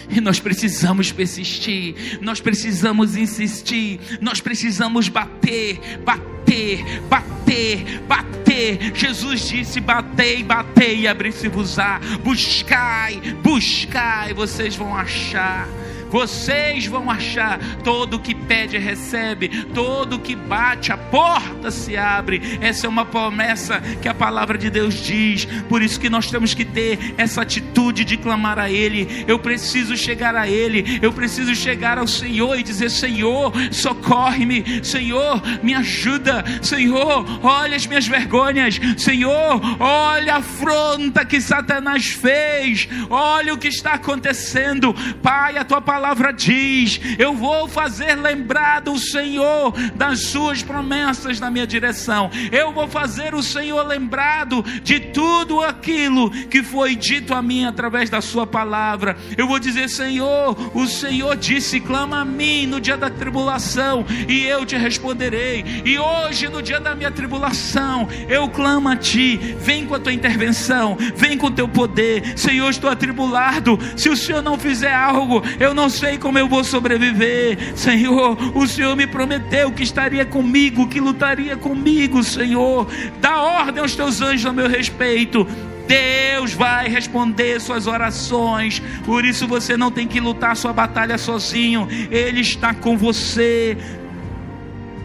E 0.09 0.19
nós 0.19 0.41
precisamos 0.41 1.09
persistir, 1.13 2.19
nós 2.21 2.41
precisamos 2.41 3.15
insistir, 3.15 4.01
nós 4.19 4.41
precisamos 4.41 5.07
bater, 5.07 5.79
bater, 6.03 6.83
bater, 7.09 8.01
bater. 8.05 8.91
Jesus 8.93 9.47
disse: 9.47 9.79
batei, 9.79 10.43
batei 10.43 11.01
e 11.01 11.07
abri-se-vos-á. 11.07 12.01
Buscai, 12.21 13.21
buscai, 13.41 14.33
vocês 14.33 14.75
vão 14.75 14.93
achar. 14.93 15.69
Vocês 16.11 16.85
vão 16.85 17.09
achar 17.09 17.57
todo 17.85 18.19
que 18.19 18.35
pede 18.35 18.77
recebe, 18.77 19.47
todo 19.73 20.19
que 20.19 20.35
bate 20.35 20.91
a 20.91 20.97
porta 20.97 21.71
se 21.71 21.95
abre. 21.95 22.41
Essa 22.59 22.85
é 22.85 22.89
uma 22.89 23.05
promessa 23.05 23.79
que 24.01 24.09
a 24.09 24.13
palavra 24.13 24.57
de 24.57 24.69
Deus 24.69 24.95
diz. 24.95 25.45
Por 25.69 25.81
isso 25.81 25.99
que 25.99 26.09
nós 26.09 26.29
temos 26.29 26.53
que 26.53 26.65
ter 26.65 27.15
essa 27.17 27.41
atitude 27.43 28.03
de 28.03 28.17
clamar 28.17 28.59
a 28.59 28.69
ele. 28.69 29.23
Eu 29.25 29.39
preciso 29.39 29.95
chegar 29.95 30.35
a 30.35 30.49
ele, 30.49 30.99
eu 31.01 31.13
preciso 31.13 31.55
chegar 31.55 31.97
ao 31.97 32.07
Senhor 32.07 32.59
e 32.59 32.63
dizer: 32.63 32.89
Senhor, 32.89 33.53
socorre-me, 33.71 34.83
Senhor, 34.83 35.41
me 35.63 35.73
ajuda, 35.73 36.43
Senhor, 36.61 37.25
olha 37.41 37.77
as 37.77 37.87
minhas 37.87 38.05
vergonhas, 38.05 38.77
Senhor, 38.97 39.61
olha 39.79 40.35
a 40.35 40.37
afronta 40.37 41.23
que 41.23 41.39
Satanás 41.39 42.07
fez, 42.07 42.89
olha 43.09 43.53
o 43.53 43.57
que 43.57 43.69
está 43.69 43.93
acontecendo, 43.93 44.93
Pai, 45.21 45.57
a 45.57 45.63
tua 45.63 45.79
palavra 45.81 46.00
palavra 46.01 46.33
diz: 46.33 46.99
Eu 47.19 47.35
vou 47.35 47.67
fazer 47.67 48.15
lembrar 48.15 48.81
do 48.81 48.97
Senhor 48.97 49.71
das 49.93 50.23
suas 50.23 50.63
promessas 50.63 51.39
na 51.39 51.51
minha 51.51 51.67
direção. 51.67 52.31
Eu 52.51 52.73
vou 52.73 52.87
fazer 52.87 53.35
o 53.35 53.43
Senhor 53.43 53.85
lembrado 53.85 54.63
de 54.81 54.99
tudo 54.99 55.61
aquilo 55.61 56.31
que 56.47 56.63
foi 56.63 56.95
dito 56.95 57.35
a 57.35 57.41
mim 57.41 57.65
através 57.65 58.09
da 58.09 58.19
sua 58.19 58.47
palavra. 58.47 59.15
Eu 59.37 59.47
vou 59.47 59.59
dizer: 59.59 59.89
Senhor, 59.89 60.57
o 60.75 60.87
Senhor 60.87 61.37
disse: 61.37 61.79
clama 61.79 62.21
a 62.21 62.25
mim 62.25 62.65
no 62.65 62.81
dia 62.81 62.97
da 62.97 63.09
tribulação 63.09 64.03
e 64.27 64.43
eu 64.45 64.65
te 64.65 64.75
responderei. 64.75 65.63
E 65.85 65.99
hoje, 65.99 66.47
no 66.47 66.63
dia 66.63 66.79
da 66.79 66.95
minha 66.95 67.11
tribulação, 67.11 68.07
eu 68.27 68.49
clamo 68.49 68.89
a 68.89 68.95
ti. 68.95 69.37
Vem 69.59 69.85
com 69.85 69.93
a 69.93 69.99
tua 69.99 70.11
intervenção, 70.13 70.97
vem 71.15 71.37
com 71.37 71.45
o 71.45 71.51
teu 71.51 71.67
poder. 71.67 72.39
Senhor, 72.39 72.71
estou 72.71 72.89
atribulado. 72.89 73.77
Se 73.95 74.09
o 74.09 74.17
Senhor 74.17 74.41
não 74.41 74.57
fizer 74.57 74.95
algo, 74.95 75.43
eu 75.59 75.75
não 75.75 75.90
sei 75.91 76.17
como 76.17 76.39
eu 76.39 76.47
vou 76.47 76.63
sobreviver. 76.63 77.77
Senhor, 77.77 78.37
o 78.55 78.65
Senhor 78.65 78.95
me 78.95 79.05
prometeu 79.05 79.71
que 79.71 79.83
estaria 79.83 80.25
comigo, 80.25 80.87
que 80.87 80.99
lutaria 80.99 81.55
comigo, 81.55 82.23
Senhor. 82.23 82.87
Dá 83.19 83.41
ordem 83.41 83.81
aos 83.81 83.95
teus 83.95 84.21
anjos 84.21 84.45
a 84.45 84.53
meu 84.53 84.67
respeito. 84.67 85.45
Deus 85.87 86.53
vai 86.53 86.87
responder 86.87 87.59
suas 87.59 87.85
orações. 87.85 88.81
Por 89.05 89.25
isso 89.25 89.47
você 89.47 89.75
não 89.75 89.91
tem 89.91 90.07
que 90.07 90.19
lutar 90.19 90.55
sua 90.55 90.71
batalha 90.71 91.17
sozinho. 91.17 91.87
Ele 92.09 92.39
está 92.39 92.73
com 92.73 92.97
você. 92.97 93.77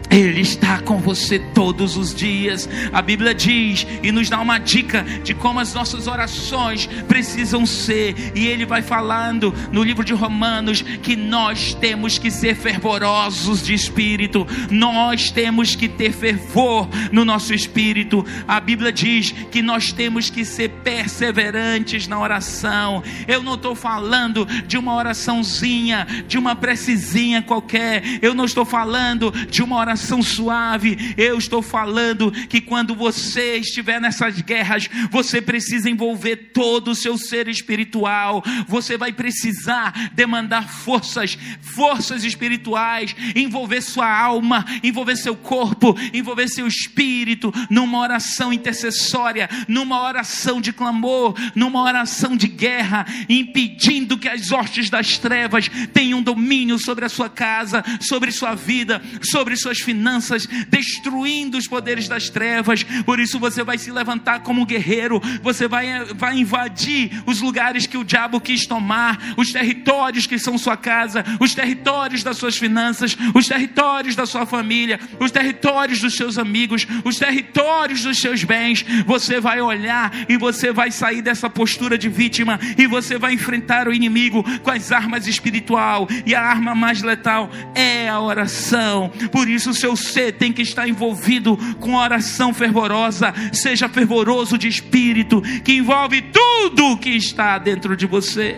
Ele 0.09 0.41
está 0.41 0.79
com 0.79 0.99
você 0.99 1.37
todos 1.37 1.97
os 1.97 2.15
dias. 2.15 2.67
A 2.93 3.01
Bíblia 3.01 3.35
diz 3.35 3.85
e 4.01 4.11
nos 4.11 4.29
dá 4.29 4.39
uma 4.39 4.57
dica 4.57 5.03
de 5.23 5.33
como 5.33 5.59
as 5.59 5.73
nossas 5.73 6.07
orações 6.07 6.87
precisam 7.07 7.65
ser. 7.65 8.31
E 8.33 8.47
ele 8.47 8.65
vai 8.65 8.81
falando 8.81 9.53
no 9.71 9.83
livro 9.83 10.03
de 10.03 10.13
Romanos 10.13 10.81
que 10.81 11.15
nós 11.15 11.73
temos 11.73 12.17
que 12.17 12.31
ser 12.31 12.55
fervorosos 12.55 13.63
de 13.63 13.73
espírito. 13.73 14.47
Nós 14.71 15.29
temos 15.29 15.75
que 15.75 15.89
ter 15.89 16.13
fervor 16.13 16.87
no 17.11 17.25
nosso 17.25 17.53
espírito. 17.53 18.25
A 18.47 18.59
Bíblia 18.59 18.91
diz 18.91 19.31
que 19.51 19.61
nós 19.61 19.91
temos 19.91 20.29
que 20.29 20.45
ser 20.45 20.69
perseverantes 20.83 22.07
na 22.07 22.19
oração. 22.19 23.03
Eu 23.27 23.43
não 23.43 23.55
estou 23.55 23.75
falando 23.75 24.45
de 24.65 24.77
uma 24.77 24.95
oraçãozinha, 24.95 26.07
de 26.27 26.37
uma 26.37 26.55
precisinha 26.55 27.41
qualquer. 27.41 28.03
Eu 28.21 28.33
não 28.33 28.45
estou 28.45 28.63
falando 28.63 29.31
de 29.49 29.61
uma 29.61 29.75
oração 29.77 29.96
oração 29.97 30.21
suave. 30.21 31.15
Eu 31.17 31.37
estou 31.37 31.61
falando 31.61 32.31
que 32.31 32.61
quando 32.61 32.93
você 32.93 33.57
estiver 33.57 33.99
nessas 33.99 34.39
guerras, 34.41 34.87
você 35.09 35.41
precisa 35.41 35.89
envolver 35.89 36.51
todo 36.53 36.91
o 36.91 36.95
seu 36.95 37.17
ser 37.17 37.47
espiritual. 37.47 38.43
Você 38.67 38.95
vai 38.95 39.11
precisar 39.11 40.11
demandar 40.13 40.69
forças, 40.69 41.37
forças 41.61 42.23
espirituais, 42.23 43.15
envolver 43.35 43.81
sua 43.81 44.07
alma, 44.07 44.63
envolver 44.83 45.15
seu 45.15 45.35
corpo, 45.35 45.97
envolver 46.13 46.47
seu 46.47 46.67
espírito 46.67 47.51
numa 47.69 47.99
oração 47.99 48.53
intercessória, 48.53 49.49
numa 49.67 50.01
oração 50.01 50.61
de 50.61 50.71
clamor, 50.71 51.33
numa 51.55 51.81
oração 51.81 52.37
de 52.37 52.47
guerra, 52.47 53.05
impedindo 53.27 54.17
que 54.17 54.29
as 54.29 54.51
hostes 54.51 54.89
das 54.89 55.17
trevas 55.17 55.69
tenham 55.91 56.21
domínio 56.21 56.77
sobre 56.77 57.05
a 57.05 57.09
sua 57.09 57.29
casa, 57.29 57.83
sobre 57.99 58.31
sua 58.31 58.53
vida, 58.53 59.01
sobre 59.23 59.55
suas 59.55 59.79
finanças, 59.87 60.45
destruindo 60.67 61.57
os 61.57 61.65
poderes 61.65 62.09
das 62.09 62.29
trevas. 62.29 62.83
Por 63.05 63.21
isso 63.21 63.39
você 63.39 63.63
vai 63.63 63.77
se 63.77 63.89
levantar 63.89 64.41
como 64.41 64.65
guerreiro, 64.65 65.21
você 65.41 65.65
vai, 65.65 66.03
vai 66.13 66.37
invadir 66.37 67.23
os 67.25 67.39
lugares 67.39 67.87
que 67.87 67.97
o 67.97 68.03
diabo 68.03 68.41
quis 68.41 68.65
tomar, 68.65 69.33
os 69.37 69.53
territórios 69.53 70.27
que 70.27 70.37
são 70.37 70.57
sua 70.57 70.75
casa, 70.75 71.23
os 71.39 71.55
territórios 71.55 72.21
das 72.21 72.35
suas 72.35 72.57
finanças, 72.57 73.15
os 73.33 73.47
territórios 73.47 74.13
da 74.13 74.25
sua 74.25 74.45
família, 74.45 74.99
os 75.21 75.31
territórios 75.31 76.01
dos 76.01 76.17
seus 76.17 76.37
amigos, 76.37 76.85
os 77.05 77.15
territórios 77.17 78.03
dos 78.03 78.19
seus 78.19 78.43
bens. 78.43 78.85
Você 79.05 79.39
vai 79.39 79.61
olhar 79.61 80.11
e 80.27 80.35
você 80.35 80.73
vai 80.73 80.91
sair 80.91 81.21
dessa 81.21 81.49
postura 81.49 81.97
de 81.97 82.09
vítima 82.09 82.59
e 82.77 82.85
você 82.87 83.17
vai 83.17 83.33
enfrentar 83.33 83.87
o 83.87 83.93
inimigo 83.93 84.43
com 84.59 84.71
as 84.71 84.91
armas 84.91 85.27
espiritual 85.27 86.09
e 86.25 86.35
a 86.35 86.41
arma 86.41 86.75
mais 86.75 87.01
letal 87.01 87.49
é 87.73 88.09
a 88.09 88.19
oração. 88.19 89.09
Por 89.31 89.47
isso 89.47 89.73
seu 89.77 89.95
ser 89.95 90.33
tem 90.33 90.51
que 90.51 90.61
estar 90.61 90.87
envolvido 90.87 91.57
com 91.79 91.95
oração 91.95 92.53
fervorosa. 92.53 93.33
Seja 93.53 93.87
fervoroso 93.87 94.57
de 94.57 94.67
espírito, 94.67 95.41
que 95.63 95.73
envolve 95.73 96.21
tudo 96.21 96.97
que 96.97 97.11
está 97.11 97.57
dentro 97.57 97.95
de 97.95 98.05
você. 98.05 98.57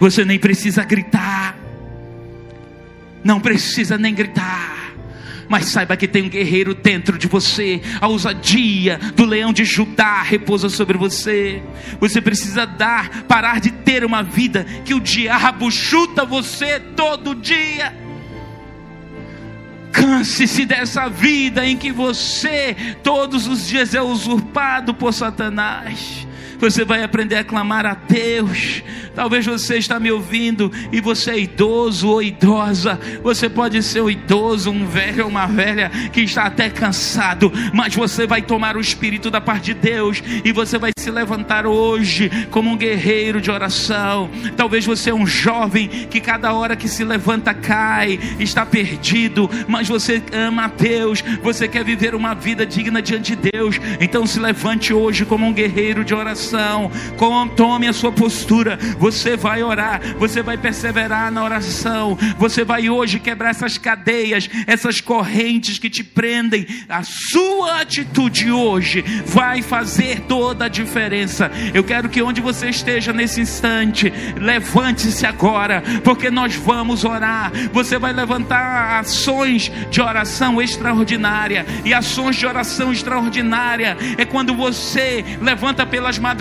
Você 0.00 0.24
nem 0.24 0.38
precisa 0.38 0.84
gritar, 0.84 1.56
não 3.22 3.40
precisa 3.40 3.98
nem 3.98 4.14
gritar 4.14 4.76
mas 5.48 5.66
saiba 5.66 5.96
que 5.96 6.08
tem 6.08 6.22
um 6.22 6.28
guerreiro 6.28 6.74
dentro 6.74 7.16
de 7.18 7.26
você. 7.26 7.80
A 8.00 8.08
ousadia 8.08 8.98
do 9.14 9.24
leão 9.24 9.52
de 9.52 9.64
Judá 9.64 10.22
repousa 10.22 10.68
sobre 10.68 10.98
você. 10.98 11.62
Você 12.00 12.20
precisa 12.20 12.66
dar, 12.66 13.22
parar 13.24 13.60
de 13.60 13.70
ter 13.70 14.04
uma 14.04 14.22
vida 14.22 14.64
que 14.84 14.94
o 14.94 15.00
diabo 15.00 15.70
chuta 15.70 16.24
você 16.24 16.80
todo 16.80 17.34
dia. 17.34 18.05
Canse-se 19.92 20.66
dessa 20.66 21.08
vida 21.08 21.66
em 21.66 21.76
que 21.76 21.90
você 21.90 22.76
todos 23.02 23.46
os 23.46 23.66
dias 23.66 23.94
é 23.94 24.02
usurpado 24.02 24.94
por 24.94 25.12
Satanás. 25.12 26.25
Você 26.58 26.84
vai 26.84 27.02
aprender 27.02 27.36
a 27.36 27.44
clamar 27.44 27.86
a 27.86 27.94
Deus. 27.94 28.82
Talvez 29.14 29.46
você 29.46 29.78
está 29.78 29.98
me 29.98 30.10
ouvindo 30.10 30.70
e 30.92 31.00
você 31.00 31.30
é 31.30 31.38
idoso 31.38 32.08
ou 32.08 32.22
idosa. 32.22 32.98
Você 33.22 33.48
pode 33.48 33.82
ser 33.82 34.02
um 34.02 34.10
idoso, 34.10 34.70
um 34.70 34.86
velho 34.86 35.24
ou 35.24 35.30
uma 35.30 35.46
velha 35.46 35.90
que 36.12 36.20
está 36.20 36.44
até 36.44 36.68
cansado, 36.68 37.52
mas 37.72 37.94
você 37.94 38.26
vai 38.26 38.42
tomar 38.42 38.76
o 38.76 38.80
espírito 38.80 39.30
da 39.30 39.40
parte 39.40 39.66
de 39.66 39.74
Deus 39.74 40.22
e 40.44 40.52
você 40.52 40.78
vai 40.78 40.90
se 40.98 41.10
levantar 41.10 41.66
hoje 41.66 42.30
como 42.50 42.70
um 42.70 42.76
guerreiro 42.76 43.40
de 43.40 43.50
oração. 43.50 44.28
Talvez 44.56 44.84
você 44.84 45.10
é 45.10 45.14
um 45.14 45.26
jovem 45.26 45.88
que 45.88 46.20
cada 46.20 46.52
hora 46.52 46.76
que 46.76 46.88
se 46.88 47.04
levanta 47.04 47.54
cai, 47.54 48.18
está 48.38 48.66
perdido, 48.66 49.48
mas 49.66 49.88
você 49.88 50.22
ama 50.32 50.64
a 50.64 50.68
Deus, 50.68 51.22
você 51.42 51.66
quer 51.66 51.84
viver 51.84 52.14
uma 52.14 52.34
vida 52.34 52.66
digna 52.66 53.00
diante 53.00 53.34
de 53.34 53.50
Deus. 53.50 53.80
Então 54.00 54.26
se 54.26 54.38
levante 54.38 54.92
hoje 54.92 55.24
como 55.24 55.46
um 55.46 55.52
guerreiro 55.52 56.04
de 56.04 56.14
oração. 56.14 56.45
Tome 57.56 57.88
a 57.88 57.92
sua 57.92 58.12
postura 58.12 58.78
você 58.98 59.36
vai 59.36 59.62
orar, 59.62 60.00
você 60.18 60.42
vai 60.42 60.56
perseverar 60.56 61.30
na 61.30 61.44
oração, 61.44 62.16
você 62.38 62.64
vai 62.64 62.88
hoje 62.88 63.18
quebrar 63.18 63.50
essas 63.50 63.78
cadeias, 63.78 64.48
essas 64.66 65.00
correntes 65.00 65.78
que 65.78 65.90
te 65.90 66.02
prendem. 66.02 66.66
A 66.88 67.02
sua 67.02 67.80
atitude 67.80 68.50
hoje 68.50 69.02
vai 69.26 69.62
fazer 69.62 70.20
toda 70.22 70.66
a 70.66 70.68
diferença. 70.68 71.50
Eu 71.74 71.84
quero 71.84 72.08
que 72.08 72.22
onde 72.22 72.40
você 72.40 72.68
esteja 72.68 73.12
nesse 73.12 73.40
instante, 73.40 74.12
levante-se 74.36 75.26
agora, 75.26 75.82
porque 76.02 76.30
nós 76.30 76.54
vamos 76.54 77.04
orar. 77.04 77.52
Você 77.72 77.98
vai 77.98 78.12
levantar 78.12 79.00
ações 79.00 79.70
de 79.90 80.00
oração 80.00 80.60
extraordinária, 80.60 81.66
e 81.84 81.92
ações 81.92 82.36
de 82.36 82.46
oração 82.46 82.92
extraordinária 82.92 83.96
é 84.16 84.24
quando 84.24 84.54
você 84.54 85.24
levanta 85.40 85.86
pelas 85.86 86.18
madrugadas 86.18 86.35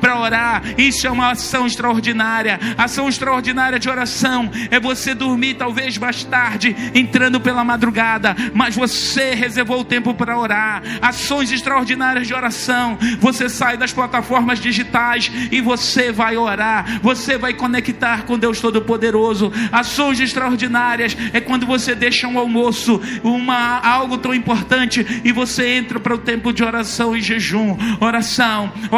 para 0.00 0.18
orar. 0.18 0.62
Isso 0.76 1.06
é 1.06 1.10
uma 1.10 1.30
ação 1.30 1.66
extraordinária. 1.66 2.58
Ação 2.76 3.08
extraordinária 3.08 3.78
de 3.78 3.88
oração 3.88 4.50
é 4.70 4.78
você 4.78 5.14
dormir 5.14 5.54
talvez 5.54 5.96
mais 5.98 6.24
tarde, 6.24 6.74
entrando 6.94 7.40
pela 7.40 7.64
madrugada, 7.64 8.36
mas 8.54 8.74
você 8.74 9.34
reservou 9.34 9.80
o 9.80 9.84
tempo 9.84 10.14
para 10.14 10.38
orar. 10.38 10.82
Ações 11.00 11.50
extraordinárias 11.50 12.26
de 12.26 12.34
oração. 12.34 12.98
Você 13.20 13.48
sai 13.48 13.76
das 13.76 13.92
plataformas 13.92 14.60
digitais 14.60 15.30
e 15.50 15.60
você 15.60 16.12
vai 16.12 16.36
orar. 16.36 17.00
Você 17.02 17.38
vai 17.38 17.54
conectar 17.54 18.24
com 18.24 18.38
Deus 18.38 18.60
Todo-Poderoso. 18.60 19.52
Ações 19.72 20.20
extraordinárias 20.20 21.16
é 21.32 21.40
quando 21.40 21.66
você 21.66 21.94
deixa 21.94 22.28
um 22.28 22.38
almoço, 22.38 23.00
uma 23.22 23.78
algo 23.78 24.18
tão 24.18 24.34
importante 24.34 25.06
e 25.24 25.32
você 25.32 25.76
entra 25.76 25.98
para 26.00 26.14
o 26.14 26.18
tempo 26.18 26.52
de 26.52 26.62
oração 26.62 27.16
e 27.16 27.20
jejum. 27.20 27.76
Oração, 28.00 28.72
oração, 28.90 28.97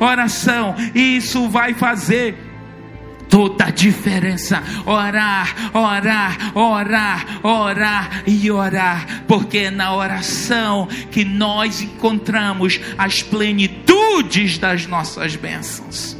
oração. 0.00 0.74
Isso 0.94 1.48
vai 1.48 1.74
fazer 1.74 2.36
toda 3.28 3.66
a 3.66 3.70
diferença. 3.70 4.62
Orar, 4.84 5.54
orar, 5.72 6.52
orar, 6.54 7.40
orar 7.42 8.22
e 8.26 8.50
orar, 8.50 9.24
porque 9.26 9.58
é 9.58 9.70
na 9.70 9.94
oração 9.94 10.88
que 11.10 11.24
nós 11.24 11.80
encontramos 11.80 12.80
as 12.96 13.22
plenitudes 13.22 14.58
das 14.58 14.86
nossas 14.86 15.36
bênçãos. 15.36 16.16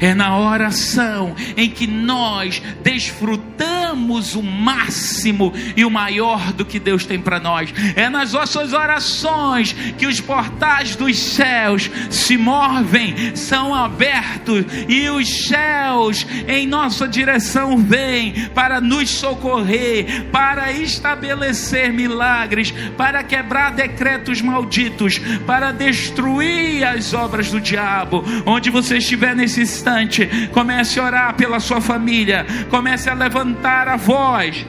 É 0.00 0.14
na 0.14 0.38
oração 0.38 1.34
em 1.56 1.70
que 1.70 1.86
nós 1.86 2.62
desfrutamos 2.82 4.34
o 4.34 4.42
máximo 4.42 5.52
e 5.76 5.84
o 5.84 5.90
maior 5.90 6.52
do 6.52 6.64
que 6.64 6.78
Deus 6.78 7.04
tem 7.04 7.20
para 7.20 7.40
nós. 7.40 7.72
É 7.96 8.08
nas 8.08 8.32
nossas 8.32 8.72
orações 8.72 9.72
que 9.96 10.06
os 10.06 10.20
portais 10.20 10.96
dos 10.96 11.18
céus 11.18 11.90
se 12.10 12.36
movem, 12.36 13.34
são 13.34 13.74
abertos 13.74 14.64
e 14.88 15.08
os 15.08 15.46
céus 15.46 16.26
em 16.46 16.66
nossa 16.66 17.08
direção 17.08 17.78
vêm 17.78 18.48
para 18.54 18.80
nos 18.80 19.08
socorrer, 19.10 20.26
para 20.30 20.72
estabelecer 20.72 21.92
milagres, 21.92 22.72
para 22.96 23.22
quebrar 23.22 23.72
decretos 23.72 24.40
malditos, 24.40 25.18
para 25.46 25.72
destruir 25.72 26.84
as 26.84 27.14
obras 27.14 27.50
do 27.50 27.60
diabo. 27.60 28.24
Onde 28.46 28.70
você 28.70 28.98
estiver 28.98 29.34
nesse 29.34 29.62
instante, 29.78 30.48
comece 30.52 30.98
a 30.98 31.04
orar 31.04 31.34
pela 31.34 31.60
sua 31.60 31.80
família, 31.80 32.44
comece 32.68 33.08
a 33.08 33.14
levantar 33.14 33.88
a 33.88 33.96
voz 33.96 34.66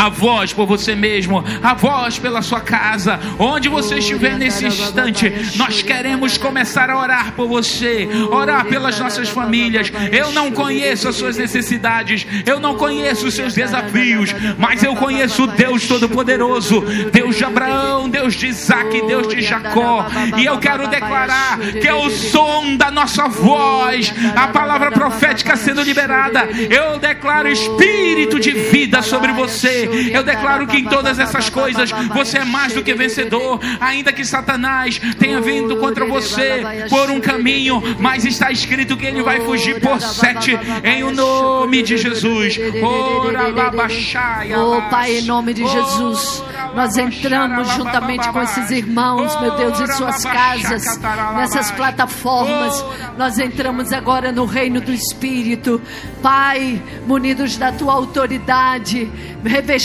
a 0.00 0.08
voz 0.08 0.50
por 0.54 0.64
você 0.64 0.94
mesmo, 0.94 1.44
a 1.62 1.74
voz 1.74 2.18
pela 2.18 2.40
sua 2.40 2.62
casa, 2.62 3.20
onde 3.38 3.68
você 3.68 3.98
estiver 3.98 4.38
nesse 4.38 4.64
instante. 4.64 5.30
Nós 5.56 5.82
queremos 5.82 6.38
começar 6.38 6.88
a 6.88 6.98
orar 6.98 7.32
por 7.32 7.46
você, 7.46 8.08
orar 8.30 8.64
pelas 8.64 8.98
nossas 8.98 9.28
famílias. 9.28 9.92
Eu 10.10 10.32
não 10.32 10.50
conheço 10.52 11.06
as 11.06 11.16
suas 11.16 11.36
necessidades, 11.36 12.26
eu 12.46 12.58
não 12.58 12.76
conheço 12.76 13.26
os 13.26 13.34
seus 13.34 13.52
desafios, 13.52 14.34
mas 14.56 14.82
eu 14.82 14.96
conheço 14.96 15.44
o 15.44 15.46
Deus 15.48 15.86
Todo-Poderoso, 15.86 16.80
Deus 17.12 17.36
de 17.36 17.44
Abraão, 17.44 18.08
Deus 18.08 18.34
de 18.34 18.46
Isaac, 18.46 19.02
Deus 19.06 19.28
de 19.28 19.42
Jacó. 19.42 20.06
E 20.38 20.46
eu 20.46 20.56
quero 20.56 20.88
declarar 20.88 21.58
que 21.58 21.86
é 21.86 21.94
o 21.94 22.08
som 22.08 22.74
da 22.74 22.90
nossa 22.90 23.28
voz, 23.28 24.14
a 24.34 24.48
palavra 24.48 24.90
profética 24.90 25.56
sendo 25.56 25.82
liberada. 25.82 26.48
Eu 26.70 26.98
declaro 26.98 27.50
espírito 27.50 28.40
de 28.40 28.52
vida 28.52 29.02
sobre 29.02 29.32
você. 29.32 29.89
Eu 30.12 30.22
declaro 30.22 30.66
que 30.66 30.76
em 30.76 30.84
todas 30.84 31.18
essas 31.18 31.50
coisas 31.50 31.90
você 32.14 32.38
é 32.38 32.44
mais 32.44 32.72
do 32.72 32.82
que 32.82 32.94
vencedor, 32.94 33.60
ainda 33.80 34.12
que 34.12 34.24
Satanás 34.24 35.00
tenha 35.18 35.40
vindo 35.40 35.76
contra 35.76 36.06
você 36.06 36.62
por 36.88 37.10
um 37.10 37.20
caminho, 37.20 37.82
mas 37.98 38.24
está 38.24 38.50
escrito 38.50 38.96
que 38.96 39.06
ele 39.06 39.22
vai 39.22 39.40
fugir 39.40 39.80
por 39.80 40.00
sete, 40.00 40.58
em 40.84 41.02
o 41.02 41.10
nome 41.10 41.82
de 41.82 41.96
Jesus. 41.96 42.58
Oh 44.56 44.90
Pai, 44.90 45.18
em 45.18 45.22
nome 45.22 45.54
de 45.54 45.66
Jesus. 45.66 46.42
Nós 46.74 46.96
entramos 46.96 47.68
juntamente 47.74 48.28
com 48.28 48.40
esses 48.42 48.70
irmãos, 48.70 49.38
meu 49.40 49.56
Deus, 49.56 49.80
em 49.80 49.86
suas 49.88 50.22
casas, 50.24 50.98
nessas 51.36 51.70
plataformas. 51.72 52.84
Nós 53.18 53.38
entramos 53.38 53.92
agora 53.92 54.30
no 54.30 54.44
reino 54.44 54.80
do 54.80 54.92
Espírito. 54.92 55.80
Pai, 56.22 56.80
munidos 57.06 57.56
da 57.56 57.72
tua 57.72 57.92
autoridade, 57.94 59.10
revestidos 59.44 59.79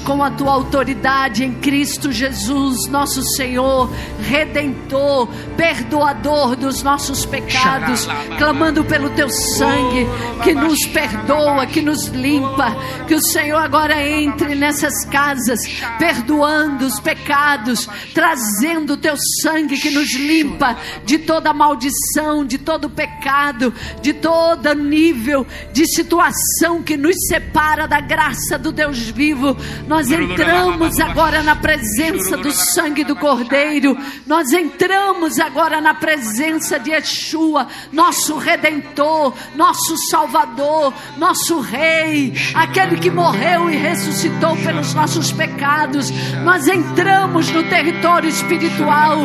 com 0.00 0.22
a 0.22 0.30
tua 0.30 0.52
autoridade 0.52 1.44
em 1.44 1.54
Cristo 1.54 2.12
Jesus, 2.12 2.88
nosso 2.88 3.22
Senhor, 3.36 3.90
redentor, 4.20 5.28
perdoador 5.56 6.56
dos 6.56 6.82
nossos 6.82 7.24
pecados, 7.24 8.06
clamando 8.38 8.84
pelo 8.84 9.10
teu 9.10 9.28
sangue 9.28 10.06
que 10.42 10.54
nos 10.54 10.86
perdoa, 10.86 11.66
que 11.66 11.80
nos 11.80 12.06
limpa. 12.08 12.76
Que 13.06 13.14
o 13.14 13.20
Senhor 13.20 13.58
agora 13.58 14.00
entre 14.06 14.54
nessas 14.54 15.04
casas 15.06 15.60
perdoando 15.98 16.86
os 16.86 17.00
pecados, 17.00 17.88
trazendo 18.12 18.94
o 18.94 18.96
teu 18.96 19.14
sangue 19.42 19.78
que 19.78 19.90
nos 19.90 20.14
limpa 20.14 20.76
de 21.04 21.18
toda 21.18 21.52
maldição, 21.52 22.44
de 22.44 22.58
todo 22.58 22.90
pecado, 22.90 23.72
de 24.02 24.12
todo 24.12 24.74
nível 24.74 25.46
de 25.72 25.86
situação 25.86 26.82
que 26.82 26.96
nos 26.96 27.16
separa 27.28 27.86
da 27.86 28.00
graça 28.00 28.58
do 28.58 28.72
Deus 28.72 29.03
vivo. 29.10 29.56
Nós 29.86 30.10
entramos 30.10 30.98
agora 31.00 31.42
na 31.42 31.56
presença 31.56 32.36
do 32.36 32.52
sangue 32.52 33.04
do 33.04 33.16
Cordeiro, 33.16 33.96
nós 34.26 34.52
entramos 34.52 35.38
agora 35.38 35.80
na 35.80 35.94
presença 35.94 36.78
de 36.78 36.90
Yeshua, 36.90 37.66
nosso 37.92 38.36
redentor, 38.36 39.34
nosso 39.54 39.96
Salvador, 40.10 40.92
nosso 41.16 41.60
Rei, 41.60 42.34
aquele 42.54 42.98
que 42.98 43.10
morreu 43.10 43.70
e 43.70 43.76
ressuscitou 43.76 44.56
pelos 44.56 44.92
nossos 44.94 45.32
pecados. 45.32 45.44
Pecados, 45.54 46.10
nós 46.42 46.66
entramos 46.66 47.50
no 47.50 47.62
território 47.64 48.28
espiritual, 48.28 49.18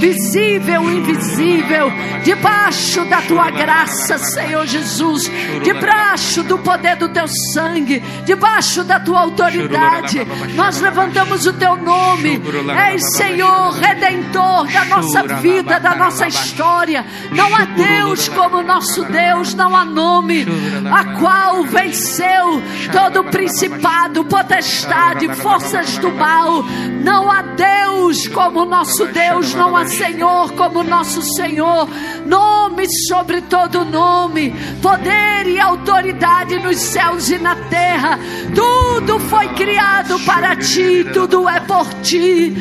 visível 0.00 0.90
e 0.90 0.96
invisível, 0.96 1.92
debaixo 2.24 3.04
da 3.04 3.20
tua 3.22 3.50
graça, 3.50 4.18
Senhor 4.18 4.66
Jesus, 4.66 5.30
debaixo 5.62 6.42
do 6.42 6.58
poder 6.58 6.96
do 6.96 7.08
teu 7.10 7.26
sangue, 7.52 8.00
debaixo 8.24 8.82
da 8.84 8.98
tua 8.98 9.09
autoridade. 9.16 10.26
Nós 10.54 10.80
levantamos 10.80 11.46
o 11.46 11.52
teu 11.52 11.76
nome, 11.76 12.40
és 12.76 13.16
Senhor, 13.16 13.72
redentor 13.72 14.66
da 14.68 14.84
nossa 14.84 15.22
vida, 15.40 15.78
da 15.78 15.94
nossa 15.94 16.26
história. 16.26 17.04
Não 17.30 17.54
há 17.54 17.64
Deus 17.64 18.28
como 18.28 18.62
nosso 18.62 19.04
Deus, 19.04 19.54
não 19.54 19.76
há 19.76 19.84
nome 19.84 20.46
a 20.92 21.18
qual 21.18 21.64
venceu 21.64 22.62
todo 22.92 23.24
principado, 23.24 24.24
potestade, 24.24 25.32
forças 25.34 25.98
do 25.98 26.10
mal. 26.12 26.62
Não 27.02 27.30
há 27.30 27.42
Deus 27.42 28.28
como 28.28 28.64
nosso 28.64 29.06
Deus, 29.06 29.54
não 29.54 29.76
há 29.76 29.86
Senhor 29.86 30.52
como 30.52 30.82
nosso 30.82 31.22
Senhor. 31.34 31.88
Nome 32.26 32.86
sobre 33.08 33.40
todo 33.42 33.84
nome, 33.84 34.54
poder 34.82 35.46
e 35.46 35.58
autoridade 35.58 36.58
nos 36.58 36.76
céus 36.78 37.30
e 37.30 37.38
na 37.38 37.54
terra. 37.56 38.18
Tudo 38.54 38.99
foi 39.20 39.48
criado 39.54 40.18
para 40.20 40.56
ti, 40.56 41.04
tudo 41.12 41.48
é 41.48 41.60
por 41.60 41.86
ti. 42.02 42.54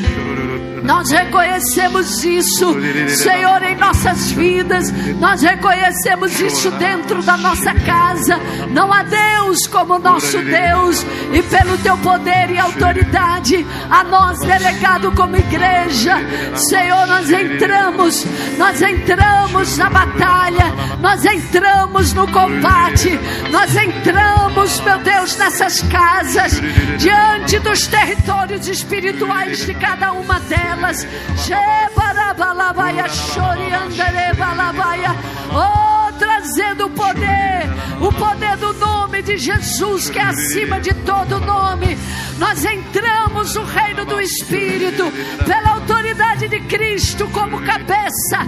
Nós 0.84 1.12
reconhecemos 1.12 2.24
isso, 2.24 2.76
Senhor, 3.10 3.62
em 3.64 3.76
nossas 3.76 4.32
vidas. 4.32 4.92
Nós 5.20 5.42
reconhecemos 5.42 6.40
isso 6.40 6.72
dentro 6.72 7.22
da 7.22 7.38
nossa 7.38 7.74
casa. 7.74 8.38
Não 8.72 8.92
há 8.92 9.04
Deus 9.04 9.68
como 9.68 10.00
nosso 10.00 10.40
Deus. 10.40 11.06
E 11.32 11.44
pelo 11.44 11.78
teu 11.80 11.98
poder 11.98 12.50
e 12.50 12.58
autoridade, 12.58 13.66
a 13.90 14.04
nós 14.04 14.40
delegado 14.40 15.12
como 15.12 15.36
igreja, 15.36 16.16
Senhor, 16.56 17.06
nós 17.06 17.30
entramos, 17.30 18.26
nós 18.58 18.82
entramos 18.82 19.78
na 19.78 19.90
batalha, 19.90 20.74
nós 21.00 21.24
entramos 21.24 22.14
no 22.14 22.28
combate, 22.32 23.20
nós 23.52 23.76
entramos, 23.76 24.80
meu 24.82 24.98
Deus, 25.00 25.38
nessas 25.38 25.82
casas, 25.84 26.29
diante 26.98 27.60
dos 27.60 27.88
territórios 27.88 28.68
espirituais 28.68 29.66
de 29.66 29.74
cada 29.74 30.12
uma 30.12 30.40
delas 30.42 30.80
elas. 30.90 31.06
Oh, 35.52 36.14
trazendo 36.18 36.86
o 36.86 36.90
poder, 36.90 37.70
o 38.02 38.12
poder 38.12 38.58
do 38.58 38.74
nome 38.74 39.22
de 39.22 39.38
Jesus, 39.38 40.10
que 40.10 40.20
é 40.20 40.24
acima 40.24 40.80
de 40.80 40.94
todo 40.94 41.40
nome. 41.40 41.98
Nós 42.38 42.64
entramos 42.66 43.56
no 43.56 43.64
reino 43.66 44.06
do 44.06 44.22
Espírito, 44.22 45.12
pela 45.46 45.72
autoridade 45.72 46.48
de 46.48 46.60
Cristo, 46.62 47.28
como 47.32 47.62
cabeça, 47.62 48.40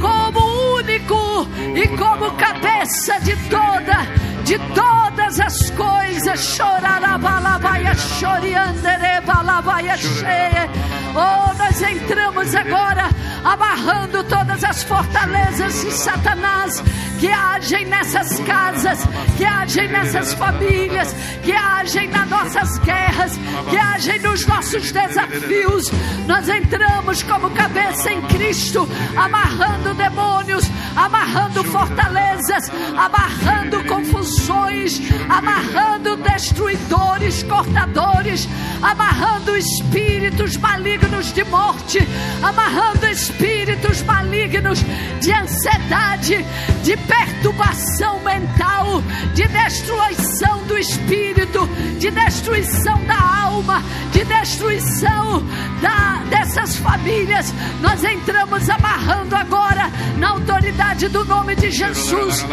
como 0.00 0.76
único 0.76 1.48
e 1.74 1.88
como 1.96 2.32
cabeça 2.32 3.18
de 3.20 3.36
toda 3.48 4.27
de 4.48 4.58
todas 4.74 5.38
as 5.40 5.70
coisas. 5.70 6.56
Chorarabalabaia, 6.56 7.94
choriandere, 7.94 9.20
balabaia 9.26 9.96
cheia. 9.98 10.70
Oh, 11.18 11.52
nós 11.54 11.82
entramos 11.82 12.54
agora 12.54 13.08
amarrando 13.42 14.22
todas 14.22 14.62
as 14.62 14.84
fortalezas 14.84 15.80
de 15.80 15.90
Satanás 15.90 16.80
que 17.18 17.28
agem 17.28 17.84
nessas 17.86 18.38
casas, 18.40 19.00
que 19.36 19.44
agem 19.44 19.88
nessas 19.88 20.32
famílias, 20.34 21.12
que 21.42 21.52
agem 21.52 22.08
nas 22.08 22.28
nossas 22.28 22.78
guerras, 22.78 23.32
que 23.68 23.76
agem 23.76 24.20
nos 24.20 24.46
nossos 24.46 24.92
desafios. 24.92 25.90
Nós 26.28 26.48
entramos 26.48 27.24
como 27.24 27.50
cabeça 27.50 28.12
em 28.12 28.22
Cristo, 28.22 28.88
amarrando 29.16 29.94
demônios, 29.94 30.64
amarrando 30.94 31.64
fortalezas, 31.64 32.70
amarrando 32.96 33.82
confusões, 33.84 35.00
amarrando 35.28 36.16
destruidores, 36.18 37.42
cortadores, 37.42 38.48
amarrando 38.80 39.56
espíritos 39.56 40.56
malignos 40.56 41.07
de 41.08 41.42
morte, 41.44 41.98
amarrando 42.42 43.06
espíritos 43.06 44.02
malignos 44.02 44.78
de 45.20 45.32
ansiedade, 45.32 46.44
de 46.84 46.96
perturbação 46.96 48.20
mental, 48.20 49.02
de 49.34 49.48
destruição 49.48 50.62
do 50.64 50.78
espírito, 50.78 51.66
de 51.98 52.10
destruição 52.10 53.02
da 53.04 53.18
alma, 53.18 53.82
de 54.12 54.24
destruição 54.24 55.42
da, 55.80 56.22
dessas 56.28 56.76
famílias. 56.76 57.52
Nós 57.80 58.04
entramos 58.04 58.68
amarrando 58.68 59.34
agora 59.34 59.90
na 60.18 60.30
autoridade 60.30 61.08
do 61.08 61.24
nome 61.24 61.56
de 61.56 61.70
Jesus. 61.70 62.44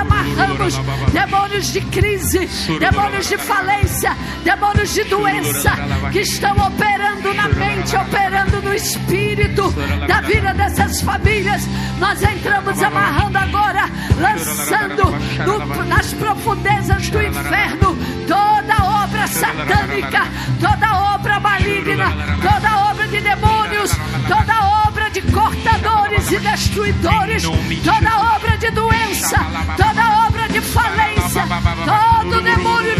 Amarramos 0.00 0.74
demônios 1.12 1.72
de 1.72 1.80
crise, 1.80 2.48
demônios 2.78 3.28
de 3.28 3.38
falência, 3.38 4.16
demônios 4.44 4.92
de 4.92 5.04
doença 5.04 5.72
que 6.12 6.20
estão 6.20 6.61
operando 6.66 7.34
na 7.34 7.48
mente, 7.48 7.96
operando 7.96 8.62
no 8.62 8.74
espírito 8.74 9.74
da 10.06 10.20
vida 10.20 10.54
dessas 10.54 11.00
famílias. 11.00 11.62
Nós 11.98 12.22
entramos 12.22 12.82
amarrando 12.82 13.38
agora, 13.38 13.88
lançando 14.18 15.04
no, 15.46 15.84
nas 15.84 16.12
profundezas 16.14 17.08
do 17.10 17.22
inferno 17.22 17.96
toda 18.26 19.02
obra 19.04 19.26
satânica, 19.26 20.22
toda 20.60 21.14
obra 21.14 21.40
maligna, 21.40 22.12
toda 22.40 22.90
obra 22.90 23.08
de 23.08 23.20
demônios, 23.20 23.90
toda 24.28 24.86
obra 24.88 25.10
de 25.10 25.22
cortadores 25.22 26.30
e 26.32 26.38
destruidores, 26.38 27.42
toda 27.84 28.34
obra 28.36 28.56
de 28.58 28.70
doença, 28.70 29.38
toda 29.76 30.26
obra 30.26 30.48
de 30.48 30.60
falência, 30.60 31.42
todo 31.84 32.42
demônio 32.42 32.91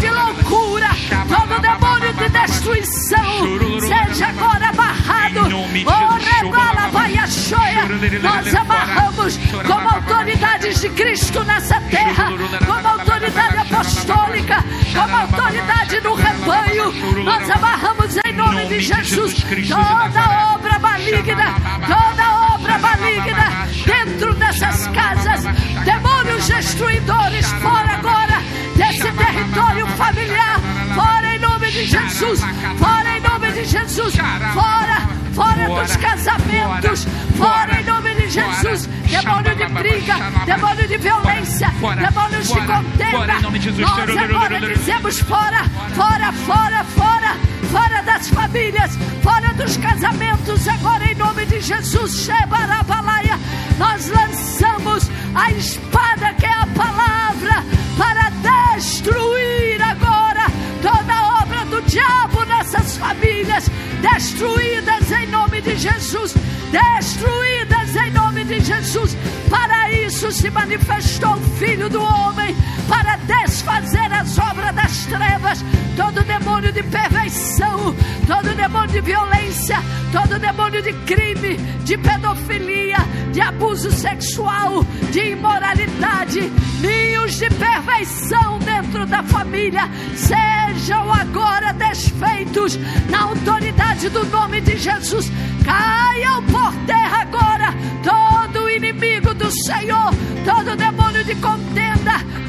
Nós 17.23 17.49
amarramos 17.49 18.17
em 18.25 18.33
nome 18.33 18.65
de 18.67 18.79
Jesus 18.79 19.33
toda 19.67 20.53
obra 20.55 20.79
maligna, 20.79 21.55
toda 21.87 22.55
obra 22.55 22.77
maligna 22.79 23.67
dentro 23.85 24.33
dessas 24.35 24.87
casas, 24.87 25.43
demônios 25.83 26.47
destruidores, 26.47 27.47
fora 27.53 27.93
agora 27.93 28.41
desse 28.75 29.11
território 29.11 29.87
familiar, 29.87 30.59
fora 30.95 31.35
em 31.35 31.39
nome 31.39 31.71
de 31.71 31.85
Jesus, 31.85 32.41
fora 32.77 33.17
em 33.17 33.21
nome 33.21 33.51
de 33.51 33.65
Jesus, 33.65 34.15
fora 34.53 35.23
fora 35.33 35.67
dos 35.67 35.95
casamentos, 35.97 37.07
fora 37.37 37.81
em 37.81 37.83
nome 37.83 38.12
de 38.12 38.12
Jesus. 38.33 38.89
Demônio 39.09 39.55
de 39.55 39.65
briga, 39.67 40.15
demônio 40.45 40.87
de 40.87 40.97
violência, 40.97 41.67
demônios 41.69 42.47
de 42.47 42.61
contenda. 42.61 43.39
Nós 43.79 44.17
agora 44.17 44.59
dizemos 44.59 45.19
fora, 45.19 45.63
fora, 45.95 46.31
fora, 46.31 46.83
fora, 46.83 47.35
fora 47.71 48.01
das 48.03 48.29
famílias, 48.29 48.97
fora 49.21 49.53
dos 49.53 49.77
casamentos, 49.77 50.67
agora 50.67 51.05
em 51.05 51.15
nome 51.15 51.45
de 51.45 51.61
Jesus. 51.61 52.25
Shebarabalaia, 52.25 53.39
nós 53.77 54.09
lançamos 54.09 55.09
a 55.35 55.51
espada 55.51 56.33
que 56.39 56.45
é 56.45 56.53
a 56.53 56.67
palavra 56.67 57.63
para 57.97 58.31
destruir 58.75 59.81
agora 59.81 60.47
toda 60.81 61.41
obra 61.41 61.65
do 61.65 61.81
diabo 61.83 62.32
nessas 62.73 62.97
famílias 62.97 63.69
destruídas 64.01 65.11
em 65.11 65.27
nome 65.27 65.61
de 65.61 65.77
Jesus, 65.77 66.35
destruídas 66.71 67.95
em 67.95 68.11
nome 68.11 68.43
de 68.45 68.59
Jesus. 68.59 69.15
Para 69.49 69.91
isso 69.91 70.31
se 70.31 70.49
manifestou 70.49 71.33
o 71.33 71.57
Filho 71.57 71.87
do 71.89 72.01
Homem, 72.01 72.55
para 72.87 73.15
desfazer 73.17 74.11
as 74.11 74.37
obras 74.39 74.75
das 74.75 75.05
trevas, 75.05 75.63
todo 75.95 76.23
demônio 76.23 76.71
de 76.71 76.81
perversão, 76.83 77.95
todo 78.25 78.55
demônio 78.55 78.89
de 78.89 79.01
violência, 79.01 79.77
todo 80.11 80.39
demônio 80.39 80.81
de 80.81 80.93
crime, 81.05 81.57
de 81.83 81.97
pedofilia, 81.97 82.97
de 83.31 83.41
abuso 83.41 83.91
sexual, 83.91 84.83
de 85.11 85.31
imoralidade, 85.31 86.51
ninhos 86.81 87.37
de 87.37 87.49
perfeição 87.49 88.59
dentro 88.59 89.05
da 89.05 89.21
família, 89.23 89.89
sejam 90.15 91.13
agora 91.13 91.73
desfeitos 91.73 92.62
na 93.09 93.23
autoridade 93.23 94.09
do 94.09 94.23
nome 94.25 94.61
de 94.61 94.77
Jesus. 94.77 95.29
Caiam 95.65 96.41
por 96.43 96.73
terra 96.85 97.21
agora 97.21 97.73
todo 98.03 98.69
inimigo 98.69 99.33
do 99.33 99.51
Senhor, 99.51 100.11
todo 100.45 100.75
demônio 100.77 101.23
de 101.25 101.35
contenda, 101.35 101.92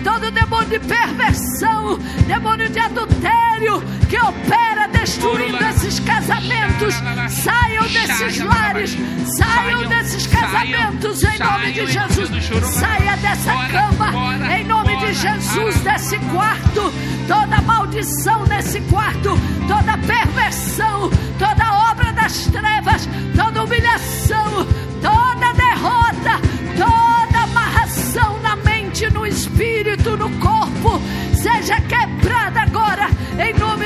todo 0.03 0.31
demônio 0.31 0.79
de 0.79 0.79
perversão, 0.81 1.99
demônio 2.27 2.69
de 2.69 2.79
adultério 2.79 3.83
que 4.09 4.17
opera 4.19 4.87
destruindo 4.89 5.65
esses 5.65 6.01
casamentos. 6.01 6.95
Saiam 7.31 7.85
desses 7.85 8.39
lares, 8.41 8.97
saiam 9.37 9.89
desses 9.89 10.27
casamentos 10.27 11.23
em 11.23 11.39
nome 11.39 11.73
de 11.73 11.87
Jesus. 11.87 12.31
Saia 12.75 13.17
dessa 13.17 13.53
cama 13.69 14.12
em 14.57 14.65
nome 14.65 14.97
de 14.99 15.15
Jesus, 15.15 15.81
desse 15.81 16.19
quarto. 16.19 16.93
Toda 17.27 17.62
maldição 17.62 18.45
nesse 18.45 18.81
quarto, 18.83 19.31
toda 19.67 19.97
perversão, 19.99 21.11
toda 21.39 21.91
obra 21.91 22.12
das 22.12 22.47
trevas, 22.47 23.09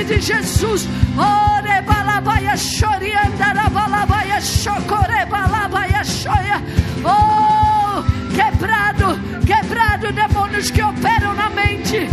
de 0.08 0.20
Jesus. 0.20 0.88
Ore 1.16 1.82
balabaia 1.82 2.56
chorianda, 2.56 3.68
balabaia 3.70 4.40
chocore 4.40 5.26
balabaia 5.26 6.02
choia. 6.02 6.62
Oh, 7.04 8.02
quebrado, 8.34 9.18
quebrado 9.46 10.12
demônios 10.12 10.70
que 10.70 10.82
operam 10.82 11.34
na 11.34 11.50
mente 11.50 12.08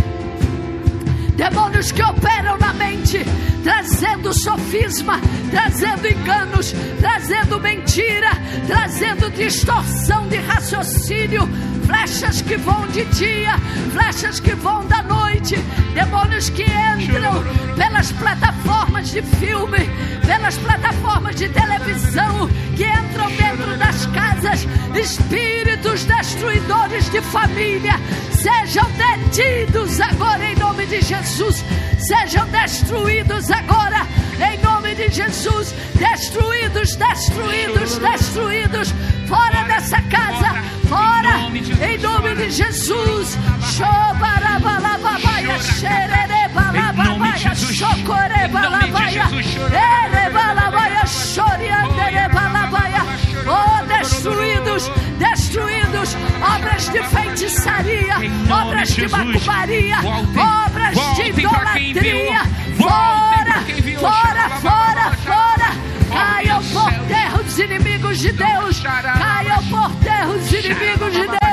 demônios 1.36 1.92
que 1.92 2.02
operam 2.02 2.56
na 2.58 2.72
mente, 2.72 3.20
trazendo 3.62 4.32
sofisma, 4.32 5.20
trazendo 5.50 6.08
enganos, 6.08 6.74
trazendo 6.98 7.60
mentira, 7.60 8.30
trazendo 8.66 9.30
distorção 9.30 10.26
de 10.28 10.36
raciocínio, 10.38 11.46
flechas 11.86 12.42
que 12.42 12.56
vão 12.56 12.86
de 12.88 13.04
dia, 13.06 13.56
flechas 13.92 14.40
que 14.40 14.54
vão 14.54 14.84
da 14.86 15.02
noite, 15.02 15.56
demônios 15.94 16.50
que 16.50 16.64
entram 16.64 17.42
pelas 17.76 18.12
plataformas 18.12 19.10
de 19.10 19.22
filme, 19.22 19.78
pelas 20.26 20.58
plataformas 20.58 21.36
de 21.36 21.48
televisão, 21.48 22.48
que 22.76 22.84
entram 22.84 23.28
dentro 23.36 23.76
das 23.78 24.06
casas, 24.06 24.66
espíritos 24.94 26.04
destruidores 26.04 27.08
de 27.10 27.20
família, 27.22 27.94
sejam 28.32 28.86
detidos 28.92 30.00
agora 30.00 30.44
em 30.44 30.56
nome 30.56 30.86
de 30.86 31.00
Jesus, 31.00 31.64
sejam 31.98 32.46
destruídos 32.48 33.50
agora 33.50 34.06
em 34.52 34.58
nome 34.62 34.94
de 34.94 35.08
Jesus, 35.08 35.74
destruídos, 35.94 36.96
destruídos, 36.96 37.98
destruídos, 37.98 38.94
fora 39.26 39.64
dessa 39.64 40.00
casa, 40.02 40.45
em 41.58 41.98
nome 41.98 42.34
de 42.34 42.50
Jesus. 42.50 43.38
Xererebalababaya, 43.62 45.58
chocorebalabaya, 47.54 49.24
erebalabaya, 49.72 51.06
chorianderebalabaya. 51.06 53.02
Oh, 53.48 53.80
destruídos, 53.86 54.90
destruídos, 55.18 56.16
obras 56.42 56.88
de 56.90 57.02
feitiçaria, 57.04 58.16
obras 58.50 58.92
de 58.94 59.08
macumbaria, 59.08 59.98
obras 60.00 60.96
de 61.16 61.22
idolatria, 61.28 62.40
fora, 62.76 63.62
fora, 64.00 64.50
fora, 64.60 65.12
fora, 65.24 65.70
caiam 66.12 66.62
por 66.64 66.92
terra 67.08 67.40
os 67.46 67.58
inimigos 67.58 68.18
de 68.18 68.32
Deus, 68.32 68.80
caiam 68.80 69.62
por 69.64 69.90
terra 70.02 70.28
os 70.28 70.52
inimigos 70.52 71.12
de 71.12 71.26
Deus, 71.26 71.45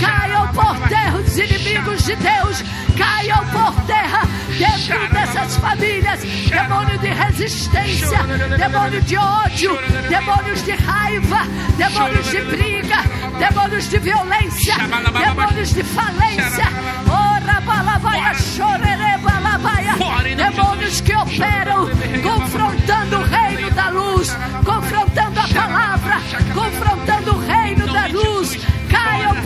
caiam 0.00 0.48
por 0.48 0.88
terra 0.88 1.18
os 1.18 1.38
inimigos 1.38 2.04
de 2.04 2.16
Deus, 2.16 2.64
caiam 2.96 3.44
por 3.46 3.74
terra 3.86 4.22
dentro 4.58 5.08
dessas 5.12 5.56
famílias, 5.56 6.20
demônio 6.48 6.98
de 6.98 7.08
resistência, 7.08 8.18
demônio 8.58 9.02
de 9.02 9.16
ódio, 9.16 9.78
demônios 10.08 10.62
de 10.64 10.72
raiva, 10.72 11.40
demônios 11.76 12.30
de 12.30 12.40
briga, 12.42 12.96
demônios 13.38 13.88
de 13.88 13.98
violência, 13.98 14.74
demônios 14.78 15.74
de 15.74 15.82
falência, 15.82 16.66
ora 17.08 17.60
balavaia, 17.60 18.34
chorere 18.34 19.18
balavaia, 19.18 19.94
demônios 20.36 21.00
que 21.00 21.14
operam 21.14 21.88
confrontando 22.22 23.18
o 23.18 23.24
reino 23.24 23.70
da 23.72 23.88
luz, 23.90 24.36
confrontando 24.64 25.40
a 25.40 25.48
palavra, 25.48 26.16
confrontando 26.54 27.34
o 27.34 27.46
reino 27.46 27.86
da 27.92 28.06
luz, 28.06 28.58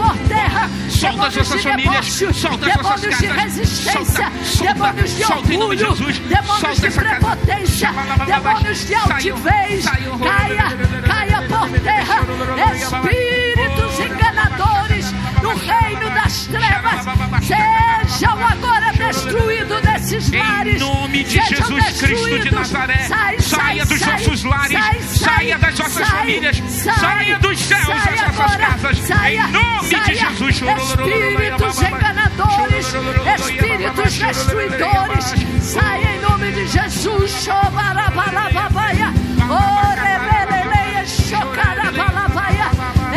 por 0.00 0.16
terra, 0.28 0.70
Solta 0.88 1.26
as 1.26 1.34
demônios 1.34 1.48
suas 1.48 1.62
de 1.62 1.68
famílias, 1.68 2.06
solta 2.06 2.66
as 2.66 2.72
suas 2.72 3.00
demônios 3.00 3.18
de 3.18 3.26
casas, 3.26 3.42
resistência, 3.42 4.32
solta, 4.44 4.72
demônios 4.72 5.10
de 5.10 5.24
solta 5.24 5.52
orgulho, 5.52 5.78
Jesus, 5.78 6.18
demônios 6.20 6.80
de 6.80 6.90
prepotência, 6.90 7.90
demônios 8.26 8.86
de 8.86 8.94
altivez, 8.94 9.84
caia, 9.84 10.64
caia 11.06 11.42
por 11.48 11.68
terra, 11.80 12.16
espíritos 12.72 14.00
enganadores 14.00 14.99
no 15.50 15.56
reino 15.56 16.10
das 16.10 16.46
trevas, 16.46 17.04
sejam 17.42 18.46
agora 18.46 18.92
destruídos 18.92 19.80
desses 19.82 20.30
lares, 20.30 20.74
Em 20.76 20.78
nome 20.78 21.24
de 21.24 21.40
Jesus 21.40 22.00
Cristo 22.00 22.38
de. 22.38 22.50
Nazaré, 22.50 22.98
Sai, 23.08 23.40
sai, 23.40 23.58
saia 23.58 23.86
dos 23.86 24.00
nossos 24.00 24.44
lares, 24.44 24.78
sai, 24.78 25.00
sai, 25.02 25.36
saia 25.36 25.58
das 25.58 25.78
nossas 25.78 26.08
famílias, 26.08 26.62
sai, 26.68 26.94
saia 26.94 27.38
dos 27.38 27.58
céus 27.58 27.86
das 27.86 28.20
nossas 28.20 28.56
casas, 28.56 28.98
saia, 28.98 29.42
em 29.42 29.52
nome 29.52 29.88
de 29.88 30.14
Jesus. 30.14 30.56
Espíritos 30.60 31.82
enganadores, 31.82 32.94
espíritos 33.40 34.18
destruidores, 34.18 35.34
saia 35.62 36.14
em 36.16 36.20
nome 36.20 36.52
de 36.52 36.66
Jesus. 36.68 37.48
Orebeleleia, 39.50 41.10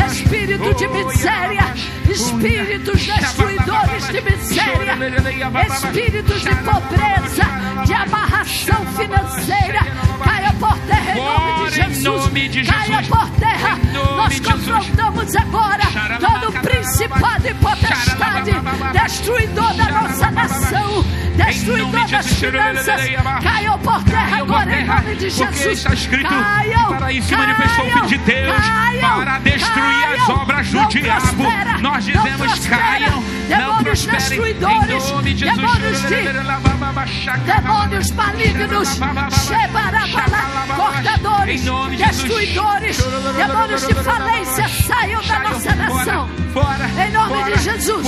espírito 0.06 0.74
de 0.74 0.88
miséria, 0.88 1.74
espíritos 2.14 3.06
destruidores 3.06 4.08
de 4.08 4.20
miséria, 4.20 4.96
espíritos 5.66 6.42
de 6.42 6.54
pobreza, 6.56 7.44
de 7.84 7.92
amarração 7.92 8.86
financeira, 8.86 9.80
caia 10.24 10.52
por 10.52 10.78
terra 10.78 11.12
em 11.12 11.24
nome 11.24 11.68
de 11.68 11.74
Jesus, 11.74 12.70
caia 12.70 13.02
por 13.02 13.30
terra. 13.30 13.78
Nós 14.16 14.40
confrontamos 14.40 15.36
agora 15.36 15.84
todo 16.20 16.52
principado 16.52 17.48
e 17.48 17.54
potestade, 17.54 18.50
destruidor 18.92 19.74
da 19.74 19.84
nossa 19.84 20.30
nação, 20.30 21.04
destruidor 21.34 22.08
das 22.08 22.26
finanças, 22.26 23.00
caiu 23.42 23.78
por 23.78 24.02
terra 24.04 24.38
agora 24.38 24.80
em 24.80 24.86
nome 24.86 25.16
de 25.16 25.30
Jesus. 25.30 25.66
Está 25.66 25.94
escrito: 25.94 26.34
para 26.88 27.12
isso 27.12 27.36
manifestou 27.36 27.86
o 27.86 27.90
filho 27.90 28.06
de 28.06 28.18
Deus, 28.18 28.56
para 29.00 29.38
destruir 29.40 30.04
as 30.14 30.28
obras 30.28 30.68
do 30.68 30.88
diabo. 30.88 31.44
Nós 31.80 32.03
nós 32.12 32.22
dizemos 32.22 32.66
caiam, 32.66 33.22
não 33.48 33.48
Demônios 33.48 34.06
prosperem. 34.06 34.18
destruidores, 34.18 35.04
Em 35.04 35.12
nome 35.12 35.34
de 35.34 35.38
Jesus. 35.44 35.56
demônios 35.56 36.02
de 36.02 36.08
demônios 37.44 38.10
malignos, 38.12 38.98
cortadores, 40.76 41.62
destruidores, 41.98 42.96
demônios 43.36 43.86
de 43.86 43.94
falência, 43.94 44.68
saiam 44.86 45.22
da 45.22 45.38
nossa 45.40 45.74
nação. 45.74 46.28
Em 47.06 47.10
nome 47.12 47.44
de 47.52 47.62
Jesus, 47.62 48.06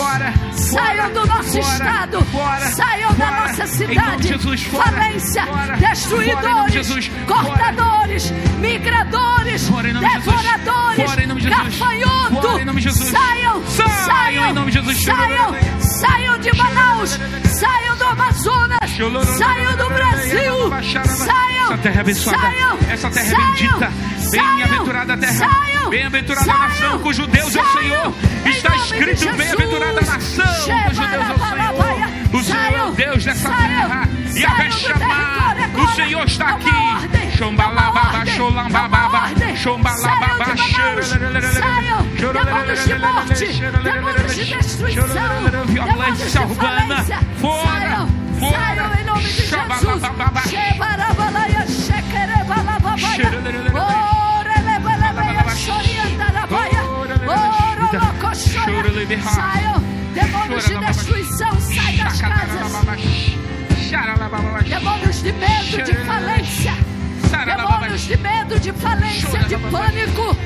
saiam 0.52 1.12
do 1.12 1.26
nosso 1.26 1.58
estado, 1.58 2.26
saiam 2.74 3.12
da 3.14 3.30
nossa 3.30 3.66
cidade. 3.66 4.28
Falência, 4.68 5.42
destruidores, 5.78 7.10
cortadores, 7.26 8.30
migradores, 8.60 9.68
devoradores, 10.14 10.96
gafanhoto. 11.80 12.40
Saiam, 13.10 13.62
Saiam, 13.88 14.04
saiam, 14.06 14.50
em 14.50 14.52
nome 14.52 14.70
de 14.70 14.78
saiam, 15.04 16.38
Manaus, 16.52 17.18
saiam 17.44 17.96
do 17.96 18.04
Amazonas, 18.04 18.78
saiam 19.38 19.76
do 19.76 19.88
Brasil, 19.88 20.70
saiam, 21.06 21.64
Essa 21.64 21.78
terra 21.78 21.96
é 21.96 22.00
abençoada. 22.00 22.38
saiam, 22.38 22.78
Essa 22.90 23.10
terra 23.10 23.26
é 23.26 23.30
saiam, 23.30 23.52
bendita. 23.52 23.92
Bem-aventurada 24.30 25.14
a 25.14 25.16
terra. 25.16 25.50
Bem-aventurada 25.88 26.52
nação 26.52 26.98
cujo 26.98 27.26
Deus 27.28 27.54
é 27.54 27.62
o 27.62 27.66
Senhor. 27.72 28.14
Está 28.46 28.76
escrito. 28.76 29.36
Bem-aventurada 29.36 30.00
a 30.00 30.04
nação 30.04 30.44
cujo 30.46 31.06
Deus 31.08 31.28
é 31.28 31.34
o 31.34 31.38
Senhor. 31.38 32.16
O 32.32 32.44
Senhor 32.44 32.74
é 32.74 32.84
o 32.84 32.90
Deus 32.92 33.24
dessa 33.24 33.48
terra. 33.48 34.08
E 34.34 34.44
a 34.44 34.70
chamar. 34.70 35.56
O. 35.74 35.88
Senhor 35.94 36.26
está 36.26 36.50
É 36.50 36.52
aqui. 36.52 37.36
Xombalababa, 37.36 38.00
é 38.00 38.18
ordem, 38.18 38.34
xolambababa, 38.34 39.30
é 39.42 39.56
xombalababa, 39.56 40.56
saiam, 40.56 41.06
demônios 42.32 42.84
de 42.84 42.94
morte, 42.94 43.46
demônios 43.82 44.34
de 44.34 44.44
destruição, 44.44 45.06
demônios 45.66 46.18
de 46.18 46.54
falência. 46.54 47.18
Fora, 47.40 48.06
Saiam, 48.38 49.00
em 49.00 49.04
nome 49.04 49.22
de 49.22 49.28
Jesus. 49.28 50.02
Saiam, 59.22 59.82
demônios 60.12 60.66
de 60.66 60.76
destruição, 60.78 61.60
sai 61.60 61.96
das 61.96 62.20
casas. 62.20 62.72
Demônios 64.68 65.22
de 65.22 65.32
medo, 65.32 65.82
de 65.84 65.94
falência. 66.04 66.74
Demônios 67.44 68.02
de 68.02 68.16
medo, 68.18 68.60
de 68.60 68.72
falência, 68.72 69.38
de 69.44 69.56
pânico. 69.70 70.36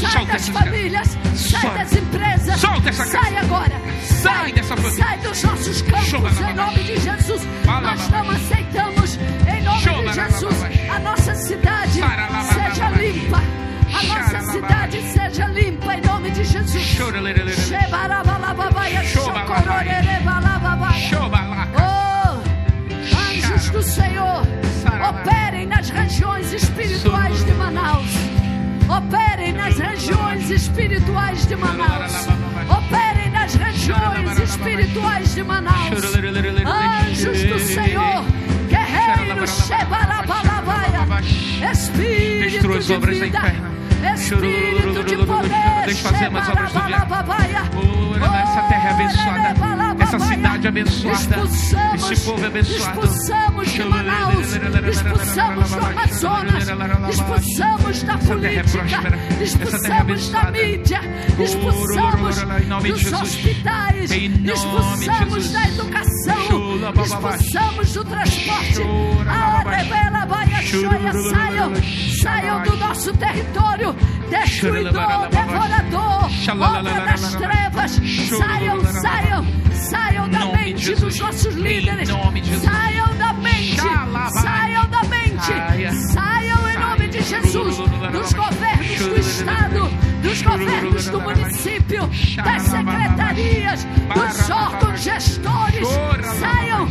Sai, 0.00 0.24
das 0.26 0.48
famílias, 0.48 1.08
sai 1.34 1.70
das 1.78 1.92
empresas. 1.92 2.60
Sai 3.20 3.36
agora. 3.36 3.80
Sai 4.02 4.52
dessa 4.52 4.76
família. 4.76 5.04
Sai 5.04 5.18
dos 5.18 5.42
nossos 5.42 5.82
campos, 5.82 6.40
em 6.40 6.54
nome 6.54 6.82
de 6.82 7.00
Jesus. 7.00 7.42
Nós 7.82 8.08
não 8.10 8.30
aceitamos, 8.30 9.18
em 9.46 9.62
nome 9.62 9.78
de 9.80 10.12
Jesus, 10.14 10.56
a 10.94 10.98
nossa 11.00 11.34
cidade 11.34 12.00
seja 12.52 12.90
limpa. 12.90 13.40
A 13.92 14.02
nossa 14.04 14.52
cidade 14.52 15.02
seja 15.12 15.46
limpa, 15.46 15.94
em 15.94 16.00
nome 16.00 16.30
de 16.30 16.44
Jesus. 16.44 16.82
Shebarabalabavaia, 17.68 19.02
regiões 25.90 26.52
espirituais 26.52 27.44
de 27.44 27.52
Manaus. 27.52 28.06
Operem 28.88 29.52
nas 29.52 29.78
regiões 29.78 30.50
espirituais 30.50 31.46
de 31.46 31.56
Manaus. 31.56 32.26
Operem 32.68 33.30
nas 33.30 33.54
regiões 33.54 34.38
espirituais 34.38 35.34
de 35.34 35.42
Manaus. 35.44 35.90
Anjos 36.66 37.44
do 37.44 37.58
Senhor, 37.58 38.24
guerreiros, 38.68 39.66
Shebarabalabavaia. 39.66 41.06
Espírito 41.72 42.78
de 42.80 43.20
vida. 43.20 43.79
Espírito 44.14 45.04
de 45.04 45.16
poder, 45.16 45.86
Desfazemos 45.86 46.40
as 46.42 46.48
obras 46.48 46.72
do 46.72 46.80
diabo. 46.86 47.14
Ora, 48.22 48.40
essa 48.40 48.62
terra 48.62 48.88
é 48.88 48.92
abençoada. 48.92 49.70
Essa 50.00 50.18
cidade 50.18 50.66
é 50.66 50.68
abençoada. 50.68 51.36
Esse 51.94 52.24
povo 52.24 52.42
é 52.42 52.46
abençoado. 52.46 53.00
expulsamos 53.00 53.70
de 53.70 53.84
Manaus, 53.84 54.52
expulsamos 54.90 55.70
do 55.70 55.86
Amazonas, 55.86 56.68
expulsamos 57.10 58.02
da 58.02 58.14
é 58.14 58.16
política, 58.18 59.18
é 59.38 59.42
expulsamos 59.42 60.28
da 60.30 60.50
mídia, 60.50 61.00
expulsamos 61.38 62.36
dos 62.82 63.12
hospitais, 63.12 64.10
expulsamos 64.10 65.52
da 65.52 65.68
educação, 65.68 67.04
expulsamos 67.04 67.92
do 67.92 68.04
transporte. 68.04 68.82
Ah, 69.28 69.62
saiam, 71.30 71.72
saiam 72.20 72.62
do 72.62 72.76
nosso 72.76 73.12
território, 73.14 73.89
destruidor, 74.30 75.28
devorador, 75.30 76.30
obra 76.50 77.00
das 77.06 77.34
trevas, 77.34 78.00
saiam, 78.38 78.80
saiam, 78.84 79.46
saiam 79.72 80.28
da 80.28 80.46
mente 80.46 80.94
dos 80.94 81.18
nossos 81.18 81.54
líderes, 81.54 82.08
saiam 82.08 83.16
da 83.16 83.32
mente, 83.34 83.80
saiam 84.40 84.88
da 84.88 85.02
mente, 85.04 85.46
Saia. 85.46 85.92
saiam 85.92 86.68
em 86.68 86.78
nome 86.78 87.08
de 87.08 87.22
Jesus, 87.22 87.76
dos 87.76 88.32
governos 88.32 88.98
do 88.98 89.20
Estado, 89.20 89.90
dos 90.22 90.42
governos 90.42 91.08
do 91.08 91.20
município, 91.20 92.10
das 92.44 92.62
secretarias, 92.62 93.86
dos 94.14 94.50
órgãos 94.50 95.00
gestores, 95.00 95.88
saiam, 96.38 96.88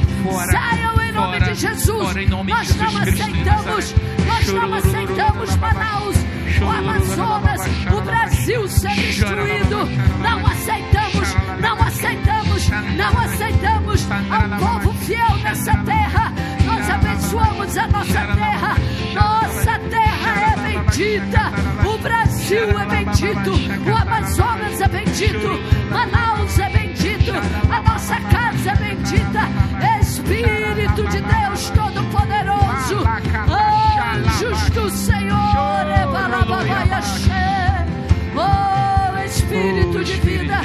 saiam 0.51 1.01
em 1.01 1.11
nome 1.11 1.39
de 1.41 1.55
Jesus, 1.55 2.15
nós 2.47 2.75
não 2.75 2.97
aceitamos, 2.97 3.95
nós 4.27 4.53
não 4.53 4.73
aceitamos 4.73 5.55
Manaus, 5.57 6.15
Amazonas, 6.57 7.61
o 7.91 8.01
Brasil 8.01 8.67
ser 8.67 8.95
destruído, 8.95 9.85
não 10.21 10.45
aceitamos, 10.47 11.35
não 11.59 11.81
aceitamos, 11.81 12.69
não 12.97 13.19
aceitamos 13.19 14.07
ao 14.11 14.79
povo 14.79 14.93
fiel 15.05 15.37
nessa 15.43 15.77
terra, 15.83 16.33
nós 16.65 16.89
abençoamos 16.89 17.77
a 17.77 17.87
nossa 17.87 18.27
terra, 18.27 18.75
nossa 19.13 19.79
terra 19.89 20.53
é 20.53 20.73
bendita, 20.73 21.51
o 21.87 21.97
Brasil 21.97 22.79
é 22.79 22.85
bendito, 22.85 23.89
o 23.89 23.95
Amazonas 23.95 24.81
é 24.81 24.87
bendito, 24.87 25.59
Manaus 25.91 26.59
é 26.59 26.69
bendito, 26.69 26.88
a 27.37 27.81
nossa 27.81 28.15
casa 28.21 28.71
é 28.71 28.75
bendita, 28.75 29.41
Espírito 30.01 31.03
de 31.07 31.21
Deus 31.21 31.69
Todo-Poderoso, 31.69 33.03
anjos 34.13 34.69
do 34.71 34.89
Senhor, 34.89 35.39
oh 38.35 39.25
Espírito 39.25 40.03
de 40.03 40.13
vida, 40.21 40.61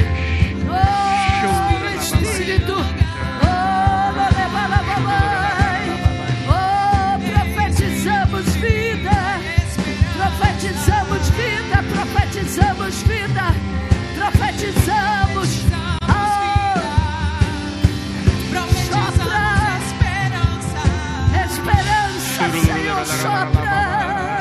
sopra. 23.07 24.39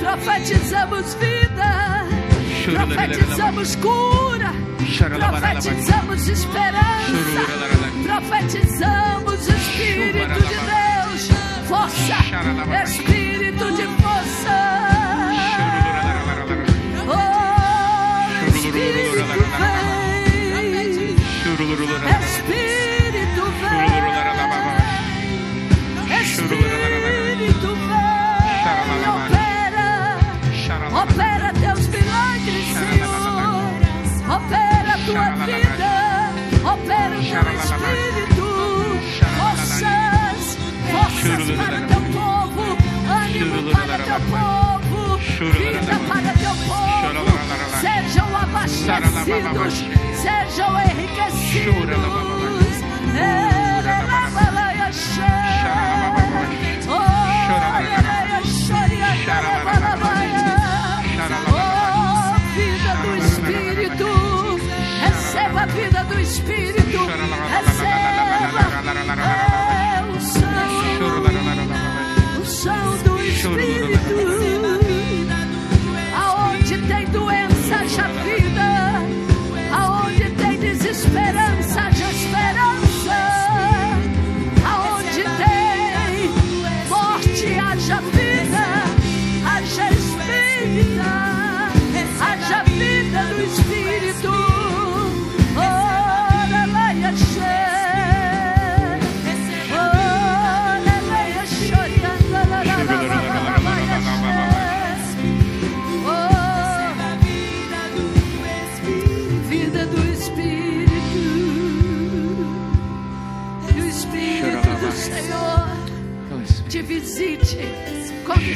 Profetizamos 0.00 1.14
vida, 1.14 2.04
profetizamos 2.70 3.76
cura, 3.76 4.52
profetizamos 5.18 6.28
esperança, 6.28 7.42
profetizamos 8.02 9.48
Espírito 9.48 10.34
de 10.34 10.56
Deus, 10.70 11.30
força, 11.68 12.16
Espírito 12.84 13.72
de 13.72 13.86
força. 14.02 14.91
tua 35.12 35.34
vida 35.44 36.32
opera 36.64 37.18
o 37.18 37.22
teu 37.22 37.44
espírito, 37.52 38.46
forças, 39.36 40.40
forças 40.90 41.50
para 41.56 41.78
teu 41.82 42.02
povo, 42.12 42.64
ânimo 43.10 43.60
para 43.72 43.98
teu 43.98 44.20
povo, 44.30 45.18
vida 45.18 45.94
para 46.08 46.32
teu 46.38 46.54
povo, 46.66 47.26
sejam 47.80 48.28
abastecidos, 48.36 49.74
sejam 50.16 50.70
enriquecidos. 50.80 52.72
É. 53.14 53.61
Espírito, 66.32 67.06
receba 67.06 69.51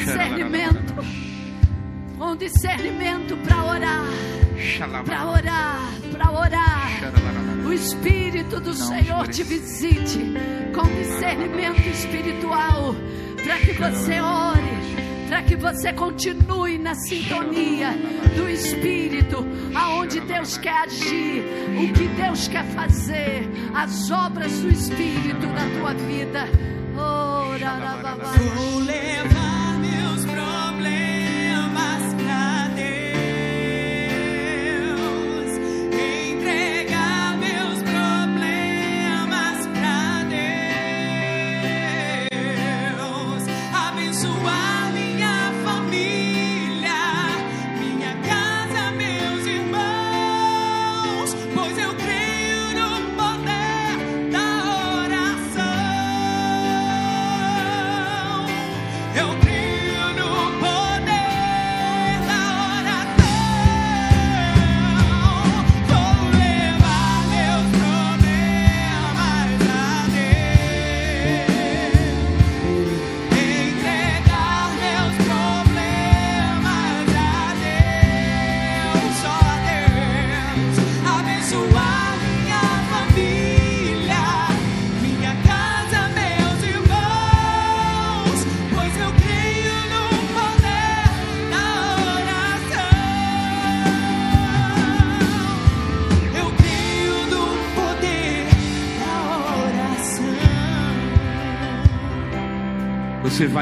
discernimento, 0.06 0.94
com 2.16 2.36
discernimento 2.36 3.36
para 3.38 3.64
orar, 3.64 4.04
para 5.04 5.26
orar, 5.28 5.92
para 6.12 6.30
orar. 6.30 6.86
O 7.66 7.72
Espírito 7.72 8.60
do 8.60 8.72
Senhor 8.72 9.26
te 9.26 9.42
visite 9.42 10.20
com 10.72 10.86
discernimento 10.86 11.88
espiritual, 11.88 12.94
para 13.42 13.58
que 13.58 13.72
você 13.72 14.20
ore, 14.20 15.26
para 15.28 15.42
que 15.42 15.56
você 15.56 15.92
continue 15.92 16.78
na 16.78 16.94
sintonia 16.94 17.90
do 18.36 18.48
Espírito, 18.48 19.44
aonde 19.74 20.20
Deus 20.20 20.56
quer 20.56 20.84
agir, 20.84 21.42
o 21.82 21.92
que 21.92 22.06
Deus 22.08 22.46
quer 22.46 22.64
fazer, 22.66 23.48
as 23.74 24.08
obras 24.12 24.52
do 24.60 24.70
Espírito 24.70 25.46
na 25.48 25.80
tua 25.80 25.94
vida. 25.94 26.48
Oh, 26.98 27.36
Eu 59.16 59.45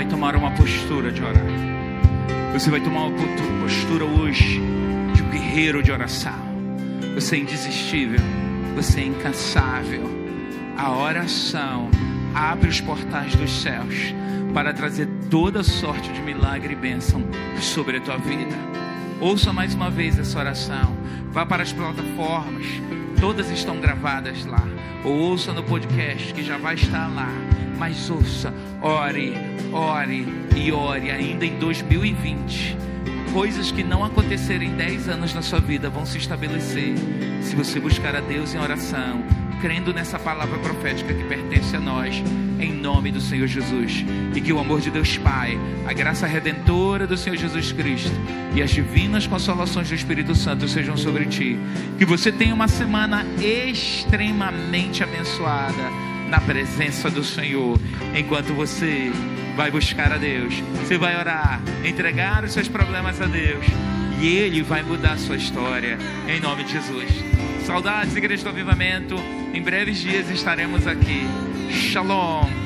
vai 0.05 0.11
tomar 0.11 0.37
uma 0.37 0.51
postura 0.51 1.11
de 1.11 1.23
orar. 1.23 1.47
Você 2.53 2.71
vai 2.71 2.81
tomar 2.81 3.07
uma 3.07 3.17
postura 3.63 4.05
hoje 4.05 4.61
de 5.15 5.23
um 5.23 5.31
guerreiro 5.31 5.83
de 5.83 5.91
oração. 5.91 6.39
Você 7.15 7.37
é 7.37 7.39
indesistível. 7.39 8.21
Você 8.77 9.01
é 9.01 9.05
incansável. 9.05 10.03
A 10.77 10.93
oração 10.95 11.89
abre 12.35 12.69
os 12.69 12.81
portais 12.83 13.35
dos 13.35 13.51
céus 13.63 14.15
para 14.53 14.75
trazer 14.75 15.09
toda 15.31 15.63
sorte 15.63 16.13
de 16.13 16.21
milagre 16.21 16.75
e 16.75 16.77
bênção 16.77 17.23
sobre 17.59 17.97
a 17.97 18.01
tua 18.01 18.19
vida. 18.19 18.57
Ouça 19.21 19.55
mais 19.55 19.75
uma 19.75 19.91
vez 19.91 20.19
essa 20.19 20.39
oração. 20.39 20.95
Vá 21.31 21.47
para 21.47 21.63
as 21.63 21.73
plataformas. 21.73 22.67
Todas 23.19 23.51
estão 23.51 23.81
gravadas 23.81 24.45
lá. 24.45 24.63
Ou 25.03 25.15
ouça 25.15 25.53
no 25.53 25.63
podcast 25.63 26.35
que 26.35 26.43
já 26.43 26.59
vai 26.59 26.75
estar 26.75 27.09
lá. 27.09 27.44
Mas 27.79 28.11
ouça, 28.11 28.53
ore, 28.81 29.35
ore 29.73 30.27
e 30.57 30.73
ore 30.73 31.11
ainda 31.11 31.45
em 31.45 31.59
2020. 31.59 32.77
Coisas 33.33 33.73
que 33.73 33.83
não 33.83 34.05
aconteceram 34.05 34.63
em 34.63 34.77
10 34.77 35.09
anos 35.09 35.35
na 35.35 35.43
sua 35.43 35.59
vida 35.59 35.91
vão 35.91 36.07
se 36.07 36.19
estabelecer 36.19 36.95
se 37.43 37.57
você 37.57 37.81
buscar 37.81 38.15
a 38.15 38.21
Deus 38.21 38.55
em 38.55 38.59
oração, 38.59 39.25
crendo 39.61 39.93
nessa 39.93 40.19
palavra 40.19 40.57
profética 40.59 41.13
que 41.13 41.25
pertence 41.25 41.75
a 41.75 41.81
nós, 41.81 42.15
em 42.61 42.73
nome 42.73 43.11
do 43.11 43.21
Senhor 43.21 43.49
Jesus. 43.49 44.05
E 44.35 44.41
que 44.41 44.53
o 44.53 44.61
amor 44.61 44.81
de 44.81 44.91
Deus 44.91 45.19
Pai, 45.19 45.59
a 45.85 45.93
graça 45.93 46.29
redentora 46.29 47.09
do 47.09 47.17
Senhor 47.17 47.37
Jesus 47.37 47.73
Cristo 47.73 48.13
e 48.55 48.63
as 48.63 48.71
divinas 48.71 49.27
consolações 49.27 49.89
do 49.89 49.97
Espírito 49.97 50.35
Santo 50.35 50.69
sejam 50.69 50.97
sobre 50.97 51.27
ti. 51.27 51.59
Que 51.99 52.05
você 52.05 52.31
tenha 52.31 52.55
uma 52.55 52.69
semana 52.69 53.27
extremamente 53.41 55.03
abençoada 55.03 56.14
na 56.29 56.41
presença 56.41 57.11
do 57.11 57.23
Senhor, 57.23 57.79
enquanto 58.15 58.55
você 58.55 59.13
vai 59.57 59.71
buscar 59.71 60.13
a 60.13 60.17
Deus, 60.17 60.55
você 60.81 60.99
vai 60.99 61.17
orar, 61.17 61.61
entregar 61.85 62.45
os 62.45 62.53
seus 62.53 62.69
problemas 62.69 63.21
a 63.21 63.27
Deus, 63.27 63.65
e 64.21 64.27
Ele 64.27 64.63
vai 64.63 64.83
mudar 64.83 65.13
a 65.13 65.19
sua 65.19 65.37
história, 65.37 65.99
em 66.29 66.41
nome 66.41 66.65
de 66.65 66.73
Jesus. 66.73 67.11
Saudades, 67.65 68.15
Igreja 68.17 68.43
do 68.43 68.51
Avivamento, 68.51 69.17
em 69.53 69.63
breves 69.63 69.99
dias 69.99 70.31
estaremos 70.31 70.87
aqui. 70.87 71.23
Shalom. 71.71 72.64